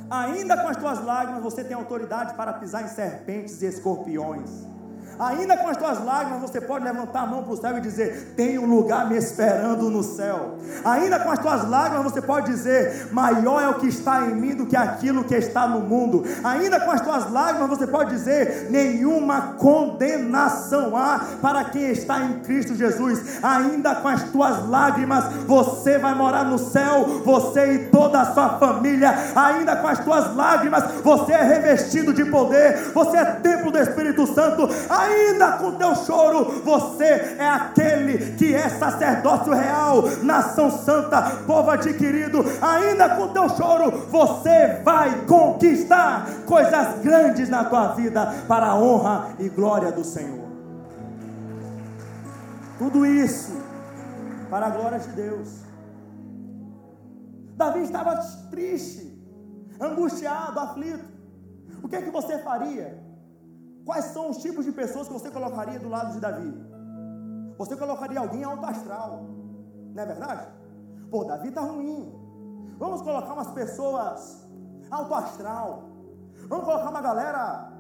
ainda 0.09 0.55
com 0.57 0.67
as 0.67 0.77
tuas 0.77 1.03
lágrimas, 1.03 1.41
você 1.41 1.63
tem 1.63 1.75
autoridade 1.75 2.35
para 2.35 2.53
pisar 2.53 2.83
em 2.83 2.87
serpentes 2.87 3.59
e 3.63 3.65
escorpiões. 3.65 4.72
Ainda 5.19 5.55
com 5.57 5.67
as 5.67 5.77
tuas 5.77 6.03
lágrimas, 6.03 6.41
você 6.41 6.59
pode 6.59 6.83
levantar 6.83 7.21
a 7.21 7.25
mão 7.27 7.43
para 7.43 7.53
o 7.53 7.57
céu 7.57 7.77
e 7.77 7.81
dizer: 7.81 8.33
Tem 8.35 8.57
um 8.57 8.65
lugar 8.65 9.07
me 9.07 9.15
esperando 9.15 9.89
no 9.89 10.03
céu. 10.03 10.55
Ainda 10.83 11.19
com 11.19 11.31
as 11.31 11.39
tuas 11.39 11.67
lágrimas, 11.69 12.11
você 12.11 12.21
pode 12.21 12.51
dizer: 12.51 13.09
Maior 13.11 13.61
é 13.61 13.67
o 13.69 13.75
que 13.75 13.87
está 13.87 14.21
em 14.21 14.35
mim 14.35 14.55
do 14.55 14.65
que 14.65 14.75
aquilo 14.75 15.23
que 15.23 15.35
está 15.35 15.67
no 15.67 15.81
mundo. 15.81 16.23
Ainda 16.43 16.79
com 16.79 16.91
as 16.91 17.01
tuas 17.01 17.31
lágrimas, 17.31 17.69
você 17.69 17.85
pode 17.85 18.09
dizer: 18.11 18.67
Nenhuma 18.69 19.53
condenação 19.57 20.97
há 20.97 21.19
para 21.41 21.65
quem 21.65 21.89
está 21.91 22.19
em 22.19 22.39
Cristo 22.39 22.75
Jesus. 22.75 23.39
Ainda 23.43 23.95
com 23.95 24.07
as 24.07 24.23
tuas 24.23 24.67
lágrimas, 24.67 25.25
você 25.45 25.97
vai 25.97 26.15
morar 26.15 26.45
no 26.45 26.57
céu, 26.57 27.21
você 27.23 27.73
e 27.73 27.79
toda 27.89 28.21
a 28.21 28.33
sua 28.33 28.57
família. 28.57 29.13
Ainda 29.35 29.75
com 29.75 29.87
as 29.87 29.99
tuas 29.99 30.35
lágrimas, 30.35 30.83
você 31.03 31.33
é 31.33 31.43
revestido 31.43 32.13
de 32.13 32.25
poder, 32.25 32.91
você 32.93 33.17
é 33.17 33.25
templo 33.25 33.71
do 33.71 33.77
Espírito 33.77 34.25
Santo 34.27 34.67
ainda 35.03 35.53
com 35.53 35.73
teu 35.73 35.95
choro, 35.95 36.61
você 36.61 37.35
é 37.37 37.47
aquele 37.47 38.35
que 38.35 38.53
é 38.53 38.69
sacerdócio 38.69 39.53
real, 39.53 40.03
nação 40.23 40.71
santa, 40.71 41.21
povo 41.45 41.69
adquirido, 41.71 42.43
ainda 42.61 43.15
com 43.15 43.27
teu 43.29 43.49
choro, 43.49 43.91
você 44.09 44.81
vai 44.83 45.25
conquistar 45.25 46.27
coisas 46.45 46.99
grandes 47.01 47.49
na 47.49 47.65
tua 47.65 47.89
vida 47.93 48.25
para 48.47 48.67
a 48.67 48.75
honra 48.75 49.35
e 49.39 49.49
glória 49.49 49.91
do 49.91 50.03
Senhor. 50.03 50.47
Tudo 52.77 53.05
isso 53.05 53.61
para 54.49 54.67
a 54.67 54.69
glória 54.69 54.99
de 54.99 55.09
Deus. 55.09 55.63
Davi 57.55 57.83
estava 57.83 58.15
triste, 58.49 59.13
angustiado, 59.79 60.59
aflito. 60.59 61.05
O 61.81 61.87
que 61.87 61.95
é 61.95 62.01
que 62.01 62.09
você 62.09 62.39
faria 62.39 63.02
Quais 63.85 64.05
são 64.05 64.29
os 64.29 64.37
tipos 64.37 64.65
de 64.65 64.71
pessoas 64.71 65.07
que 65.07 65.13
você 65.13 65.29
colocaria 65.29 65.79
do 65.79 65.89
lado 65.89 66.13
de 66.13 66.19
Davi? 66.19 66.53
Você 67.57 67.75
colocaria 67.75 68.19
alguém 68.19 68.43
alto 68.43 68.65
astral, 68.65 69.25
não 69.93 70.03
é 70.03 70.05
verdade? 70.05 70.47
Pô, 71.11 71.23
Davi 71.25 71.49
está 71.49 71.61
ruim. 71.61 72.11
Vamos 72.77 73.01
colocar 73.01 73.33
umas 73.33 73.51
pessoas 73.51 74.47
alto 74.89 75.13
astral. 75.13 75.83
Vamos 76.47 76.65
colocar 76.65 76.89
uma 76.89 77.01
galera 77.01 77.71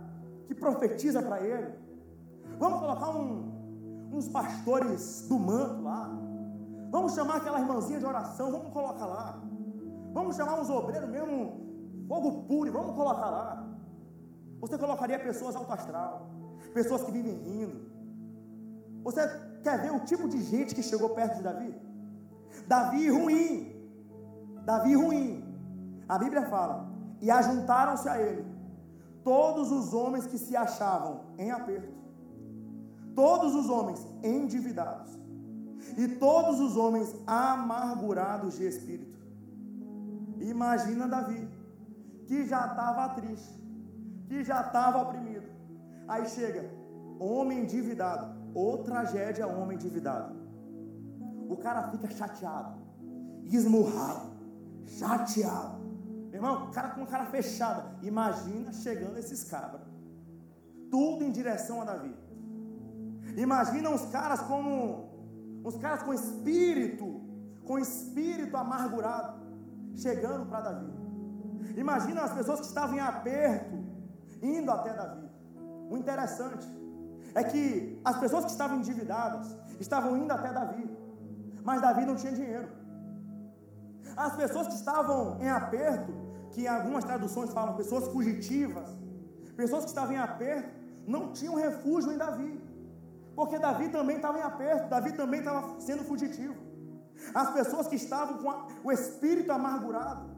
que 0.47 0.53
profetiza 0.53 1.21
para 1.21 1.41
ele. 1.41 1.73
Vamos 2.59 2.79
colocar 2.79 3.09
um, 3.09 4.09
uns 4.11 4.27
pastores 4.27 5.27
do 5.27 5.39
manto 5.39 5.81
lá. 5.83 6.09
Vamos 6.91 7.15
chamar 7.15 7.37
aquela 7.37 7.59
irmãzinha 7.59 7.97
de 7.97 8.05
oração, 8.05 8.51
vamos 8.51 8.71
colocar 8.71 9.05
lá. 9.05 9.41
Vamos 10.13 10.35
chamar 10.35 10.59
uns 10.59 10.69
obreiros 10.69 11.09
mesmo, 11.09 12.05
fogo 12.07 12.43
puro, 12.43 12.71
vamos 12.71 12.95
colocar 12.95 13.29
lá. 13.31 13.62
Você 14.63 14.77
colocaria 14.77 15.19
pessoas 15.19 15.57
alto 15.57 15.73
astral, 15.73 16.29
pessoas 16.73 17.03
que 17.03 17.11
vivem 17.11 17.37
rindo. 17.47 17.79
Você 19.03 19.21
quer 19.61 19.81
ver 19.81 19.91
o 19.91 19.99
tipo 20.09 20.25
de 20.33 20.41
gente 20.41 20.73
que 20.73 20.81
chegou 20.81 21.09
perto 21.09 21.35
de 21.37 21.43
Davi? 21.43 21.71
Davi 22.65 23.09
ruim. 23.09 23.51
Davi 24.63 24.95
ruim. 24.95 25.27
A 26.07 26.17
Bíblia 26.17 26.43
fala: 26.53 26.77
e 27.21 27.29
ajuntaram-se 27.29 28.07
a 28.07 28.21
ele 28.21 28.45
todos 29.23 29.69
os 29.79 29.93
homens 29.93 30.27
que 30.27 30.37
se 30.37 30.55
achavam 30.55 31.13
em 31.37 31.51
aperto, 31.51 31.97
todos 33.15 33.53
os 33.55 33.69
homens 33.69 34.05
endividados, 34.23 35.11
e 35.97 36.07
todos 36.07 36.61
os 36.61 36.77
homens 36.77 37.13
amargurados 37.27 38.55
de 38.55 38.65
espírito. 38.65 39.19
Imagina 40.39 41.05
Davi, 41.15 41.49
que 42.27 42.45
já 42.45 42.67
estava 42.67 43.09
triste, 43.09 43.62
que 44.27 44.43
já 44.43 44.61
estava 44.61 45.01
oprimido. 45.01 45.47
Aí 46.07 46.25
chega, 46.27 46.69
homem 47.19 47.61
endividado, 47.63 48.35
ou 48.53 48.83
tragédia, 48.83 49.47
homem 49.47 49.77
endividado. 49.77 50.35
O 51.49 51.57
cara 51.57 51.89
fica 51.89 52.09
chateado, 52.09 52.79
esmurrado, 53.43 54.31
chateado. 54.85 55.83
Irmão, 56.31 56.65
o 56.65 56.71
cara 56.71 56.89
com 56.89 57.05
cara 57.05 57.25
fechada. 57.25 57.95
Imagina 58.01 58.73
chegando 58.73 59.17
esses 59.17 59.43
cabras, 59.43 59.81
tudo 60.89 61.23
em 61.23 61.31
direção 61.31 61.81
a 61.81 61.85
Davi. 61.85 62.15
Imagina 63.37 63.89
os 63.89 64.05
caras 64.05 64.41
como 64.41 65.13
uns 65.63 65.77
caras 65.77 66.03
com 66.03 66.13
espírito, 66.13 67.21
com 67.63 67.79
espírito 67.79 68.57
amargurado, 68.57 69.41
chegando 69.95 70.45
para 70.47 70.61
Davi. 70.61 70.91
Imagina 71.77 72.23
as 72.23 72.33
pessoas 72.33 72.59
que 72.59 72.65
estavam 72.65 72.95
em 72.95 72.99
aperto, 72.99 73.82
indo 74.43 74.69
até 74.71 74.93
Davi. 74.93 75.29
O 75.89 75.97
interessante 75.97 76.67
é 77.33 77.43
que 77.43 77.99
as 78.03 78.17
pessoas 78.17 78.45
que 78.45 78.51
estavam 78.51 78.77
endividadas 78.77 79.55
estavam 79.79 80.17
indo 80.17 80.31
até 80.31 80.51
Davi, 80.51 80.85
mas 81.63 81.81
Davi 81.81 82.05
não 82.05 82.15
tinha 82.15 82.33
dinheiro. 82.33 82.69
As 84.15 84.35
pessoas 84.35 84.67
que 84.67 84.75
estavam 84.75 85.39
em 85.41 85.49
aperto, 85.49 86.13
que 86.51 86.63
em 86.63 86.67
algumas 86.67 87.03
traduções 87.03 87.51
falam 87.51 87.75
pessoas 87.75 88.07
fugitivas, 88.09 88.87
pessoas 89.55 89.83
que 89.85 89.89
estavam 89.89 90.13
em 90.13 90.19
aperto, 90.19 90.69
não 91.07 91.31
tinham 91.31 91.55
refúgio 91.55 92.11
em 92.11 92.17
Davi, 92.17 92.61
porque 93.35 93.57
Davi 93.57 93.89
também 93.89 94.17
estava 94.17 94.37
em 94.37 94.41
aperto, 94.41 94.89
Davi 94.89 95.13
também 95.13 95.39
estava 95.39 95.79
sendo 95.79 96.03
fugitivo. 96.03 96.55
As 97.33 97.51
pessoas 97.51 97.87
que 97.87 97.95
estavam 97.95 98.37
com 98.37 98.87
o 98.87 98.91
espírito 98.91 99.51
amargurado 99.51 100.29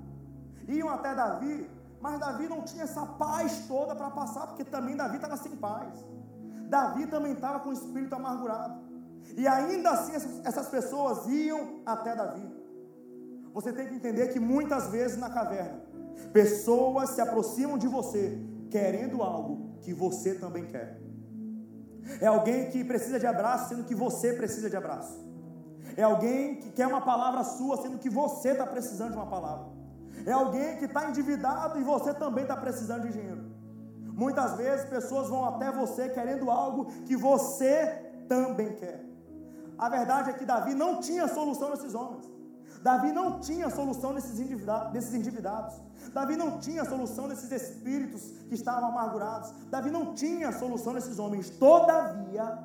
iam 0.67 0.89
até 0.89 1.13
Davi 1.13 1.69
mas 2.05 2.19
Davi 2.19 2.47
não 2.47 2.61
tinha 2.61 2.83
essa 2.83 3.03
paz 3.03 3.65
toda 3.67 3.95
para 3.95 4.11
passar, 4.11 4.45
porque 4.45 4.63
também 4.63 4.95
Davi 4.95 5.15
estava 5.15 5.37
sem 5.37 5.55
paz. 5.55 6.05
Davi 6.69 7.07
também 7.07 7.33
estava 7.33 7.59
com 7.61 7.69
o 7.69 7.73
espírito 7.73 8.13
amargurado. 8.13 8.75
E 9.35 9.47
ainda 9.47 9.89
assim 9.89 10.13
essas 10.43 10.67
pessoas 10.67 11.25
iam 11.27 11.81
até 11.83 12.15
Davi. 12.15 12.47
Você 13.55 13.73
tem 13.73 13.87
que 13.87 13.95
entender 13.95 14.27
que 14.27 14.39
muitas 14.39 14.87
vezes 14.91 15.17
na 15.17 15.31
caverna, 15.31 15.79
pessoas 16.31 17.09
se 17.09 17.21
aproximam 17.21 17.75
de 17.75 17.87
você 17.87 18.39
querendo 18.69 19.23
algo 19.23 19.79
que 19.81 19.91
você 19.91 20.35
também 20.35 20.65
quer. 20.67 21.01
É 22.21 22.27
alguém 22.27 22.69
que 22.69 22.83
precisa 22.83 23.19
de 23.19 23.25
abraço, 23.25 23.69
sendo 23.69 23.83
que 23.83 23.95
você 23.95 24.31
precisa 24.33 24.69
de 24.69 24.77
abraço. 24.77 25.19
É 25.97 26.03
alguém 26.03 26.57
que 26.57 26.69
quer 26.69 26.85
uma 26.85 27.01
palavra 27.01 27.43
sua, 27.43 27.81
sendo 27.81 27.97
que 27.97 28.11
você 28.11 28.49
está 28.49 28.67
precisando 28.67 29.11
de 29.13 29.17
uma 29.17 29.25
palavra. 29.25 29.85
É 30.25 30.32
alguém 30.32 30.78
que 30.78 30.86
está 30.86 31.10
endividado 31.10 31.80
e 31.80 31.84
você 31.84 32.13
também 32.13 32.43
está 32.43 32.56
precisando 32.56 33.04
de 33.04 33.13
dinheiro. 33.13 33.43
Muitas 34.13 34.56
vezes 34.56 34.86
pessoas 34.86 35.30
vão 35.30 35.45
até 35.45 35.71
você 35.71 36.10
querendo 36.10 36.49
algo 36.49 36.86
que 37.06 37.15
você 37.15 37.86
também 38.30 38.73
quer. 38.73 39.04
A 39.78 39.89
verdade 39.89 40.30
é 40.30 40.34
que 40.34 40.45
Davi 40.45 40.73
não 40.73 40.99
tinha 40.99 41.28
solução 41.28 41.69
nesses 41.69 41.93
homens. 41.93 42.25
Davi 42.82 43.12
não 43.12 43.39
tinha 43.39 43.69
solução 43.69 44.13
nesses 44.13 44.39
endividados, 44.39 45.13
endividados. 45.13 45.75
Davi 46.13 46.36
não 46.38 46.60
tinha 46.60 46.86
solução 46.86 47.28
nesses 47.28 47.51
espíritos 47.51 48.21
que 48.47 48.54
estavam 48.56 48.89
amargurados. 48.89 49.51
Davi 49.69 49.89
não 49.89 50.13
tinha 50.13 50.51
solução 50.51 50.93
nesses 50.93 51.17
homens. 51.17 51.49
Todavia, 51.49 52.60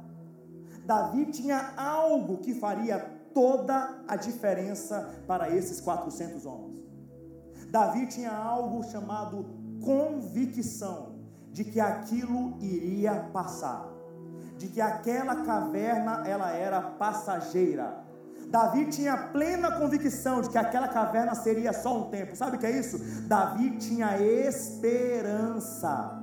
Davi 0.85 1.27
tinha 1.27 1.73
algo 1.77 2.39
que 2.39 2.55
faria 2.55 2.99
toda 3.33 4.03
a 4.07 4.17
diferença 4.17 5.09
para 5.27 5.49
esses 5.51 5.81
400 5.81 6.45
homens. 6.45 6.90
Davi 7.71 8.07
tinha 8.07 8.33
algo 8.33 8.83
chamado 8.85 9.47
convicção 9.81 11.21
de 11.53 11.65
que 11.65 11.81
aquilo 11.81 12.57
iria 12.61 13.15
passar, 13.33 13.89
de 14.59 14.69
que 14.69 14.81
aquela 14.81 15.45
caverna 15.45 16.27
ela 16.27 16.51
era 16.51 16.83
passageira. 16.83 18.05
Davi 18.49 18.87
tinha 18.87 19.17
plena 19.17 19.79
convicção 19.79 20.41
de 20.41 20.51
que 20.51 20.59
aquela 20.59 20.89
caverna 20.89 21.35
seria 21.37 21.73
só 21.73 21.97
um 21.97 22.11
tempo. 22.11 22.35
Sabe 22.35 22.57
o 22.57 22.61
que 22.61 22.67
é 22.67 22.79
isso? 22.79 22.99
Davi 23.29 23.79
tinha 23.79 24.21
esperança. 24.21 26.19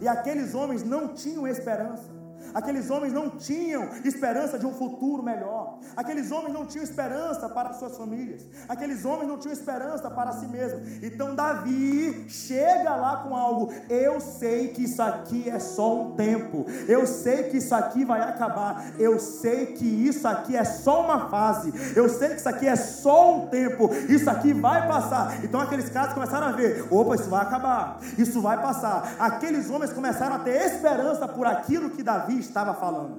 E 0.00 0.06
aqueles 0.06 0.54
homens 0.54 0.84
não 0.84 1.14
tinham 1.14 1.48
esperança. 1.48 2.15
Aqueles 2.54 2.90
homens 2.90 3.12
não 3.12 3.30
tinham 3.30 3.88
esperança 4.04 4.58
de 4.58 4.66
um 4.66 4.72
futuro 4.72 5.22
melhor. 5.22 5.78
Aqueles 5.96 6.30
homens 6.30 6.52
não 6.52 6.66
tinham 6.66 6.84
esperança 6.84 7.48
para 7.48 7.72
suas 7.72 7.96
famílias. 7.96 8.46
Aqueles 8.68 9.04
homens 9.04 9.28
não 9.28 9.38
tinham 9.38 9.52
esperança 9.52 10.10
para 10.10 10.32
si 10.32 10.46
mesmos. 10.46 11.02
Então 11.02 11.34
Davi 11.34 12.26
chega 12.28 12.94
lá 12.96 13.18
com 13.18 13.34
algo. 13.34 13.72
Eu 13.88 14.20
sei 14.20 14.68
que 14.68 14.84
isso 14.84 15.02
aqui 15.02 15.48
é 15.48 15.58
só 15.58 16.02
um 16.02 16.14
tempo. 16.14 16.66
Eu 16.88 17.06
sei 17.06 17.44
que 17.44 17.58
isso 17.58 17.74
aqui 17.74 18.04
vai 18.04 18.20
acabar. 18.20 18.92
Eu 18.98 19.18
sei 19.18 19.66
que 19.66 19.84
isso 19.84 20.26
aqui 20.26 20.56
é 20.56 20.64
só 20.64 21.04
uma 21.04 21.28
fase. 21.28 21.72
Eu 21.94 22.08
sei 22.08 22.30
que 22.30 22.36
isso 22.36 22.48
aqui 22.48 22.66
é 22.66 22.76
só 22.76 23.36
um 23.36 23.46
tempo. 23.48 23.90
Isso 24.08 24.28
aqui 24.28 24.52
vai 24.52 24.86
passar. 24.86 25.44
Então 25.44 25.60
aqueles 25.60 25.88
caras 25.88 26.12
começaram 26.12 26.46
a 26.48 26.52
ver: 26.52 26.86
opa, 26.90 27.14
isso 27.14 27.28
vai 27.28 27.42
acabar. 27.42 27.98
Isso 28.18 28.40
vai 28.40 28.60
passar. 28.60 29.14
Aqueles 29.18 29.70
homens 29.70 29.92
começaram 29.92 30.36
a 30.36 30.38
ter 30.38 30.66
esperança 30.66 31.26
por 31.28 31.46
aquilo 31.46 31.90
que 31.90 32.02
Davi 32.02 32.35
estava 32.38 32.74
falando. 32.74 33.16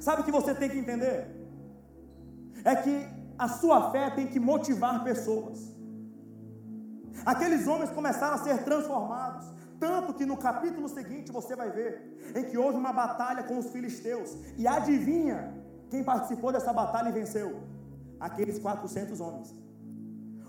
Sabe 0.00 0.22
o 0.22 0.24
que 0.24 0.32
você 0.32 0.54
tem 0.54 0.68
que 0.68 0.78
entender? 0.78 1.28
É 2.64 2.74
que 2.76 3.08
a 3.38 3.48
sua 3.48 3.90
fé 3.90 4.10
tem 4.10 4.26
que 4.26 4.40
motivar 4.40 5.02
pessoas. 5.04 5.74
Aqueles 7.24 7.66
homens 7.66 7.90
começaram 7.90 8.34
a 8.34 8.38
ser 8.38 8.64
transformados 8.64 9.46
Tanto 9.80 10.12
que 10.12 10.26
no 10.26 10.36
capítulo 10.36 10.86
seguinte 10.90 11.32
você 11.32 11.56
vai 11.56 11.70
ver 11.70 12.32
em 12.36 12.44
que 12.44 12.58
houve 12.58 12.76
uma 12.76 12.92
batalha 12.92 13.42
com 13.42 13.56
os 13.58 13.70
filisteus. 13.70 14.36
E 14.58 14.66
adivinha 14.68 15.54
quem 15.88 16.04
participou 16.04 16.52
dessa 16.52 16.70
batalha 16.70 17.08
e 17.08 17.12
venceu? 17.12 17.62
Aqueles 18.20 18.58
400 18.58 19.18
homens. 19.20 19.54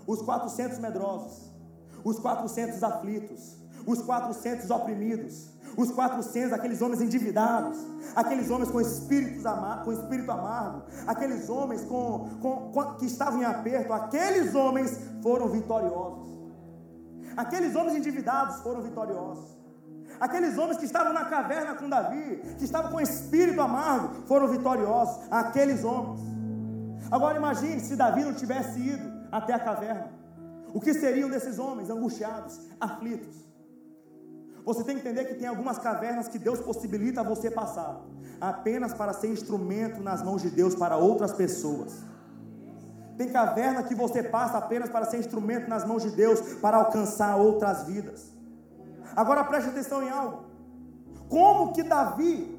Os 0.06 0.20
400 0.20 0.78
medrosos, 0.80 1.50
os 2.04 2.18
400 2.18 2.82
aflitos, 2.82 3.56
os 3.86 4.02
400 4.02 4.68
oprimidos, 4.70 5.48
os 5.76 5.90
400, 5.90 6.52
aqueles 6.52 6.82
homens 6.82 7.00
endividados, 7.00 7.78
aqueles 8.14 8.50
homens 8.50 8.70
com, 8.70 8.80
espíritos 8.80 9.44
amar, 9.46 9.84
com 9.84 9.92
espírito 9.92 10.30
amargo, 10.30 10.82
aqueles 11.06 11.48
homens 11.48 11.82
com, 11.82 12.28
com, 12.40 12.72
com, 12.72 12.94
que 12.94 13.06
estavam 13.06 13.40
em 13.40 13.44
aperto, 13.44 13.92
aqueles 13.92 14.54
homens 14.54 14.98
foram 15.22 15.48
vitoriosos. 15.48 16.30
Aqueles 17.36 17.74
homens 17.74 17.96
endividados 17.96 18.60
foram 18.60 18.82
vitoriosos. 18.82 19.56
Aqueles 20.20 20.56
homens 20.58 20.76
que 20.76 20.84
estavam 20.84 21.12
na 21.12 21.24
caverna 21.24 21.74
com 21.74 21.88
Davi, 21.88 22.42
que 22.58 22.64
estavam 22.64 22.92
com 22.92 23.00
espírito 23.00 23.60
amargo, 23.60 24.26
foram 24.26 24.48
vitoriosos. 24.48 25.26
Aqueles 25.30 25.82
homens. 25.82 26.20
Agora 27.10 27.36
imagine 27.36 27.80
se 27.80 27.96
Davi 27.96 28.22
não 28.22 28.34
tivesse 28.34 28.78
ido 28.78 29.10
até 29.30 29.54
a 29.54 29.58
caverna. 29.58 30.12
O 30.74 30.80
que 30.80 30.94
seriam 30.94 31.28
desses 31.28 31.58
homens 31.58 31.90
angustiados, 31.90 32.60
aflitos? 32.80 33.51
Você 34.64 34.84
tem 34.84 34.96
que 34.96 35.00
entender 35.00 35.24
que 35.24 35.34
tem 35.34 35.48
algumas 35.48 35.78
cavernas 35.78 36.28
que 36.28 36.38
Deus 36.38 36.60
possibilita 36.60 37.22
você 37.22 37.50
passar, 37.50 38.00
apenas 38.40 38.94
para 38.94 39.12
ser 39.12 39.28
instrumento 39.28 40.00
nas 40.00 40.22
mãos 40.22 40.42
de 40.42 40.50
Deus 40.50 40.74
para 40.74 40.96
outras 40.96 41.32
pessoas. 41.32 41.92
Tem 43.16 43.28
caverna 43.28 43.82
que 43.82 43.94
você 43.94 44.22
passa 44.22 44.58
apenas 44.58 44.88
para 44.88 45.04
ser 45.04 45.18
instrumento 45.18 45.68
nas 45.68 45.84
mãos 45.84 46.02
de 46.02 46.10
Deus 46.10 46.40
para 46.60 46.76
alcançar 46.76 47.36
outras 47.36 47.84
vidas. 47.86 48.32
Agora 49.14 49.44
preste 49.44 49.68
atenção 49.68 50.02
em 50.02 50.10
algo. 50.10 50.44
Como 51.28 51.72
que 51.72 51.82
Davi 51.82 52.58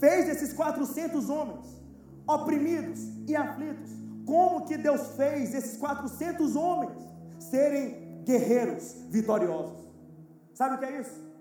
fez 0.00 0.28
esses 0.28 0.52
400 0.52 1.28
homens 1.28 1.66
oprimidos 2.26 3.00
e 3.28 3.36
aflitos? 3.36 3.90
Como 4.26 4.64
que 4.64 4.76
Deus 4.76 5.08
fez 5.16 5.54
esses 5.54 5.76
400 5.76 6.56
homens 6.56 6.98
serem 7.38 8.22
guerreiros 8.24 8.94
vitoriosos? 9.10 9.88
Sabe 10.54 10.76
o 10.76 10.78
que 10.78 10.84
é 10.84 11.00
isso? 11.00 11.31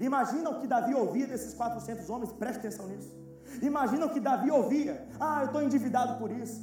Imagina 0.00 0.50
o 0.50 0.60
que 0.60 0.66
Davi 0.66 0.94
ouvia 0.94 1.26
desses 1.26 1.54
400 1.54 2.08
homens, 2.10 2.32
preste 2.32 2.58
atenção 2.58 2.86
nisso. 2.88 3.14
Imagina 3.62 4.06
o 4.06 4.10
que 4.10 4.20
Davi 4.20 4.50
ouvia. 4.50 5.08
Ah, 5.18 5.40
eu 5.40 5.46
estou 5.46 5.62
endividado 5.62 6.18
por 6.18 6.30
isso. 6.30 6.60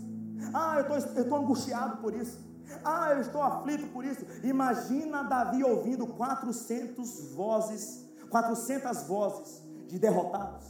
Ah, 0.54 0.78
eu 0.80 0.98
estou 0.98 1.38
angustiado 1.38 1.98
por 1.98 2.14
isso. 2.14 2.40
Ah, 2.84 3.12
eu 3.12 3.22
estou 3.22 3.42
aflito 3.42 3.88
por 3.92 4.06
isso. 4.06 4.26
Imagina 4.44 5.24
Davi 5.24 5.64
ouvindo 5.64 6.08
400 6.08 7.34
vozes, 7.34 8.06
400 8.30 9.04
vozes 9.04 9.64
de 9.88 10.00
derrotados, 10.00 10.66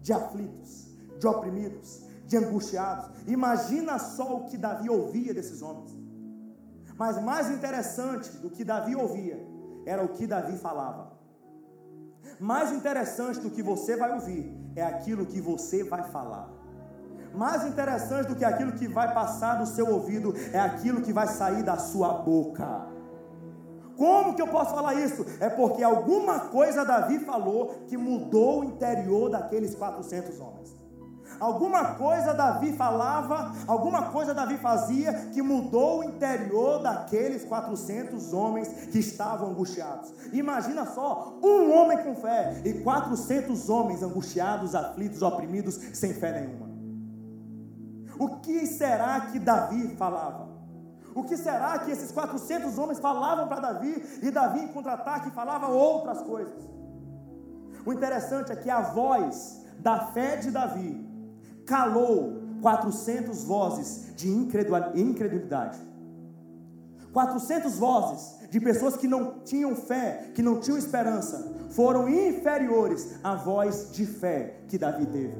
de 0.00 0.12
aflitos, 0.12 0.88
de 1.18 1.26
oprimidos, 1.26 2.02
de 2.26 2.36
angustiados. 2.36 3.10
Imagina 3.26 3.98
só 3.98 4.36
o 4.36 4.44
que 4.44 4.56
Davi 4.56 4.88
ouvia 4.88 5.34
desses 5.34 5.62
homens. 5.62 5.96
Mas 6.96 7.22
mais 7.22 7.50
interessante 7.50 8.30
do 8.38 8.50
que 8.50 8.64
Davi 8.64 8.94
ouvia 8.96 9.38
era 9.86 10.04
o 10.04 10.08
que 10.08 10.26
Davi 10.26 10.56
falava. 10.58 11.17
Mais 12.38 12.72
interessante 12.72 13.40
do 13.40 13.50
que 13.50 13.62
você 13.62 13.96
vai 13.96 14.12
ouvir 14.12 14.54
é 14.76 14.82
aquilo 14.82 15.26
que 15.26 15.40
você 15.40 15.82
vai 15.82 16.04
falar. 16.04 16.48
Mais 17.34 17.64
interessante 17.66 18.28
do 18.28 18.36
que 18.36 18.44
aquilo 18.44 18.72
que 18.72 18.88
vai 18.88 19.12
passar 19.12 19.56
do 19.56 19.66
seu 19.66 19.88
ouvido 19.88 20.34
é 20.52 20.58
aquilo 20.58 21.02
que 21.02 21.12
vai 21.12 21.26
sair 21.26 21.62
da 21.62 21.76
sua 21.76 22.12
boca. 22.14 22.86
Como 23.96 24.34
que 24.34 24.40
eu 24.40 24.46
posso 24.46 24.74
falar 24.74 24.94
isso? 24.94 25.26
É 25.40 25.50
porque 25.50 25.82
alguma 25.82 26.38
coisa 26.38 26.84
Davi 26.84 27.18
falou 27.18 27.84
que 27.88 27.96
mudou 27.96 28.60
o 28.60 28.64
interior 28.64 29.28
daqueles 29.28 29.74
400 29.74 30.40
homens. 30.40 30.77
Alguma 31.40 31.94
coisa 31.94 32.34
Davi 32.34 32.72
falava, 32.72 33.52
alguma 33.66 34.10
coisa 34.10 34.34
Davi 34.34 34.56
fazia 34.56 35.12
que 35.32 35.40
mudou 35.40 36.00
o 36.00 36.04
interior 36.04 36.82
daqueles 36.82 37.44
400 37.44 38.32
homens 38.32 38.68
que 38.90 38.98
estavam 38.98 39.50
angustiados. 39.50 40.12
Imagina 40.32 40.84
só, 40.86 41.38
um 41.42 41.72
homem 41.72 41.98
com 41.98 42.16
fé 42.16 42.60
e 42.64 42.74
400 42.74 43.68
homens 43.68 44.02
angustiados, 44.02 44.74
aflitos, 44.74 45.22
oprimidos, 45.22 45.74
sem 45.94 46.12
fé 46.12 46.40
nenhuma. 46.40 46.68
O 48.18 48.40
que 48.40 48.66
será 48.66 49.20
que 49.20 49.38
Davi 49.38 49.94
falava? 49.96 50.48
O 51.14 51.22
que 51.22 51.36
será 51.36 51.78
que 51.78 51.90
esses 51.90 52.10
400 52.10 52.76
homens 52.78 52.98
falavam 52.98 53.46
para 53.46 53.60
Davi 53.60 54.20
e 54.22 54.30
Davi 54.30 54.60
em 54.60 54.68
contra-ataque 54.68 55.30
falava 55.30 55.68
outras 55.68 56.20
coisas? 56.22 56.68
O 57.86 57.92
interessante 57.92 58.50
é 58.50 58.56
que 58.56 58.68
a 58.68 58.80
voz 58.80 59.64
da 59.78 60.06
fé 60.08 60.36
de 60.36 60.50
Davi 60.50 61.07
calou 61.68 62.42
400 62.62 63.44
vozes 63.44 64.12
de 64.16 64.28
incredulidade. 64.28 65.78
400 67.12 67.78
vozes 67.78 68.38
de 68.50 68.58
pessoas 68.58 68.96
que 68.96 69.06
não 69.06 69.40
tinham 69.44 69.76
fé, 69.76 70.30
que 70.34 70.42
não 70.42 70.58
tinham 70.58 70.78
esperança, 70.78 71.54
foram 71.70 72.08
inferiores 72.08 73.14
à 73.22 73.34
voz 73.34 73.90
de 73.92 74.06
fé 74.06 74.62
que 74.66 74.78
Davi 74.78 75.06
teve. 75.06 75.36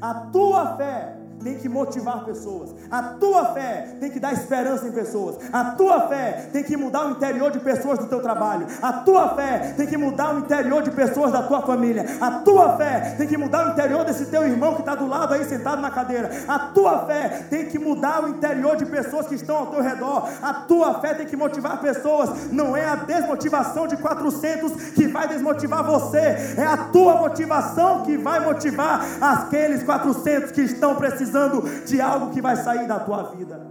A 0.00 0.14
tua 0.30 0.76
fé 0.76 1.18
tem 1.42 1.54
que 1.54 1.68
motivar 1.68 2.24
pessoas. 2.24 2.74
A 2.90 3.02
tua 3.02 3.46
fé 3.46 3.96
tem 4.00 4.10
que 4.10 4.18
dar 4.20 4.32
esperança 4.32 4.86
em 4.86 4.92
pessoas. 4.92 5.36
A 5.52 5.64
tua 5.72 6.08
fé 6.08 6.48
tem 6.52 6.62
que 6.62 6.76
mudar 6.76 7.06
o 7.06 7.10
interior 7.10 7.50
de 7.50 7.60
pessoas 7.60 7.98
do 7.98 8.06
teu 8.06 8.20
trabalho. 8.20 8.66
A 8.82 8.92
tua 8.92 9.34
fé 9.34 9.74
tem 9.76 9.86
que 9.86 9.96
mudar 9.96 10.34
o 10.34 10.38
interior 10.40 10.82
de 10.82 10.90
pessoas 10.90 11.32
da 11.32 11.42
tua 11.42 11.62
família. 11.62 12.04
A 12.20 12.30
tua 12.40 12.76
fé 12.76 13.14
tem 13.16 13.26
que 13.26 13.36
mudar 13.36 13.68
o 13.68 13.70
interior 13.72 14.04
desse 14.04 14.26
teu 14.26 14.44
irmão 14.44 14.74
que 14.74 14.80
está 14.80 14.94
do 14.94 15.06
lado 15.06 15.34
aí 15.34 15.44
sentado 15.44 15.80
na 15.80 15.90
cadeira. 15.90 16.30
A 16.48 16.58
tua 16.58 17.06
fé 17.06 17.46
tem 17.50 17.66
que 17.66 17.78
mudar 17.78 18.24
o 18.24 18.28
interior 18.28 18.76
de 18.76 18.86
pessoas 18.86 19.26
que 19.26 19.34
estão 19.34 19.56
ao 19.56 19.66
teu 19.66 19.82
redor. 19.82 20.28
A 20.42 20.54
tua 20.54 21.00
fé 21.00 21.14
tem 21.14 21.26
que 21.26 21.36
motivar 21.36 21.80
pessoas. 21.80 22.50
Não 22.50 22.76
é 22.76 22.86
a 22.86 22.96
desmotivação 22.96 23.86
de 23.86 23.96
400 23.96 24.72
que 24.92 25.06
vai 25.06 25.28
desmotivar 25.28 25.84
você. 25.84 26.54
É 26.56 26.66
a 26.66 26.76
tua 26.76 27.16
motivação 27.16 28.02
que 28.02 28.16
vai 28.16 28.40
motivar 28.40 29.04
aqueles 29.20 29.82
400 29.82 30.50
que 30.50 30.62
estão 30.62 30.94
precisando 30.94 31.25
precisando 31.26 31.62
de 31.84 32.00
algo 32.00 32.30
que 32.32 32.40
vai 32.40 32.56
sair 32.56 32.86
da 32.86 33.00
tua 33.00 33.24
vida. 33.34 33.66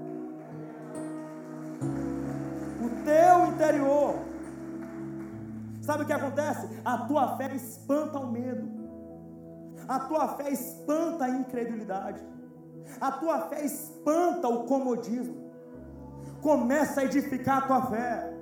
O 2.81 2.89
teu 3.03 3.53
interior. 3.53 4.15
Sabe 5.81 6.03
o 6.03 6.05
que 6.05 6.13
acontece? 6.13 6.67
A 6.83 6.97
tua 6.99 7.37
fé 7.37 7.53
espanta 7.55 8.19
o 8.19 8.31
medo. 8.31 8.67
A 9.87 9.99
tua 9.99 10.29
fé 10.29 10.51
espanta 10.51 11.25
a 11.25 11.29
incredulidade. 11.29 12.21
A 12.99 13.11
tua 13.11 13.41
fé 13.49 13.63
espanta 13.63 14.47
o 14.47 14.63
comodismo. 14.65 15.45
Começa 16.41 17.01
a 17.01 17.05
edificar 17.05 17.59
a 17.59 17.61
tua 17.61 17.81
fé. 17.87 18.34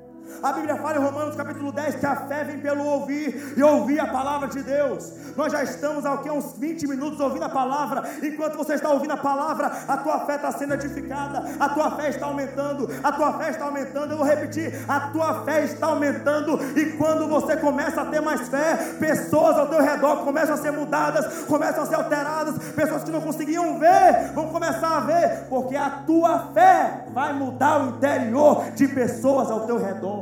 A 0.43 0.51
Bíblia 0.51 0.75
fala 0.75 0.97
em 0.97 1.01
Romanos 1.01 1.35
capítulo 1.35 1.71
10 1.71 1.95
que 1.95 2.05
a 2.05 2.15
fé 2.15 2.43
vem 2.43 2.59
pelo 2.59 2.83
ouvir 2.85 3.53
e 3.55 3.63
ouvir 3.63 3.99
a 3.99 4.07
palavra 4.07 4.49
de 4.49 4.61
Deus. 4.61 5.13
Nós 5.37 5.51
já 5.51 5.63
estamos 5.63 6.05
há 6.05 6.21
uns 6.33 6.57
20 6.57 6.85
minutos 6.87 7.19
ouvindo 7.19 7.45
a 7.45 7.49
palavra. 7.49 8.03
Enquanto 8.21 8.57
você 8.57 8.73
está 8.73 8.89
ouvindo 8.89 9.11
a 9.11 9.17
palavra, 9.17 9.71
a 9.87 9.97
tua 9.97 10.25
fé 10.25 10.35
está 10.35 10.51
sendo 10.51 10.73
edificada, 10.73 11.43
a 11.59 11.69
tua 11.69 11.91
fé 11.91 12.09
está 12.09 12.25
aumentando, 12.25 12.89
a 13.01 13.11
tua 13.13 13.33
fé 13.39 13.51
está 13.51 13.65
aumentando. 13.65 14.11
Eu 14.11 14.17
vou 14.17 14.25
repetir: 14.25 14.83
a 14.87 14.99
tua 15.11 15.45
fé 15.45 15.63
está 15.63 15.87
aumentando. 15.87 16.59
E 16.77 16.91
quando 16.97 17.27
você 17.27 17.55
começa 17.55 18.01
a 18.01 18.05
ter 18.05 18.21
mais 18.21 18.49
fé, 18.49 18.75
pessoas 18.99 19.57
ao 19.57 19.67
teu 19.67 19.81
redor 19.81 20.25
começam 20.25 20.55
a 20.55 20.57
ser 20.57 20.71
mudadas, 20.71 21.45
começam 21.45 21.83
a 21.83 21.85
ser 21.85 21.95
alteradas. 21.95 22.57
Pessoas 22.73 23.03
que 23.03 23.11
não 23.11 23.21
conseguiam 23.21 23.79
ver 23.79 24.31
vão 24.33 24.49
começar 24.49 24.97
a 24.97 24.99
ver, 24.99 25.45
porque 25.49 25.75
a 25.75 25.89
tua 26.05 26.51
fé 26.53 27.05
vai 27.13 27.33
mudar 27.33 27.81
o 27.81 27.89
interior 27.91 28.71
de 28.75 28.87
pessoas 28.89 29.49
ao 29.49 29.61
teu 29.61 29.77
redor 29.77 30.12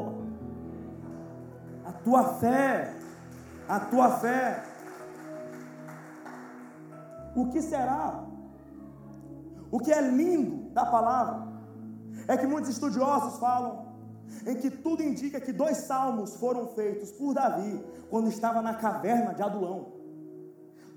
tua 2.03 2.35
fé, 2.35 2.93
a 3.67 3.79
tua 3.79 4.09
fé. 4.17 4.63
O 7.35 7.47
que 7.47 7.61
será? 7.61 8.23
O 9.71 9.79
que 9.79 9.91
é 9.91 10.01
lindo 10.01 10.69
da 10.71 10.85
palavra 10.85 11.47
é 12.27 12.35
que 12.37 12.45
muitos 12.45 12.69
estudiosos 12.69 13.39
falam 13.39 13.91
em 14.45 14.55
que 14.55 14.69
tudo 14.69 15.03
indica 15.03 15.39
que 15.39 15.53
dois 15.53 15.77
salmos 15.77 16.35
foram 16.35 16.67
feitos 16.67 17.11
por 17.11 17.33
Davi 17.33 17.83
quando 18.09 18.27
estava 18.27 18.61
na 18.61 18.73
caverna 18.73 19.33
de 19.33 19.41
Adulão. 19.41 19.93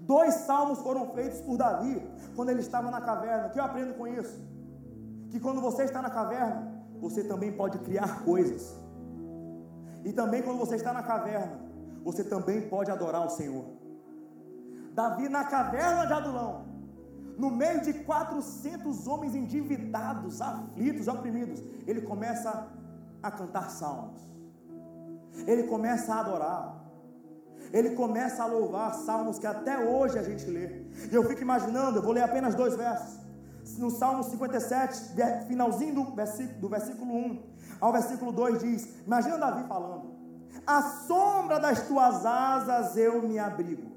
Dois 0.00 0.34
salmos 0.34 0.80
foram 0.80 1.10
feitos 1.10 1.40
por 1.40 1.56
Davi 1.56 2.02
quando 2.34 2.50
ele 2.50 2.60
estava 2.60 2.90
na 2.90 3.00
caverna. 3.00 3.46
O 3.46 3.50
que 3.50 3.58
eu 3.58 3.64
aprendo 3.64 3.94
com 3.94 4.06
isso? 4.06 4.38
Que 5.30 5.40
quando 5.40 5.60
você 5.60 5.84
está 5.84 6.02
na 6.02 6.10
caverna, 6.10 6.84
você 7.00 7.24
também 7.24 7.52
pode 7.52 7.78
criar 7.78 8.22
coisas. 8.24 8.83
E 10.04 10.12
também 10.12 10.42
quando 10.42 10.58
você 10.58 10.76
está 10.76 10.92
na 10.92 11.02
caverna, 11.02 11.58
você 12.04 12.22
também 12.22 12.68
pode 12.68 12.90
adorar 12.90 13.26
o 13.26 13.30
Senhor. 13.30 13.64
Davi 14.92 15.28
na 15.28 15.44
caverna 15.44 16.06
de 16.06 16.12
Adulão, 16.12 16.66
no 17.38 17.50
meio 17.50 17.80
de 17.80 17.92
400 18.04 19.08
homens 19.08 19.34
endividados, 19.34 20.40
aflitos, 20.40 21.08
oprimidos, 21.08 21.62
ele 21.86 22.02
começa 22.02 22.68
a 23.22 23.30
cantar 23.30 23.70
salmos. 23.70 24.22
ele 25.46 25.64
começa 25.64 26.14
a 26.14 26.20
adorar. 26.20 26.84
Ele 27.72 27.90
começa 27.96 28.42
a 28.42 28.46
louvar 28.46 28.94
salmos 28.94 29.38
que 29.38 29.46
até 29.46 29.78
hoje 29.78 30.16
a 30.16 30.22
gente 30.22 30.48
lê. 30.48 30.84
E 31.10 31.14
eu 31.14 31.24
fico 31.24 31.42
imaginando, 31.42 31.98
eu 31.98 32.02
vou 32.02 32.12
ler 32.12 32.22
apenas 32.22 32.54
dois 32.54 32.76
versos. 32.76 33.23
No 33.78 33.90
Salmo 33.90 34.22
57, 34.22 35.14
finalzinho 35.48 35.94
do 35.94 36.14
versículo, 36.14 36.60
do 36.60 36.68
versículo 36.68 37.12
1 37.12 37.42
ao 37.80 37.92
versículo 37.92 38.32
2 38.32 38.60
diz: 38.60 38.88
Imagina 39.06 39.38
Davi 39.38 39.66
falando: 39.66 40.14
A 40.66 40.82
sombra 40.82 41.58
das 41.58 41.86
tuas 41.86 42.24
asas 42.24 42.96
eu 42.96 43.22
me 43.26 43.38
abrigo. 43.38 43.92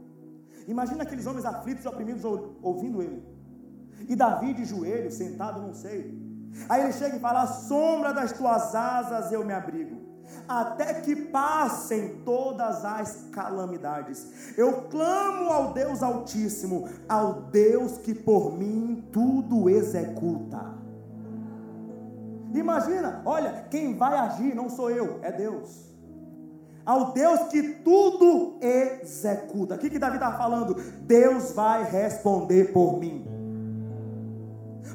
Imagina 0.67 1.03
aqueles 1.03 1.25
homens 1.25 1.45
aflitos 1.45 1.85
e 1.85 1.87
oprimidos 1.87 2.23
ouvindo 2.61 3.01
ele. 3.01 3.23
E 4.07 4.15
Davi 4.15 4.53
de 4.53 4.65
joelho, 4.65 5.11
sentado, 5.11 5.61
não 5.61 5.73
sei. 5.73 6.17
Aí 6.67 6.83
ele 6.83 6.93
chega 6.93 7.17
e 7.17 7.19
fala: 7.19 7.43
A 7.43 7.47
sombra 7.47 8.13
das 8.13 8.31
tuas 8.31 8.73
asas 8.73 9.31
eu 9.31 9.45
me 9.45 9.53
abrigo 9.53 10.06
até 10.47 10.93
que 10.95 11.15
passem 11.15 12.21
todas 12.23 12.85
as 12.85 13.25
calamidades. 13.31 14.55
Eu 14.57 14.83
clamo 14.83 15.51
ao 15.51 15.73
Deus 15.73 16.01
Altíssimo, 16.01 16.87
ao 17.07 17.41
Deus 17.41 17.97
que 17.97 18.13
por 18.13 18.57
mim 18.57 19.07
tudo 19.11 19.69
executa. 19.69 20.77
Imagina, 22.53 23.21
olha, 23.25 23.65
quem 23.69 23.97
vai 23.97 24.17
agir 24.17 24.55
não 24.55 24.69
sou 24.69 24.89
eu, 24.89 25.19
é 25.21 25.31
Deus. 25.31 25.87
Ao 26.85 27.11
Deus 27.11 27.49
que 27.49 27.61
tudo 27.61 28.57
executa. 28.61 29.75
O 29.75 29.77
que, 29.77 29.89
que 29.89 29.99
Davi 29.99 30.15
está 30.15 30.37
falando? 30.37 30.75
Deus 31.01 31.51
vai 31.51 31.83
responder 31.83 32.71
por 32.71 32.97
mim. 32.97 33.27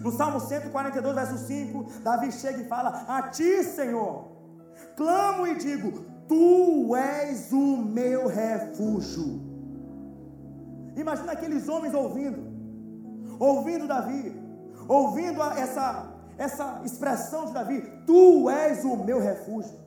No 0.01 0.11
Salmo 0.11 0.41
142, 0.41 1.15
verso 1.15 1.39
5, 1.47 1.87
Davi 2.03 2.33
chega 2.33 2.63
e 2.63 2.65
fala: 2.67 3.05
A 3.07 3.29
ti, 3.29 3.63
Senhor, 3.63 4.32
clamo 4.97 5.47
e 5.47 5.55
digo: 5.57 6.05
Tu 6.29 6.97
és 6.97 7.53
o 7.53 7.77
meu 7.79 8.27
refúgio. 8.27 9.41
Imagina 10.97 11.33
aqueles 11.33 11.69
homens 11.69 11.95
ouvindo, 11.95 12.41
ouvindo 13.39 13.87
Davi, 13.87 14.41
ouvindo 14.89 15.43
essa, 15.43 16.13
essa 16.39 16.81
expressão 16.85 17.47
de 17.47 17.53
Davi: 17.53 17.81
Tu 18.07 18.51
és 18.51 18.85
o 18.85 18.97
meu 18.97 19.21
refúgio. 19.21 19.81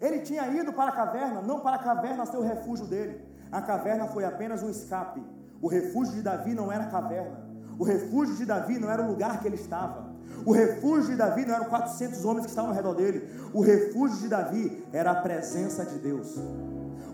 Ele 0.00 0.20
tinha 0.20 0.46
ido 0.48 0.72
para 0.72 0.90
a 0.90 0.94
caverna, 0.96 1.40
não 1.42 1.60
para 1.60 1.76
a 1.76 1.82
caverna 1.82 2.26
ser 2.26 2.36
o 2.36 2.42
refúgio 2.42 2.86
dele. 2.86 3.24
A 3.52 3.62
caverna 3.62 4.08
foi 4.08 4.24
apenas 4.24 4.62
um 4.62 4.70
escape. 4.70 5.22
O 5.60 5.68
refúgio 5.68 6.14
de 6.14 6.22
Davi 6.22 6.54
não 6.54 6.72
era 6.72 6.84
a 6.84 6.90
caverna. 6.90 7.46
O 7.78 7.84
refúgio 7.84 8.34
de 8.34 8.44
Davi 8.44 8.78
não 8.78 8.90
era 8.90 9.02
o 9.02 9.06
lugar 9.06 9.40
que 9.40 9.46
ele 9.46 9.56
estava. 9.56 10.11
O 10.44 10.52
refúgio 10.52 11.10
de 11.10 11.16
Davi 11.16 11.44
não 11.44 11.54
eram 11.54 11.66
400 11.66 12.24
homens 12.24 12.44
que 12.46 12.50
estavam 12.50 12.70
ao 12.70 12.76
redor 12.76 12.94
dele. 12.94 13.28
O 13.52 13.60
refúgio 13.60 14.18
de 14.18 14.28
Davi 14.28 14.84
era 14.92 15.12
a 15.12 15.14
presença 15.14 15.84
de 15.84 15.98
Deus. 15.98 16.36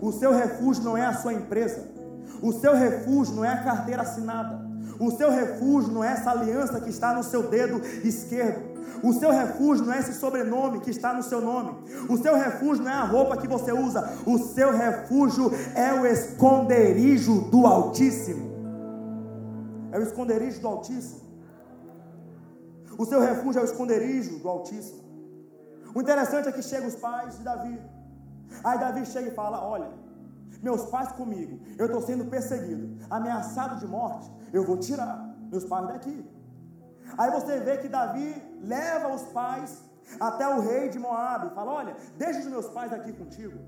O 0.01 0.13
seu 0.13 0.33
refúgio 0.33 0.85
não 0.85 0.97
é 0.97 1.05
a 1.05 1.15
sua 1.15 1.33
empresa. 1.33 1.87
O 2.41 2.53
seu 2.53 2.75
refúgio 2.75 3.35
não 3.35 3.45
é 3.45 3.49
a 3.49 3.63
carteira 3.63 4.03
assinada. 4.03 4.67
O 4.99 5.11
seu 5.11 5.31
refúgio 5.31 5.93
não 5.93 6.03
é 6.03 6.13
essa 6.13 6.31
aliança 6.31 6.81
que 6.81 6.91
está 6.91 7.13
no 7.13 7.23
seu 7.23 7.49
dedo 7.49 7.81
esquerdo. 8.05 8.79
O 9.03 9.13
seu 9.13 9.31
refúgio 9.31 9.85
não 9.85 9.93
é 9.93 10.01
esse 10.01 10.15
sobrenome 10.15 10.81
que 10.81 10.91
está 10.91 11.13
no 11.13 11.23
seu 11.23 11.41
nome. 11.41 11.73
O 12.09 12.17
seu 12.17 12.35
refúgio 12.35 12.85
não 12.85 12.91
é 12.91 12.95
a 12.95 13.05
roupa 13.05 13.37
que 13.37 13.47
você 13.47 13.73
usa. 13.73 14.11
O 14.27 14.39
seu 14.39 14.73
refúgio 14.77 15.53
é 15.75 15.93
o 15.93 16.07
esconderijo 16.07 17.43
do 17.43 17.67
Altíssimo. 17.67 18.49
É 19.93 19.99
o 19.99 20.03
esconderijo 20.03 20.61
do 20.61 20.69
Altíssimo. 20.69 21.28
O 22.99 23.05
seu 23.07 23.21
refúgio 23.21 23.61
é 23.61 23.63
o 23.63 23.71
esconderijo 23.71 24.41
do 24.41 24.49
Altíssimo. 24.49 25.03
O 25.95 26.01
interessante 26.01 26.49
é 26.49 26.53
que 26.53 26.63
chegam 26.63 26.89
os 26.89 26.97
pais 26.97 27.39
de 27.39 27.45
Davi. 27.45 27.81
Aí 28.65 28.79
Davi 28.79 29.07
chega 29.07 29.29
e 29.29 29.35
fala: 29.35 29.65
Olha, 29.65 29.89
meus 30.61 30.85
pais 30.87 31.13
comigo, 31.13 31.61
eu 31.79 31.87
estou 31.87 32.03
sendo 32.03 32.25
perseguido, 32.25 32.85
ameaçado 33.09 33.79
de 33.79 33.87
morte, 33.87 34.29
eu 34.53 34.65
vou 34.65 34.77
tirar 34.77 35.17
meus 35.53 35.65
pais 35.65 35.87
daqui. 35.87 36.29
Aí 37.17 37.31
você 37.31 37.61
vê 37.61 37.79
que 37.79 37.89
Davi 37.89 38.31
leva 38.61 39.15
os 39.15 39.23
pais 39.39 39.81
até 40.19 40.47
o 40.49 40.61
rei 40.61 40.89
de 40.89 40.99
Moab 40.99 41.47
e 41.47 41.55
fala: 41.55 41.73
Olha, 41.73 41.97
deixa 42.17 42.41
os 42.41 42.47
meus 42.47 42.69
pais 42.69 42.93
aqui 42.93 43.13
contigo, 43.13 43.59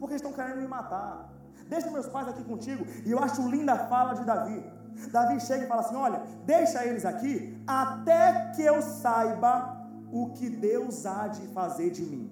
porque 0.00 0.16
estão 0.16 0.32
querendo 0.32 0.60
me 0.60 0.66
matar. 0.66 1.32
Deixa 1.68 1.90
meus 1.90 2.08
pais 2.08 2.28
aqui 2.28 2.42
contigo. 2.44 2.84
E 3.04 3.10
eu 3.10 3.18
acho 3.18 3.48
linda 3.48 3.74
a 3.74 3.86
fala 3.86 4.14
de 4.14 4.24
Davi. 4.24 4.75
Davi 5.12 5.40
chega 5.40 5.64
e 5.64 5.68
fala 5.68 5.82
assim: 5.82 5.96
Olha, 5.96 6.22
deixa 6.44 6.84
eles 6.84 7.04
aqui 7.04 7.56
até 7.66 8.50
que 8.54 8.62
eu 8.62 8.80
saiba 8.82 9.76
o 10.10 10.30
que 10.30 10.48
Deus 10.48 11.04
há 11.04 11.28
de 11.28 11.46
fazer 11.48 11.90
de 11.90 12.02
mim. 12.02 12.30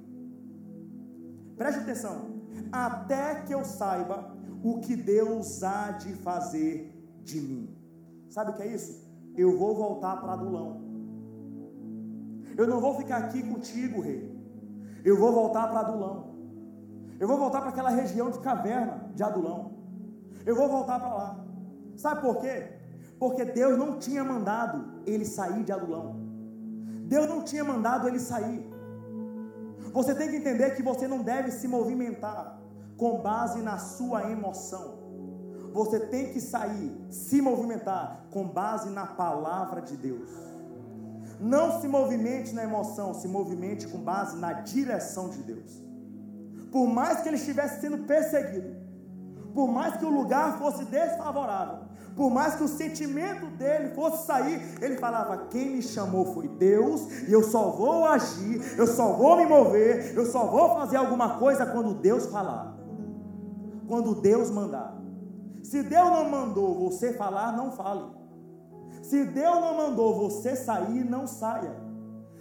Preste 1.57 1.81
atenção. 1.81 2.35
Até 2.73 3.43
que 3.43 3.55
eu 3.55 3.65
saiba 3.65 4.33
o 4.63 4.81
que 4.81 4.97
Deus 4.97 5.63
há 5.63 5.91
de 5.93 6.13
fazer 6.15 6.91
de 7.23 7.41
mim. 7.41 7.77
Sabe 8.29 8.51
o 8.51 8.55
que 8.55 8.63
é 8.63 8.67
isso? 8.67 9.05
Eu 9.37 9.59
vou 9.59 9.75
voltar 9.75 10.17
para 10.21 10.33
Adulão. 10.33 10.83
Eu 12.57 12.67
não 12.67 12.81
vou 12.81 12.95
ficar 12.95 13.19
aqui 13.19 13.43
contigo, 13.43 14.01
rei. 14.01 14.33
Eu 15.05 15.19
vou 15.19 15.33
voltar 15.33 15.69
para 15.69 15.81
Adulão. 15.81 16.35
Eu 17.19 17.29
vou 17.29 17.37
voltar 17.37 17.61
para 17.61 17.71
aquela 17.71 17.91
região 17.91 18.31
de 18.31 18.39
caverna 18.39 19.11
de 19.15 19.23
Adulão. 19.23 19.73
Eu 20.47 20.57
vou 20.57 20.69
voltar 20.69 20.99
para 20.99 21.15
lá. 21.15 21.44
Sabe 21.97 22.21
por 22.21 22.41
quê? 22.41 22.73
Porque 23.19 23.45
Deus 23.45 23.79
não 23.79 23.99
tinha 23.99 24.25
mandado 24.25 25.03
ele 25.07 25.25
sair 25.25 25.63
de 25.63 25.73
Adulão. 25.73 26.17
Deus 27.07 27.29
não 27.29 27.43
tinha 27.43 27.65
mandado 27.65 28.09
ele 28.09 28.19
sair. 28.19 28.69
Você 29.93 30.15
tem 30.15 30.29
que 30.29 30.37
entender 30.37 30.75
que 30.75 30.83
você 30.83 31.07
não 31.07 31.23
deve 31.23 31.51
se 31.53 31.69
movimentar 31.69 32.59
com 32.97 33.21
base 33.21 33.63
na 33.63 33.79
sua 33.79 34.31
emoção. 34.31 35.05
Você 35.73 35.99
tem 35.99 36.33
que 36.33 36.41
sair, 36.41 36.97
se 37.11 37.41
movimentar 37.41 38.27
com 38.31 38.47
base 38.47 38.91
na 38.91 39.07
palavra 39.07 39.83
de 39.83 39.97
Deus. 39.97 40.31
Não 41.41 41.81
se 41.81 41.89
movimente 41.89 42.55
na 42.55 42.63
emoção, 42.63 43.13
se 43.13 43.27
movimente 43.27 43.87
com 43.89 43.99
base 43.99 44.37
na 44.37 44.53
direção 44.53 45.29
de 45.29 45.43
Deus. 45.43 45.83
Por 46.71 46.87
mais 46.87 47.21
que 47.21 47.29
ele 47.29 47.37
estivesse 47.37 47.81
sendo 47.81 47.99
perseguido, 47.99 48.77
por 49.53 49.69
mais 49.69 49.97
que 49.97 50.05
o 50.05 50.11
lugar 50.11 50.59
fosse 50.59 50.85
desfavorável, 50.85 51.84
por 52.17 52.31
mais 52.31 52.55
que 52.55 52.63
o 52.63 52.69
sentimento 52.69 53.47
dele 53.47 53.95
fosse 53.95 54.27
sair, 54.27 54.61
ele 54.81 54.97
falava: 54.99 55.47
Quem 55.51 55.71
me 55.71 55.83
chamou 55.83 56.27
foi 56.33 56.49
Deus, 56.49 57.27
e 57.29 57.33
eu 57.33 57.43
só 57.43 57.71
vou 57.71 58.05
agir, 58.05 58.79
eu 58.79 58.87
só 58.87 59.13
vou 59.13 59.37
me 59.37 59.47
mover, 59.47 60.15
eu 60.15 60.25
só 60.27 60.47
vou 60.47 60.75
fazer 60.75 60.97
alguma 60.97 61.39
coisa 61.39 61.67
quando 61.67 61.95
Deus 61.95 62.27
falar, 62.27 62.77
quando 63.89 64.15
Deus 64.15 64.51
mandar. 64.51 64.97
Se 65.63 65.83
Deus 65.83 66.11
não 66.11 66.29
mandou 66.29 66.79
você 66.79 67.13
falar, 67.15 67.57
não 67.57 67.73
fale. 67.73 68.05
Se 69.03 69.25
Deus 69.25 69.61
não 69.61 69.77
mandou 69.77 70.15
você 70.15 70.55
sair, 70.55 71.05
não 71.05 71.27
saia. 71.27 71.75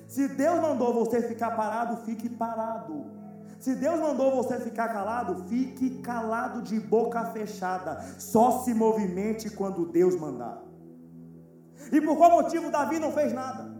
Se 0.07 0.27
Deus 0.27 0.61
mandou 0.61 0.93
você 0.93 1.21
ficar 1.21 1.51
parado, 1.51 2.05
fique 2.05 2.29
parado. 2.29 3.05
Se 3.63 3.73
Deus 3.75 3.97
mandou 3.97 4.35
você 4.35 4.59
ficar 4.59 4.89
calado, 4.89 5.45
fique 5.47 6.01
calado 6.01 6.61
de 6.61 6.77
boca 6.81 7.23
fechada. 7.27 8.03
Só 8.19 8.59
se 8.59 8.73
movimente 8.73 9.49
quando 9.49 9.85
Deus 9.85 10.19
mandar. 10.19 10.61
E 11.89 12.01
por 12.01 12.17
qual 12.17 12.31
motivo 12.31 12.69
Davi 12.69 12.99
não 12.99 13.13
fez 13.13 13.31
nada? 13.31 13.73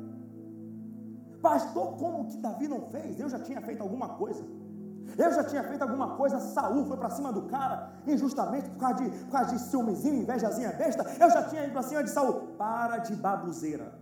Pastor, 1.41 1.98
como 1.98 2.30
que 2.30 2.38
Davi 2.38 2.69
não 2.69 2.84
fez? 2.91 3.19
Eu 3.19 3.28
já 3.28 3.39
tinha 3.39 3.60
feito 3.60 3.84
alguma 3.84 4.08
coisa. 4.08 4.41
Eu 5.17 5.34
já 5.34 5.43
tinha 5.43 5.63
feito 5.65 5.82
alguma 5.82 6.15
coisa, 6.15 6.39
Saul 6.39 6.86
foi 6.86 6.96
para 6.96 7.10
cima 7.10 7.34
do 7.34 7.41
cara, 7.41 7.91
injustamente, 8.08 8.69
por 8.69 8.78
causa 8.78 9.04
de, 9.04 9.10
por 9.10 9.32
causa 9.32 9.52
de 9.54 9.62
ciúmezinho, 9.63 10.22
invejazinha 10.22 10.72
besta. 10.72 11.06
Eu 11.19 11.30
já 11.30 11.43
tinha 11.43 11.65
ido 11.65 11.74
para 11.74 11.84
cima 11.84 12.02
de 12.02 12.10
Saul. 12.10 12.54
Para 12.58 13.00
de 13.00 13.13
babuzeira. 13.17 14.00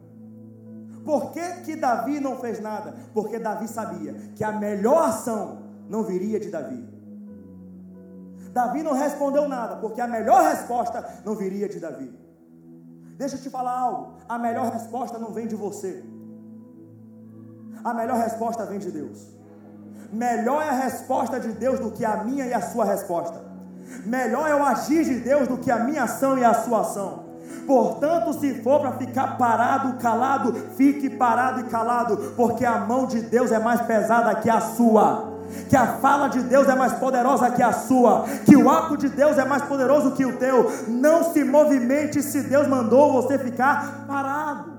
Por 1.04 1.32
que, 1.32 1.42
que 1.66 1.76
Davi 1.76 2.20
não 2.20 2.38
fez 2.38 2.62
nada? 2.62 2.94
Porque 3.16 3.40
Davi 3.40 3.68
sabia 3.68 4.14
que 4.36 4.44
a 4.44 4.52
melhor 4.52 5.06
ação 5.06 5.61
não 5.92 6.04
viria 6.04 6.40
de 6.40 6.50
Davi. 6.50 6.82
Davi 8.54 8.82
não 8.82 8.94
respondeu 8.94 9.48
nada, 9.48 9.76
porque 9.76 10.00
a 10.00 10.08
melhor 10.08 10.42
resposta 10.50 11.06
não 11.26 11.36
viria 11.36 11.68
de 11.68 11.80
Davi. 11.80 12.10
Deixa 13.18 13.36
eu 13.36 13.42
te 13.42 13.50
falar 13.50 13.78
algo: 13.78 14.14
a 14.28 14.40
melhor 14.40 14.72
resposta 14.72 15.20
não 15.20 15.32
vem 15.34 15.48
de 15.48 15.56
você, 15.56 16.02
a 17.84 17.94
melhor 17.94 18.18
resposta 18.18 18.66
vem 18.66 18.80
de 18.80 18.90
Deus. 18.90 19.28
Melhor 20.14 20.62
é 20.62 20.70
a 20.70 20.80
resposta 20.88 21.40
de 21.40 21.52
Deus 21.54 21.80
do 21.80 21.92
que 21.92 22.06
a 22.06 22.24
minha 22.24 22.46
e 22.46 22.54
a 22.54 22.62
sua 22.62 22.86
resposta. 22.86 23.42
Melhor 24.06 24.50
é 24.50 24.56
o 24.56 24.64
agir 24.64 25.04
de 25.04 25.20
Deus 25.20 25.48
do 25.48 25.58
que 25.58 25.72
a 25.72 25.80
minha 25.80 26.04
ação 26.04 26.38
e 26.38 26.44
a 26.44 26.54
sua 26.54 26.82
ação. 26.82 27.26
Portanto, 27.68 28.34
se 28.34 28.62
for 28.62 28.80
para 28.82 28.94
ficar 28.94 29.38
parado, 29.38 29.98
calado, 30.00 30.54
fique 30.76 31.10
parado 31.10 31.62
e 31.62 31.64
calado, 31.66 32.34
porque 32.36 32.66
a 32.66 32.80
mão 32.80 33.06
de 33.06 33.22
Deus 33.22 33.52
é 33.52 33.60
mais 33.60 33.82
pesada 33.82 34.36
que 34.36 34.50
a 34.50 34.60
sua 34.60 35.32
que 35.70 35.76
a 35.76 36.00
fala 36.00 36.28
de 36.28 36.42
Deus 36.44 36.68
é 36.68 36.76
mais 36.76 36.94
poderosa 36.94 37.52
que 37.52 37.62
a 37.62 37.72
sua, 37.72 38.26
que 38.46 38.56
o 38.56 38.70
ato 38.70 38.98
de 38.98 39.10
Deus 39.10 39.38
é 39.38 39.46
mais 39.46 39.64
poderoso 39.64 40.12
que 40.12 40.26
o 40.26 40.38
teu. 40.38 40.70
Não 40.88 41.24
se 41.32 41.44
movimente 41.44 42.22
se 42.22 42.44
Deus 42.44 42.68
mandou 42.68 43.14
você 43.14 43.38
ficar 43.38 44.06
parado. 44.08 44.72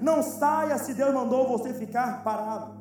Não 0.00 0.22
saia 0.22 0.78
se 0.78 0.94
Deus 0.94 1.12
mandou 1.12 1.48
você 1.48 1.72
ficar 1.72 2.22
parado. 2.22 2.72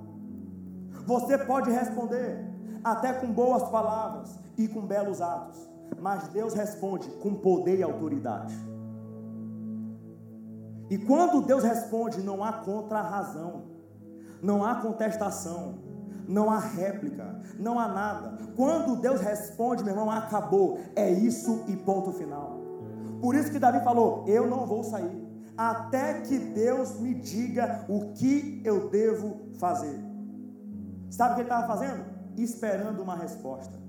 Você 1.05 1.37
pode 1.37 1.71
responder: 1.71 2.43
até 2.83 3.13
com 3.13 3.31
boas 3.31 3.63
palavras 3.69 4.39
e 4.57 4.67
com 4.67 4.81
belos 4.81 5.21
atos. 5.21 5.69
Mas 5.99 6.27
Deus 6.29 6.53
responde 6.53 7.07
com 7.21 7.33
poder 7.35 7.79
e 7.79 7.83
autoridade. 7.83 8.55
E 10.89 10.97
quando 10.97 11.41
Deus 11.41 11.63
responde, 11.63 12.21
não 12.21 12.43
há 12.43 12.53
contra-razão, 12.53 13.63
não 14.41 14.63
há 14.63 14.75
contestação, 14.75 15.79
não 16.27 16.49
há 16.49 16.59
réplica, 16.59 17.39
não 17.59 17.79
há 17.79 17.87
nada. 17.87 18.37
Quando 18.55 18.95
Deus 18.95 19.21
responde, 19.21 19.83
meu 19.83 19.93
irmão, 19.93 20.09
acabou. 20.09 20.79
É 20.95 21.09
isso 21.09 21.63
e 21.67 21.75
ponto 21.75 22.11
final. 22.13 22.59
Por 23.21 23.35
isso 23.35 23.51
que 23.51 23.59
Davi 23.59 23.83
falou: 23.83 24.23
Eu 24.27 24.47
não 24.47 24.65
vou 24.65 24.83
sair, 24.83 25.25
até 25.57 26.21
que 26.21 26.37
Deus 26.37 26.99
me 26.99 27.13
diga 27.13 27.85
o 27.87 28.13
que 28.13 28.61
eu 28.63 28.89
devo 28.89 29.51
fazer. 29.57 29.99
Sabe 31.09 31.31
o 31.31 31.35
que 31.35 31.41
ele 31.41 31.49
estava 31.49 31.67
fazendo? 31.67 32.03
Esperando 32.37 33.01
uma 33.01 33.15
resposta. 33.15 33.85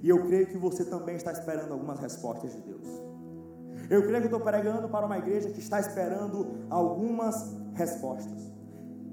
E 0.00 0.08
eu 0.08 0.26
creio 0.26 0.46
que 0.46 0.58
você 0.58 0.84
também 0.84 1.16
está 1.16 1.32
esperando 1.32 1.72
algumas 1.72 1.98
respostas 2.00 2.52
de 2.52 2.60
Deus. 2.60 2.86
Eu 3.88 4.02
creio 4.02 4.20
que 4.20 4.26
estou 4.26 4.40
pregando 4.40 4.88
para 4.88 5.06
uma 5.06 5.18
igreja 5.18 5.50
que 5.50 5.60
está 5.60 5.80
esperando 5.80 6.66
algumas 6.70 7.54
respostas. 7.74 8.50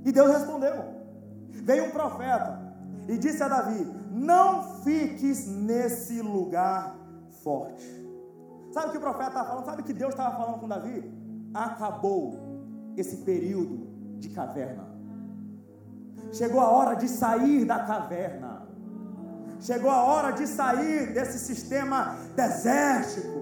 E 0.06 0.12
Deus 0.12 0.32
respondeu. 0.32 0.99
Veio 1.70 1.86
um 1.86 1.92
profeta 1.92 2.60
e 3.08 3.16
disse 3.16 3.44
a 3.44 3.48
Davi: 3.48 3.86
Não 4.10 4.64
fiques 4.84 5.48
nesse 5.48 6.20
lugar 6.20 6.96
forte. 7.44 7.88
Sabe 8.72 8.88
o 8.88 8.92
que 8.94 8.98
o 8.98 9.02
profeta 9.02 9.28
estava 9.28 9.50
falando? 9.50 9.66
Sabe 9.66 9.82
o 9.84 9.86
que 9.86 9.94
Deus 9.94 10.14
estava 10.16 10.36
falando 10.36 10.60
com 10.60 10.68
Davi? 10.68 10.98
Acabou 11.54 12.40
esse 12.98 13.18
período 13.18 13.88
de 14.18 14.30
caverna. 14.30 14.88
Chegou 16.32 16.60
a 16.60 16.70
hora 16.70 16.96
de 16.96 17.08
sair 17.08 17.66
da 17.66 17.80
caverna. 17.84 18.64
Chegou 19.60 19.92
a 19.92 20.04
hora 20.06 20.32
de 20.32 20.48
sair 20.48 21.14
desse 21.14 21.38
sistema 21.38 22.16
desértico. 22.36 23.38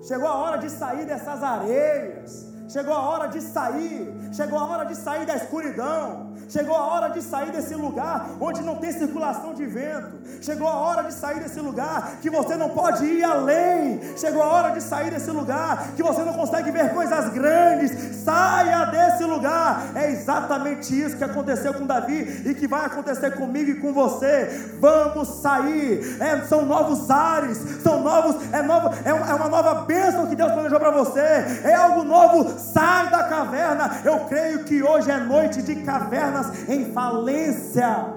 Chegou 0.00 0.28
a 0.28 0.36
hora 0.36 0.58
de 0.58 0.70
sair 0.70 1.06
dessas 1.06 1.42
areias. 1.42 2.52
Chegou 2.68 2.94
a 2.94 3.00
hora 3.00 3.26
de 3.26 3.40
sair. 3.40 4.32
Chegou 4.32 4.60
a 4.60 4.64
hora 4.64 4.84
de 4.84 4.94
sair 4.94 5.26
da 5.26 5.34
escuridão. 5.34 6.23
Chegou 6.48 6.76
a 6.76 6.86
hora 6.86 7.08
de 7.08 7.22
sair 7.22 7.50
desse 7.50 7.74
lugar 7.74 8.30
onde 8.40 8.62
não 8.62 8.76
tem 8.76 8.92
circulação 8.92 9.54
de 9.54 9.66
vento. 9.66 10.12
Chegou 10.40 10.68
a 10.68 10.74
hora 10.74 11.02
de 11.02 11.12
sair 11.12 11.40
desse 11.40 11.60
lugar 11.60 12.18
que 12.20 12.30
você 12.30 12.56
não 12.56 12.70
pode 12.70 13.04
ir 13.04 13.24
além. 13.24 14.00
Chegou 14.16 14.42
a 14.42 14.46
hora 14.46 14.70
de 14.70 14.82
sair 14.82 15.10
desse 15.10 15.30
lugar 15.30 15.92
que 15.96 16.02
você 16.02 16.22
não 16.22 16.32
consegue 16.34 16.70
ver 16.70 16.92
coisas 16.92 17.28
grandes. 17.30 18.16
Saia 18.24 18.84
desse 18.86 19.24
lugar. 19.24 19.82
É 19.94 20.10
exatamente 20.10 20.98
isso 20.98 21.16
que 21.16 21.24
aconteceu 21.24 21.74
com 21.74 21.86
Davi 21.86 22.42
e 22.44 22.54
que 22.54 22.66
vai 22.66 22.86
acontecer 22.86 23.32
comigo 23.32 23.70
e 23.70 23.80
com 23.80 23.92
você. 23.92 24.74
Vamos 24.80 25.28
sair. 25.40 26.16
É, 26.20 26.40
são 26.42 26.64
novos 26.64 27.10
ares, 27.10 27.58
são 27.82 28.02
novos, 28.02 28.36
é 28.52 28.62
novo, 28.62 28.90
é, 29.04 29.10
é 29.10 29.34
uma 29.34 29.48
nova 29.48 29.74
bênção 29.82 30.26
que 30.26 30.36
Deus 30.36 30.52
planejou 30.52 30.78
para 30.78 30.90
você. 30.90 31.20
É 31.64 31.74
algo 31.74 32.04
novo. 32.04 32.58
Sai 32.58 33.08
da 33.10 33.24
caverna. 33.24 34.00
Eu 34.04 34.20
creio 34.20 34.64
que 34.64 34.82
hoje 34.82 35.10
é 35.10 35.18
noite 35.18 35.62
de 35.62 35.76
caverna 35.76 36.33
cavernas 36.34 36.68
em 36.68 36.92
falência. 36.92 38.12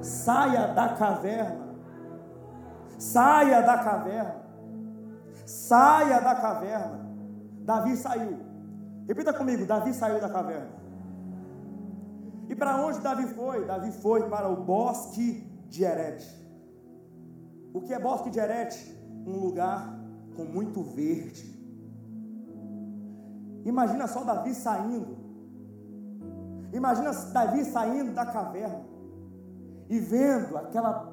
Saia 0.00 0.68
da 0.68 0.90
caverna. 0.90 1.74
Saia 2.98 3.60
da 3.62 3.78
caverna. 3.78 4.42
Saia 5.44 6.20
da 6.20 6.34
caverna. 6.34 7.00
Davi 7.60 7.96
saiu. 7.96 8.38
Repita 9.06 9.32
comigo: 9.32 9.66
Davi 9.66 9.92
saiu 9.92 10.20
da 10.20 10.28
caverna. 10.28 10.82
E 12.48 12.54
para 12.54 12.76
onde 12.76 13.00
Davi 13.00 13.26
foi? 13.28 13.64
Davi 13.64 13.92
foi 13.92 14.28
para 14.28 14.48
o 14.48 14.56
bosque 14.56 15.48
de 15.68 15.84
Herete. 15.84 16.40
O 17.72 17.80
que 17.80 17.94
é 17.94 17.98
bosque 17.98 18.30
de 18.30 18.38
Herete? 18.38 19.00
Um 19.26 19.38
lugar 19.38 19.98
com 20.36 20.44
muito 20.44 20.82
verde. 20.82 21.50
Imagina 23.64 24.08
só 24.08 24.24
Davi 24.24 24.54
saindo 24.54 25.21
Imagina 26.72 27.12
Davi 27.12 27.64
saindo 27.64 28.12
da 28.12 28.24
caverna 28.26 28.82
e 29.88 29.98
vendo 29.98 30.56
aquela 30.56 31.12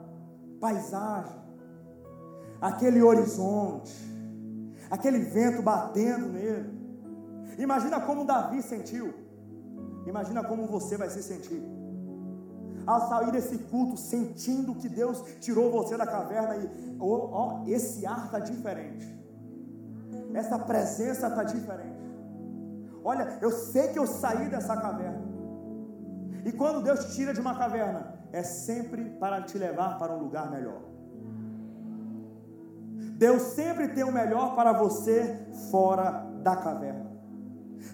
paisagem, 0.59 1.35
aquele 2.61 3.01
horizonte, 3.01 3.93
aquele 4.89 5.19
vento 5.19 5.61
batendo 5.61 6.27
nele. 6.27 6.79
Imagina 7.57 7.99
como 7.99 8.25
Davi 8.25 8.61
sentiu. 8.61 9.13
Imagina 10.05 10.43
como 10.43 10.65
você 10.65 10.95
vai 10.97 11.09
se 11.09 11.21
sentir. 11.21 11.61
Ao 12.87 13.07
sair 13.09 13.31
desse 13.31 13.57
culto, 13.57 13.97
sentindo 13.97 14.73
que 14.75 14.87
Deus 14.87 15.21
tirou 15.41 15.69
você 15.69 15.97
da 15.97 16.07
caverna 16.07 16.55
e, 16.55 16.97
oh, 16.99 17.29
oh, 17.31 17.67
esse 17.67 18.05
ar 18.05 18.25
está 18.25 18.39
diferente. 18.39 19.05
Essa 20.33 20.57
presença 20.57 21.27
está 21.27 21.43
diferente. 21.43 21.99
Olha, 23.03 23.37
eu 23.41 23.51
sei 23.51 23.89
que 23.89 23.99
eu 23.99 24.07
saí 24.07 24.49
dessa 24.49 24.75
caverna. 24.77 25.08
E 26.45 26.51
quando 26.51 26.83
Deus 26.83 27.05
te 27.05 27.15
tira 27.15 27.33
de 27.33 27.39
uma 27.39 27.55
caverna, 27.55 28.13
é 28.31 28.43
sempre 28.43 29.05
para 29.19 29.41
te 29.41 29.57
levar 29.57 29.97
para 29.97 30.15
um 30.15 30.19
lugar 30.19 30.49
melhor. 30.49 30.81
Deus 33.17 33.41
sempre 33.53 33.89
tem 33.89 34.03
o 34.03 34.11
melhor 34.11 34.55
para 34.55 34.71
você 34.73 35.47
fora 35.69 36.25
da 36.41 36.55
caverna. 36.55 37.09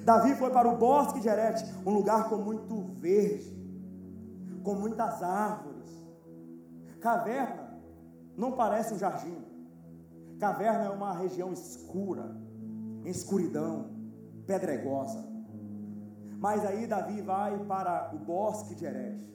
Davi 0.03 0.35
foi 0.35 0.51
para 0.51 0.69
o 0.69 0.77
bosque 0.77 1.19
de 1.19 1.27
Herete, 1.27 1.65
um 1.85 1.91
lugar 1.91 2.29
com 2.29 2.37
muito 2.37 2.79
verde, 2.99 3.55
com 4.63 4.75
muitas 4.75 5.23
árvores. 5.23 5.89
Caverna 6.99 7.75
não 8.37 8.51
parece 8.51 8.93
um 8.93 8.99
jardim. 8.99 9.37
Caverna 10.39 10.85
é 10.85 10.89
uma 10.89 11.13
região 11.13 11.53
escura, 11.53 12.35
em 13.03 13.09
escuridão, 13.09 13.89
pedregosa. 14.45 15.34
Mas 16.45 16.63
aí 16.63 16.85
Davi 16.85 17.21
vai 17.21 17.57
para 17.65 18.11
o 18.13 18.19
bosque 18.19 18.75
de 18.75 18.85
Herete, 18.85 19.27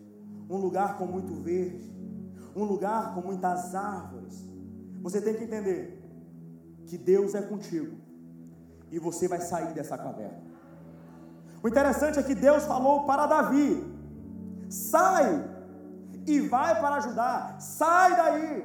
um 0.49 0.59
lugar 0.59 0.97
com 0.97 1.07
muito 1.07 1.35
verde, 1.43 1.93
um 2.55 2.63
lugar 2.63 3.15
com 3.15 3.21
muitas 3.21 3.75
árvores. 3.75 4.49
Você 5.03 5.21
tem 5.21 5.35
que 5.35 5.43
entender 5.43 6.01
que 6.87 6.97
Deus 6.97 7.35
é 7.35 7.43
contigo 7.43 7.97
e 8.93 9.01
você 9.01 9.27
vai 9.27 9.41
sair 9.41 9.75
dessa 9.75 9.99
caverna. 9.99 10.41
O 11.61 11.67
interessante 11.67 12.21
é 12.21 12.23
que 12.23 12.33
Deus 12.33 12.65
falou 12.65 13.03
para 13.07 13.27
Davi: 13.27 13.85
sai 14.69 15.45
e 16.29 16.39
vai 16.43 16.81
para 16.81 16.95
ajudar, 16.99 17.61
sai 17.61 18.17
daí. 18.17 18.65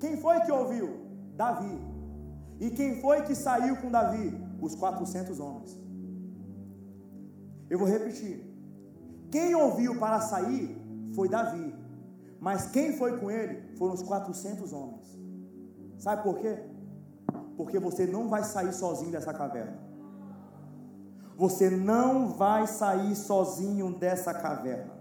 Quem 0.00 0.16
foi 0.16 0.40
que 0.40 0.50
ouviu? 0.50 0.88
Davi. 1.34 1.78
E 2.60 2.70
quem 2.70 2.98
foi 3.02 3.20
que 3.24 3.34
saiu 3.34 3.76
com 3.76 3.90
Davi? 3.90 4.42
Os 4.58 4.74
400 4.74 5.38
homens. 5.38 5.85
Eu 7.68 7.78
vou 7.78 7.88
repetir. 7.88 8.44
Quem 9.30 9.54
ouviu 9.54 9.98
para 9.98 10.20
sair 10.20 10.76
foi 11.14 11.28
Davi, 11.28 11.74
mas 12.40 12.66
quem 12.66 12.96
foi 12.96 13.18
com 13.18 13.30
ele 13.30 13.76
foram 13.76 13.94
os 13.94 14.02
400 14.02 14.72
homens. 14.72 15.18
Sabe 15.98 16.22
por 16.22 16.38
quê? 16.38 16.58
Porque 17.56 17.78
você 17.78 18.06
não 18.06 18.28
vai 18.28 18.44
sair 18.44 18.72
sozinho 18.72 19.10
dessa 19.10 19.32
caverna. 19.32 19.78
Você 21.36 21.68
não 21.68 22.28
vai 22.28 22.66
sair 22.66 23.14
sozinho 23.14 23.92
dessa 23.98 24.32
caverna. 24.32 24.94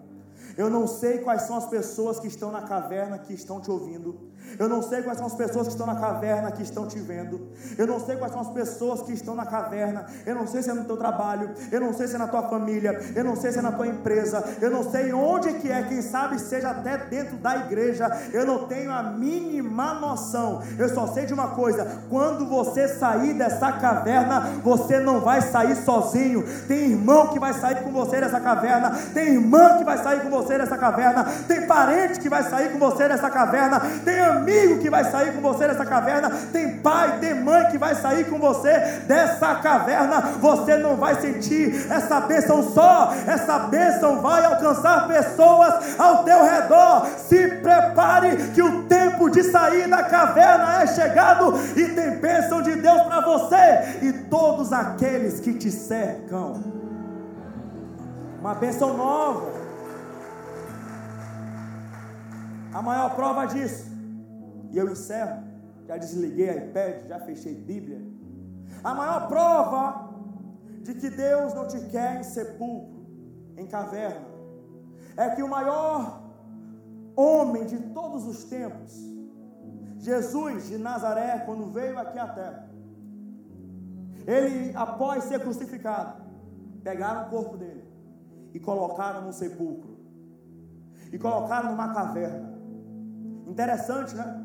Eu 0.57 0.69
não 0.69 0.87
sei 0.87 1.19
quais 1.19 1.43
são 1.43 1.55
as 1.55 1.67
pessoas 1.67 2.19
que 2.19 2.27
estão 2.27 2.51
na 2.51 2.61
caverna 2.61 3.17
que 3.19 3.33
estão 3.33 3.59
te 3.59 3.69
ouvindo. 3.69 4.31
Eu 4.57 4.69
não 4.69 4.81
sei 4.81 5.01
quais 5.01 5.17
são 5.17 5.27
as 5.27 5.35
pessoas 5.35 5.67
que 5.67 5.73
estão 5.73 5.87
na 5.87 5.95
caverna 5.95 6.51
que 6.51 6.63
estão 6.63 6.87
te 6.87 6.99
vendo. 6.99 7.49
Eu 7.77 7.87
não 7.87 7.99
sei 7.99 8.15
quais 8.15 8.31
são 8.31 8.41
as 8.41 8.49
pessoas 8.49 9.01
que 9.01 9.13
estão 9.13 9.35
na 9.35 9.45
caverna. 9.45 10.05
Eu 10.25 10.35
não 10.35 10.47
sei 10.47 10.61
se 10.61 10.69
é 10.69 10.73
no 10.73 10.85
teu 10.85 10.97
trabalho. 10.97 11.51
Eu 11.71 11.81
não 11.81 11.93
sei 11.93 12.07
se 12.07 12.15
é 12.15 12.17
na 12.17 12.27
tua 12.27 12.43
família. 12.43 12.99
Eu 13.15 13.23
não 13.23 13.35
sei 13.35 13.51
se 13.51 13.59
é 13.59 13.61
na 13.61 13.71
tua 13.71 13.87
empresa. 13.87 14.43
Eu 14.61 14.69
não 14.71 14.89
sei 14.89 15.13
onde 15.13 15.53
que 15.53 15.71
é. 15.71 15.83
Quem 15.83 16.01
sabe 16.01 16.39
seja 16.39 16.69
até 16.69 16.97
dentro 16.97 17.37
da 17.37 17.55
igreja. 17.57 18.07
Eu 18.33 18.45
não 18.45 18.67
tenho 18.67 18.91
a 18.91 19.03
mínima 19.03 19.95
noção. 19.95 20.61
Eu 20.77 20.89
só 20.89 21.07
sei 21.07 21.25
de 21.25 21.33
uma 21.33 21.49
coisa: 21.49 22.03
quando 22.09 22.45
você 22.47 22.87
sair 22.87 23.33
dessa 23.33 23.71
caverna, 23.73 24.41
você 24.63 24.99
não 24.99 25.19
vai 25.19 25.41
sair 25.41 25.75
sozinho. 25.75 26.43
Tem 26.67 26.91
irmão 26.91 27.27
que 27.27 27.39
vai 27.39 27.53
sair 27.53 27.83
com 27.83 27.91
você 27.91 28.19
dessa 28.21 28.39
caverna. 28.39 28.91
Tem 29.13 29.33
irmã 29.33 29.77
que 29.77 29.83
vai 29.83 29.97
sair 29.97 30.21
com 30.21 30.29
você 30.29 30.57
dessa 30.57 30.77
caverna. 30.77 31.25
Tem 31.47 31.65
parente 31.67 32.19
que 32.19 32.29
vai 32.29 32.43
sair 32.43 32.71
com 32.71 32.79
você 32.79 33.07
dessa 33.07 33.29
caverna. 33.29 33.79
Tem 34.03 34.19
amigo 34.37 34.79
que 34.79 34.89
vai 34.89 35.03
sair 35.05 35.33
com 35.33 35.41
você 35.41 35.67
dessa 35.67 35.85
caverna, 35.85 36.29
tem 36.51 36.77
pai, 36.77 37.19
tem 37.19 37.33
mãe 37.33 37.65
que 37.67 37.77
vai 37.77 37.95
sair 37.95 38.25
com 38.25 38.39
você 38.39 38.77
dessa 39.07 39.55
caverna. 39.55 40.21
Você 40.39 40.77
não 40.77 40.95
vai 40.95 41.15
sentir 41.15 41.91
essa 41.91 42.19
bênção 42.21 42.63
só, 42.73 43.13
essa 43.27 43.59
bênção 43.59 44.21
vai 44.21 44.45
alcançar 44.45 45.07
pessoas 45.07 45.99
ao 45.99 46.23
teu 46.23 46.43
redor. 46.43 47.07
Se 47.17 47.47
prepare 47.47 48.51
que 48.53 48.61
o 48.61 48.83
tempo 48.83 49.29
de 49.29 49.43
sair 49.43 49.89
da 49.89 50.03
caverna 50.03 50.83
é 50.83 50.87
chegado 50.87 51.53
e 51.75 51.89
tem 51.89 52.11
bênção 52.17 52.61
de 52.61 52.75
Deus 52.75 53.01
para 53.03 53.21
você 53.21 53.99
e 54.01 54.13
todos 54.29 54.71
aqueles 54.71 55.39
que 55.39 55.53
te 55.53 55.71
cercam. 55.71 56.63
Uma 58.39 58.53
bênção 58.53 58.95
nova. 58.95 59.65
A 62.75 62.81
maior 62.81 63.15
prova 63.15 63.47
disso, 63.47 63.85
e 64.71 64.77
eu 64.77 64.89
encerro, 64.89 65.43
já 65.87 65.97
desliguei 65.97 66.49
iPad, 66.49 67.07
já 67.07 67.19
fechei 67.19 67.53
Bíblia. 67.55 68.01
A 68.83 68.93
maior 68.93 69.27
prova 69.27 70.13
de 70.81 70.93
que 70.93 71.09
Deus 71.09 71.53
não 71.53 71.67
te 71.67 71.79
quer 71.87 72.19
em 72.19 72.23
sepulcro, 72.23 73.05
em 73.57 73.65
caverna, 73.65 74.27
é 75.17 75.29
que 75.29 75.41
o 75.41 75.49
maior 75.49 76.21
homem 77.15 77.65
de 77.65 77.79
todos 77.93 78.25
os 78.27 78.43
tempos, 78.43 78.93
Jesus 79.97 80.67
de 80.67 80.77
Nazaré, 80.77 81.39
quando 81.45 81.71
veio 81.71 81.97
aqui 81.97 82.19
à 82.19 82.27
terra, 82.27 82.69
ele, 84.27 84.75
após 84.75 85.23
ser 85.23 85.39
crucificado, 85.39 86.21
pegaram 86.83 87.27
o 87.27 87.29
corpo 87.29 87.57
dele 87.57 87.83
e 88.53 88.59
colocaram 88.59 89.21
no 89.21 89.33
sepulcro, 89.33 89.97
e 91.11 91.17
colocaram 91.17 91.71
numa 91.71 91.93
caverna. 91.93 92.53
Interessante, 93.47 94.15
né? 94.15 94.44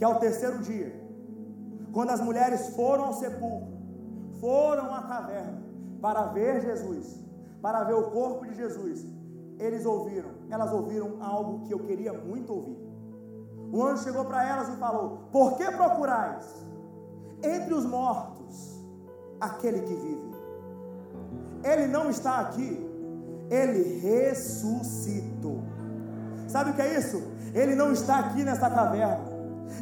Que 0.00 0.04
ao 0.06 0.18
terceiro 0.18 0.60
dia, 0.60 0.98
quando 1.92 2.08
as 2.08 2.22
mulheres 2.22 2.74
foram 2.74 3.04
ao 3.04 3.12
sepulcro, 3.12 3.68
foram 4.40 4.94
à 4.94 5.02
caverna 5.02 5.62
para 6.00 6.22
ver 6.28 6.62
Jesus, 6.62 7.22
para 7.60 7.84
ver 7.84 7.92
o 7.92 8.10
corpo 8.10 8.46
de 8.46 8.54
Jesus, 8.54 9.04
eles 9.58 9.84
ouviram, 9.84 10.30
elas 10.48 10.72
ouviram 10.72 11.22
algo 11.22 11.66
que 11.66 11.74
eu 11.74 11.80
queria 11.80 12.14
muito 12.14 12.50
ouvir. 12.50 12.78
O 13.70 13.84
anjo 13.84 14.02
chegou 14.04 14.24
para 14.24 14.42
elas 14.48 14.70
e 14.70 14.76
falou: 14.78 15.28
Por 15.30 15.58
que 15.58 15.70
procurais 15.70 16.46
entre 17.44 17.74
os 17.74 17.84
mortos 17.84 18.82
aquele 19.38 19.82
que 19.82 19.94
vive? 19.96 20.30
Ele 21.62 21.86
não 21.88 22.08
está 22.08 22.40
aqui, 22.40 22.88
ele 23.50 24.00
ressuscitou. 24.00 25.60
Sabe 26.48 26.70
o 26.70 26.74
que 26.74 26.80
é 26.80 26.98
isso? 26.98 27.22
Ele 27.52 27.74
não 27.74 27.92
está 27.92 28.18
aqui 28.18 28.42
nessa 28.42 28.70
caverna, 28.70 29.29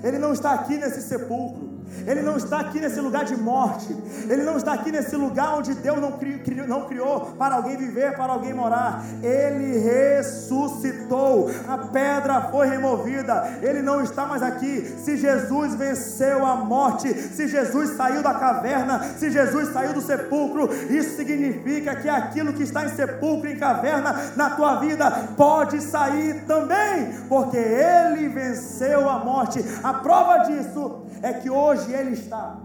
ele 0.03 0.19
não 0.19 0.33
está 0.33 0.53
aqui 0.53 0.77
nesse 0.77 1.03
sepulcro. 1.03 1.78
Ele 2.07 2.23
não 2.23 2.37
está 2.37 2.61
aqui 2.61 2.81
nesse 2.81 3.01
lugar 3.01 3.25
de 3.25 3.37
morte. 3.37 3.95
Ele 4.29 4.43
não 4.43 4.57
está 4.57 4.73
aqui 4.73 4.91
nesse 4.91 5.17
lugar 5.17 5.59
onde 5.59 5.75
Deus 5.75 6.01
não 6.01 6.13
criou, 6.13 6.67
não 6.67 6.87
criou 6.87 7.21
para 7.39 7.57
alguém 7.57 7.77
viver, 7.77 8.15
para 8.15 8.33
alguém 8.33 8.55
morar. 8.55 9.05
Ele 9.23 9.79
ressuscitou. 9.79 11.51
A 11.69 11.79
pedra 11.79 12.49
foi 12.51 12.69
removida. 12.69 13.59
Ele 13.63 13.83
não 13.83 14.03
está 14.03 14.27
mais 14.27 14.43
aqui. 14.43 14.97
Se 15.05 15.17
Jesus 15.17 15.75
venceu 15.75 16.47
a 16.47 16.57
morte, 16.57 17.13
se 17.13 17.49
Jesus 17.49 17.97
saiu 17.97 18.23
da 18.23 18.35
caverna, 18.35 19.03
se 19.17 19.31
Jesus 19.31 19.73
saiu 19.73 19.93
do 19.93 20.01
sepulcro, 20.01 20.73
isso 20.91 21.17
significa 21.17 21.95
que 21.97 22.09
aquilo 22.09 22.53
que 22.53 22.63
está 22.63 22.85
em 22.85 22.89
sepulcro, 22.89 23.49
em 23.49 23.57
caverna, 23.57 24.33
na 24.37 24.51
tua 24.51 24.77
vida, 24.77 25.11
pode 25.37 25.81
sair 25.83 26.45
também, 26.47 27.13
porque 27.29 27.57
ele 27.57 28.29
venceu 28.29 29.09
a 29.09 29.19
morte. 29.19 29.65
A 29.83 29.95
prova 29.95 30.39
disso 30.39 31.03
é 31.23 31.33
que 31.33 31.51
hoje 31.79 31.93
ele 31.93 32.11
está, 32.13 32.59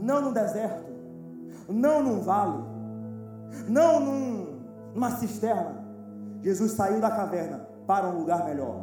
não 0.00 0.22
no 0.22 0.32
deserto, 0.32 0.90
não 1.68 2.02
num 2.02 2.20
vale, 2.20 2.64
não 3.68 4.00
num, 4.00 4.60
numa 4.94 5.10
cisterna. 5.12 5.84
Jesus 6.42 6.72
saiu 6.72 7.00
da 7.00 7.10
caverna 7.10 7.66
para 7.86 8.08
um 8.08 8.18
lugar 8.18 8.44
melhor. 8.44 8.82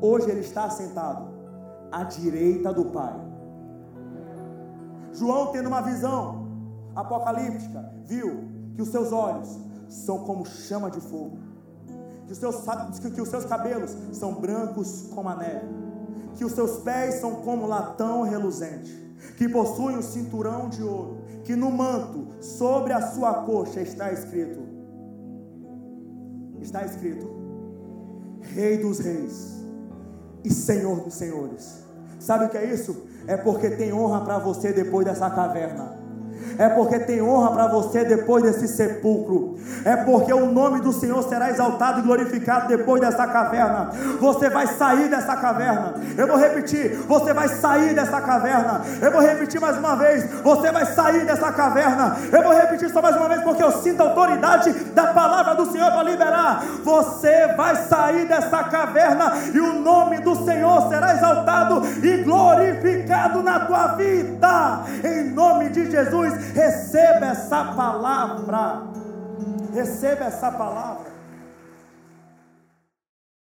Hoje 0.00 0.30
ele 0.30 0.40
está 0.40 0.68
sentado 0.70 1.28
à 1.90 2.04
direita 2.04 2.72
do 2.72 2.86
Pai. 2.86 3.14
João, 5.12 5.48
tendo 5.48 5.68
uma 5.68 5.82
visão 5.82 6.48
apocalíptica, 6.94 7.92
viu 8.04 8.48
que 8.74 8.82
os 8.82 8.88
seus 8.88 9.12
olhos 9.12 9.58
são 9.88 10.20
como 10.24 10.46
chama 10.46 10.90
de 10.90 11.00
fogo, 11.00 11.38
que 12.26 12.32
os 12.32 12.38
seus, 12.38 12.64
que 13.14 13.20
os 13.20 13.28
seus 13.28 13.44
cabelos 13.44 13.96
são 14.12 14.34
brancos 14.34 15.08
como 15.14 15.28
a 15.28 15.36
neve 15.36 15.81
que 16.36 16.44
os 16.44 16.52
seus 16.52 16.78
pés 16.78 17.16
são 17.16 17.36
como 17.36 17.66
latão 17.66 18.22
reluzente, 18.22 18.92
que 19.36 19.48
possui 19.48 19.96
um 19.96 20.02
cinturão 20.02 20.68
de 20.68 20.82
ouro, 20.82 21.18
que 21.44 21.54
no 21.56 21.70
manto, 21.70 22.26
sobre 22.42 22.92
a 22.92 23.12
sua 23.12 23.42
coxa, 23.44 23.80
está 23.80 24.12
escrito: 24.12 24.60
está 26.60 26.84
escrito, 26.84 27.30
Rei 28.40 28.78
dos 28.78 28.98
Reis 28.98 29.62
e 30.44 30.50
Senhor 30.52 31.00
dos 31.00 31.14
Senhores. 31.14 31.82
Sabe 32.18 32.46
o 32.46 32.48
que 32.48 32.58
é 32.58 32.72
isso? 32.72 33.04
É 33.26 33.36
porque 33.36 33.70
tem 33.70 33.92
honra 33.92 34.20
para 34.24 34.38
você 34.38 34.72
depois 34.72 35.04
dessa 35.04 35.28
caverna 35.30 36.01
é 36.58 36.68
porque 36.68 36.98
tem 36.98 37.22
honra 37.22 37.52
para 37.52 37.66
você 37.68 38.04
depois 38.04 38.42
desse 38.42 38.68
sepulcro, 38.68 39.56
é 39.84 39.96
porque 39.96 40.32
o 40.32 40.46
nome 40.46 40.80
do 40.80 40.92
Senhor 40.92 41.22
será 41.28 41.50
exaltado 41.50 42.00
e 42.00 42.02
glorificado 42.02 42.68
depois 42.68 43.00
dessa 43.00 43.26
caverna. 43.26 43.90
Você 44.20 44.48
vai 44.50 44.66
sair 44.66 45.08
dessa 45.08 45.36
caverna. 45.36 45.94
Eu 46.16 46.26
vou 46.26 46.36
repetir: 46.36 46.96
você 47.08 47.32
vai 47.32 47.48
sair 47.48 47.94
dessa 47.94 48.20
caverna. 48.20 48.82
Eu 49.00 49.10
vou 49.10 49.20
repetir 49.20 49.60
mais 49.60 49.76
uma 49.76 49.96
vez: 49.96 50.30
você 50.42 50.70
vai 50.70 50.86
sair 50.86 51.24
dessa 51.24 51.52
caverna. 51.52 52.16
Eu 52.30 52.42
vou 52.42 52.52
repetir 52.52 52.90
só 52.90 53.02
mais 53.02 53.16
uma 53.16 53.28
vez 53.28 53.42
porque 53.42 53.62
eu 53.62 53.72
sinto 53.72 54.00
a 54.02 54.08
autoridade 54.08 54.72
da 54.94 55.08
palavra 55.08 55.54
do 55.54 55.70
Senhor 55.70 55.90
para 55.90 56.02
liberar. 56.02 56.64
Você 56.84 57.48
vai 57.56 57.76
sair 57.86 58.26
dessa 58.26 58.64
caverna 58.64 59.32
e 59.52 59.60
o 59.60 59.80
nome 59.80 60.20
do 60.20 60.34
Senhor 60.44 60.88
será 60.88 61.14
exaltado 61.14 61.82
e 62.02 62.16
glorificado 62.18 63.42
na 63.42 63.60
tua 63.60 63.88
vida. 63.88 64.80
Em 65.04 65.30
nome 65.30 65.70
de 65.70 65.90
Jesus, 65.90 66.32
receba 66.54 67.26
essa 67.26 67.64
palavra. 67.74 68.82
Receba 69.72 70.24
essa 70.24 70.50
palavra. 70.50 71.11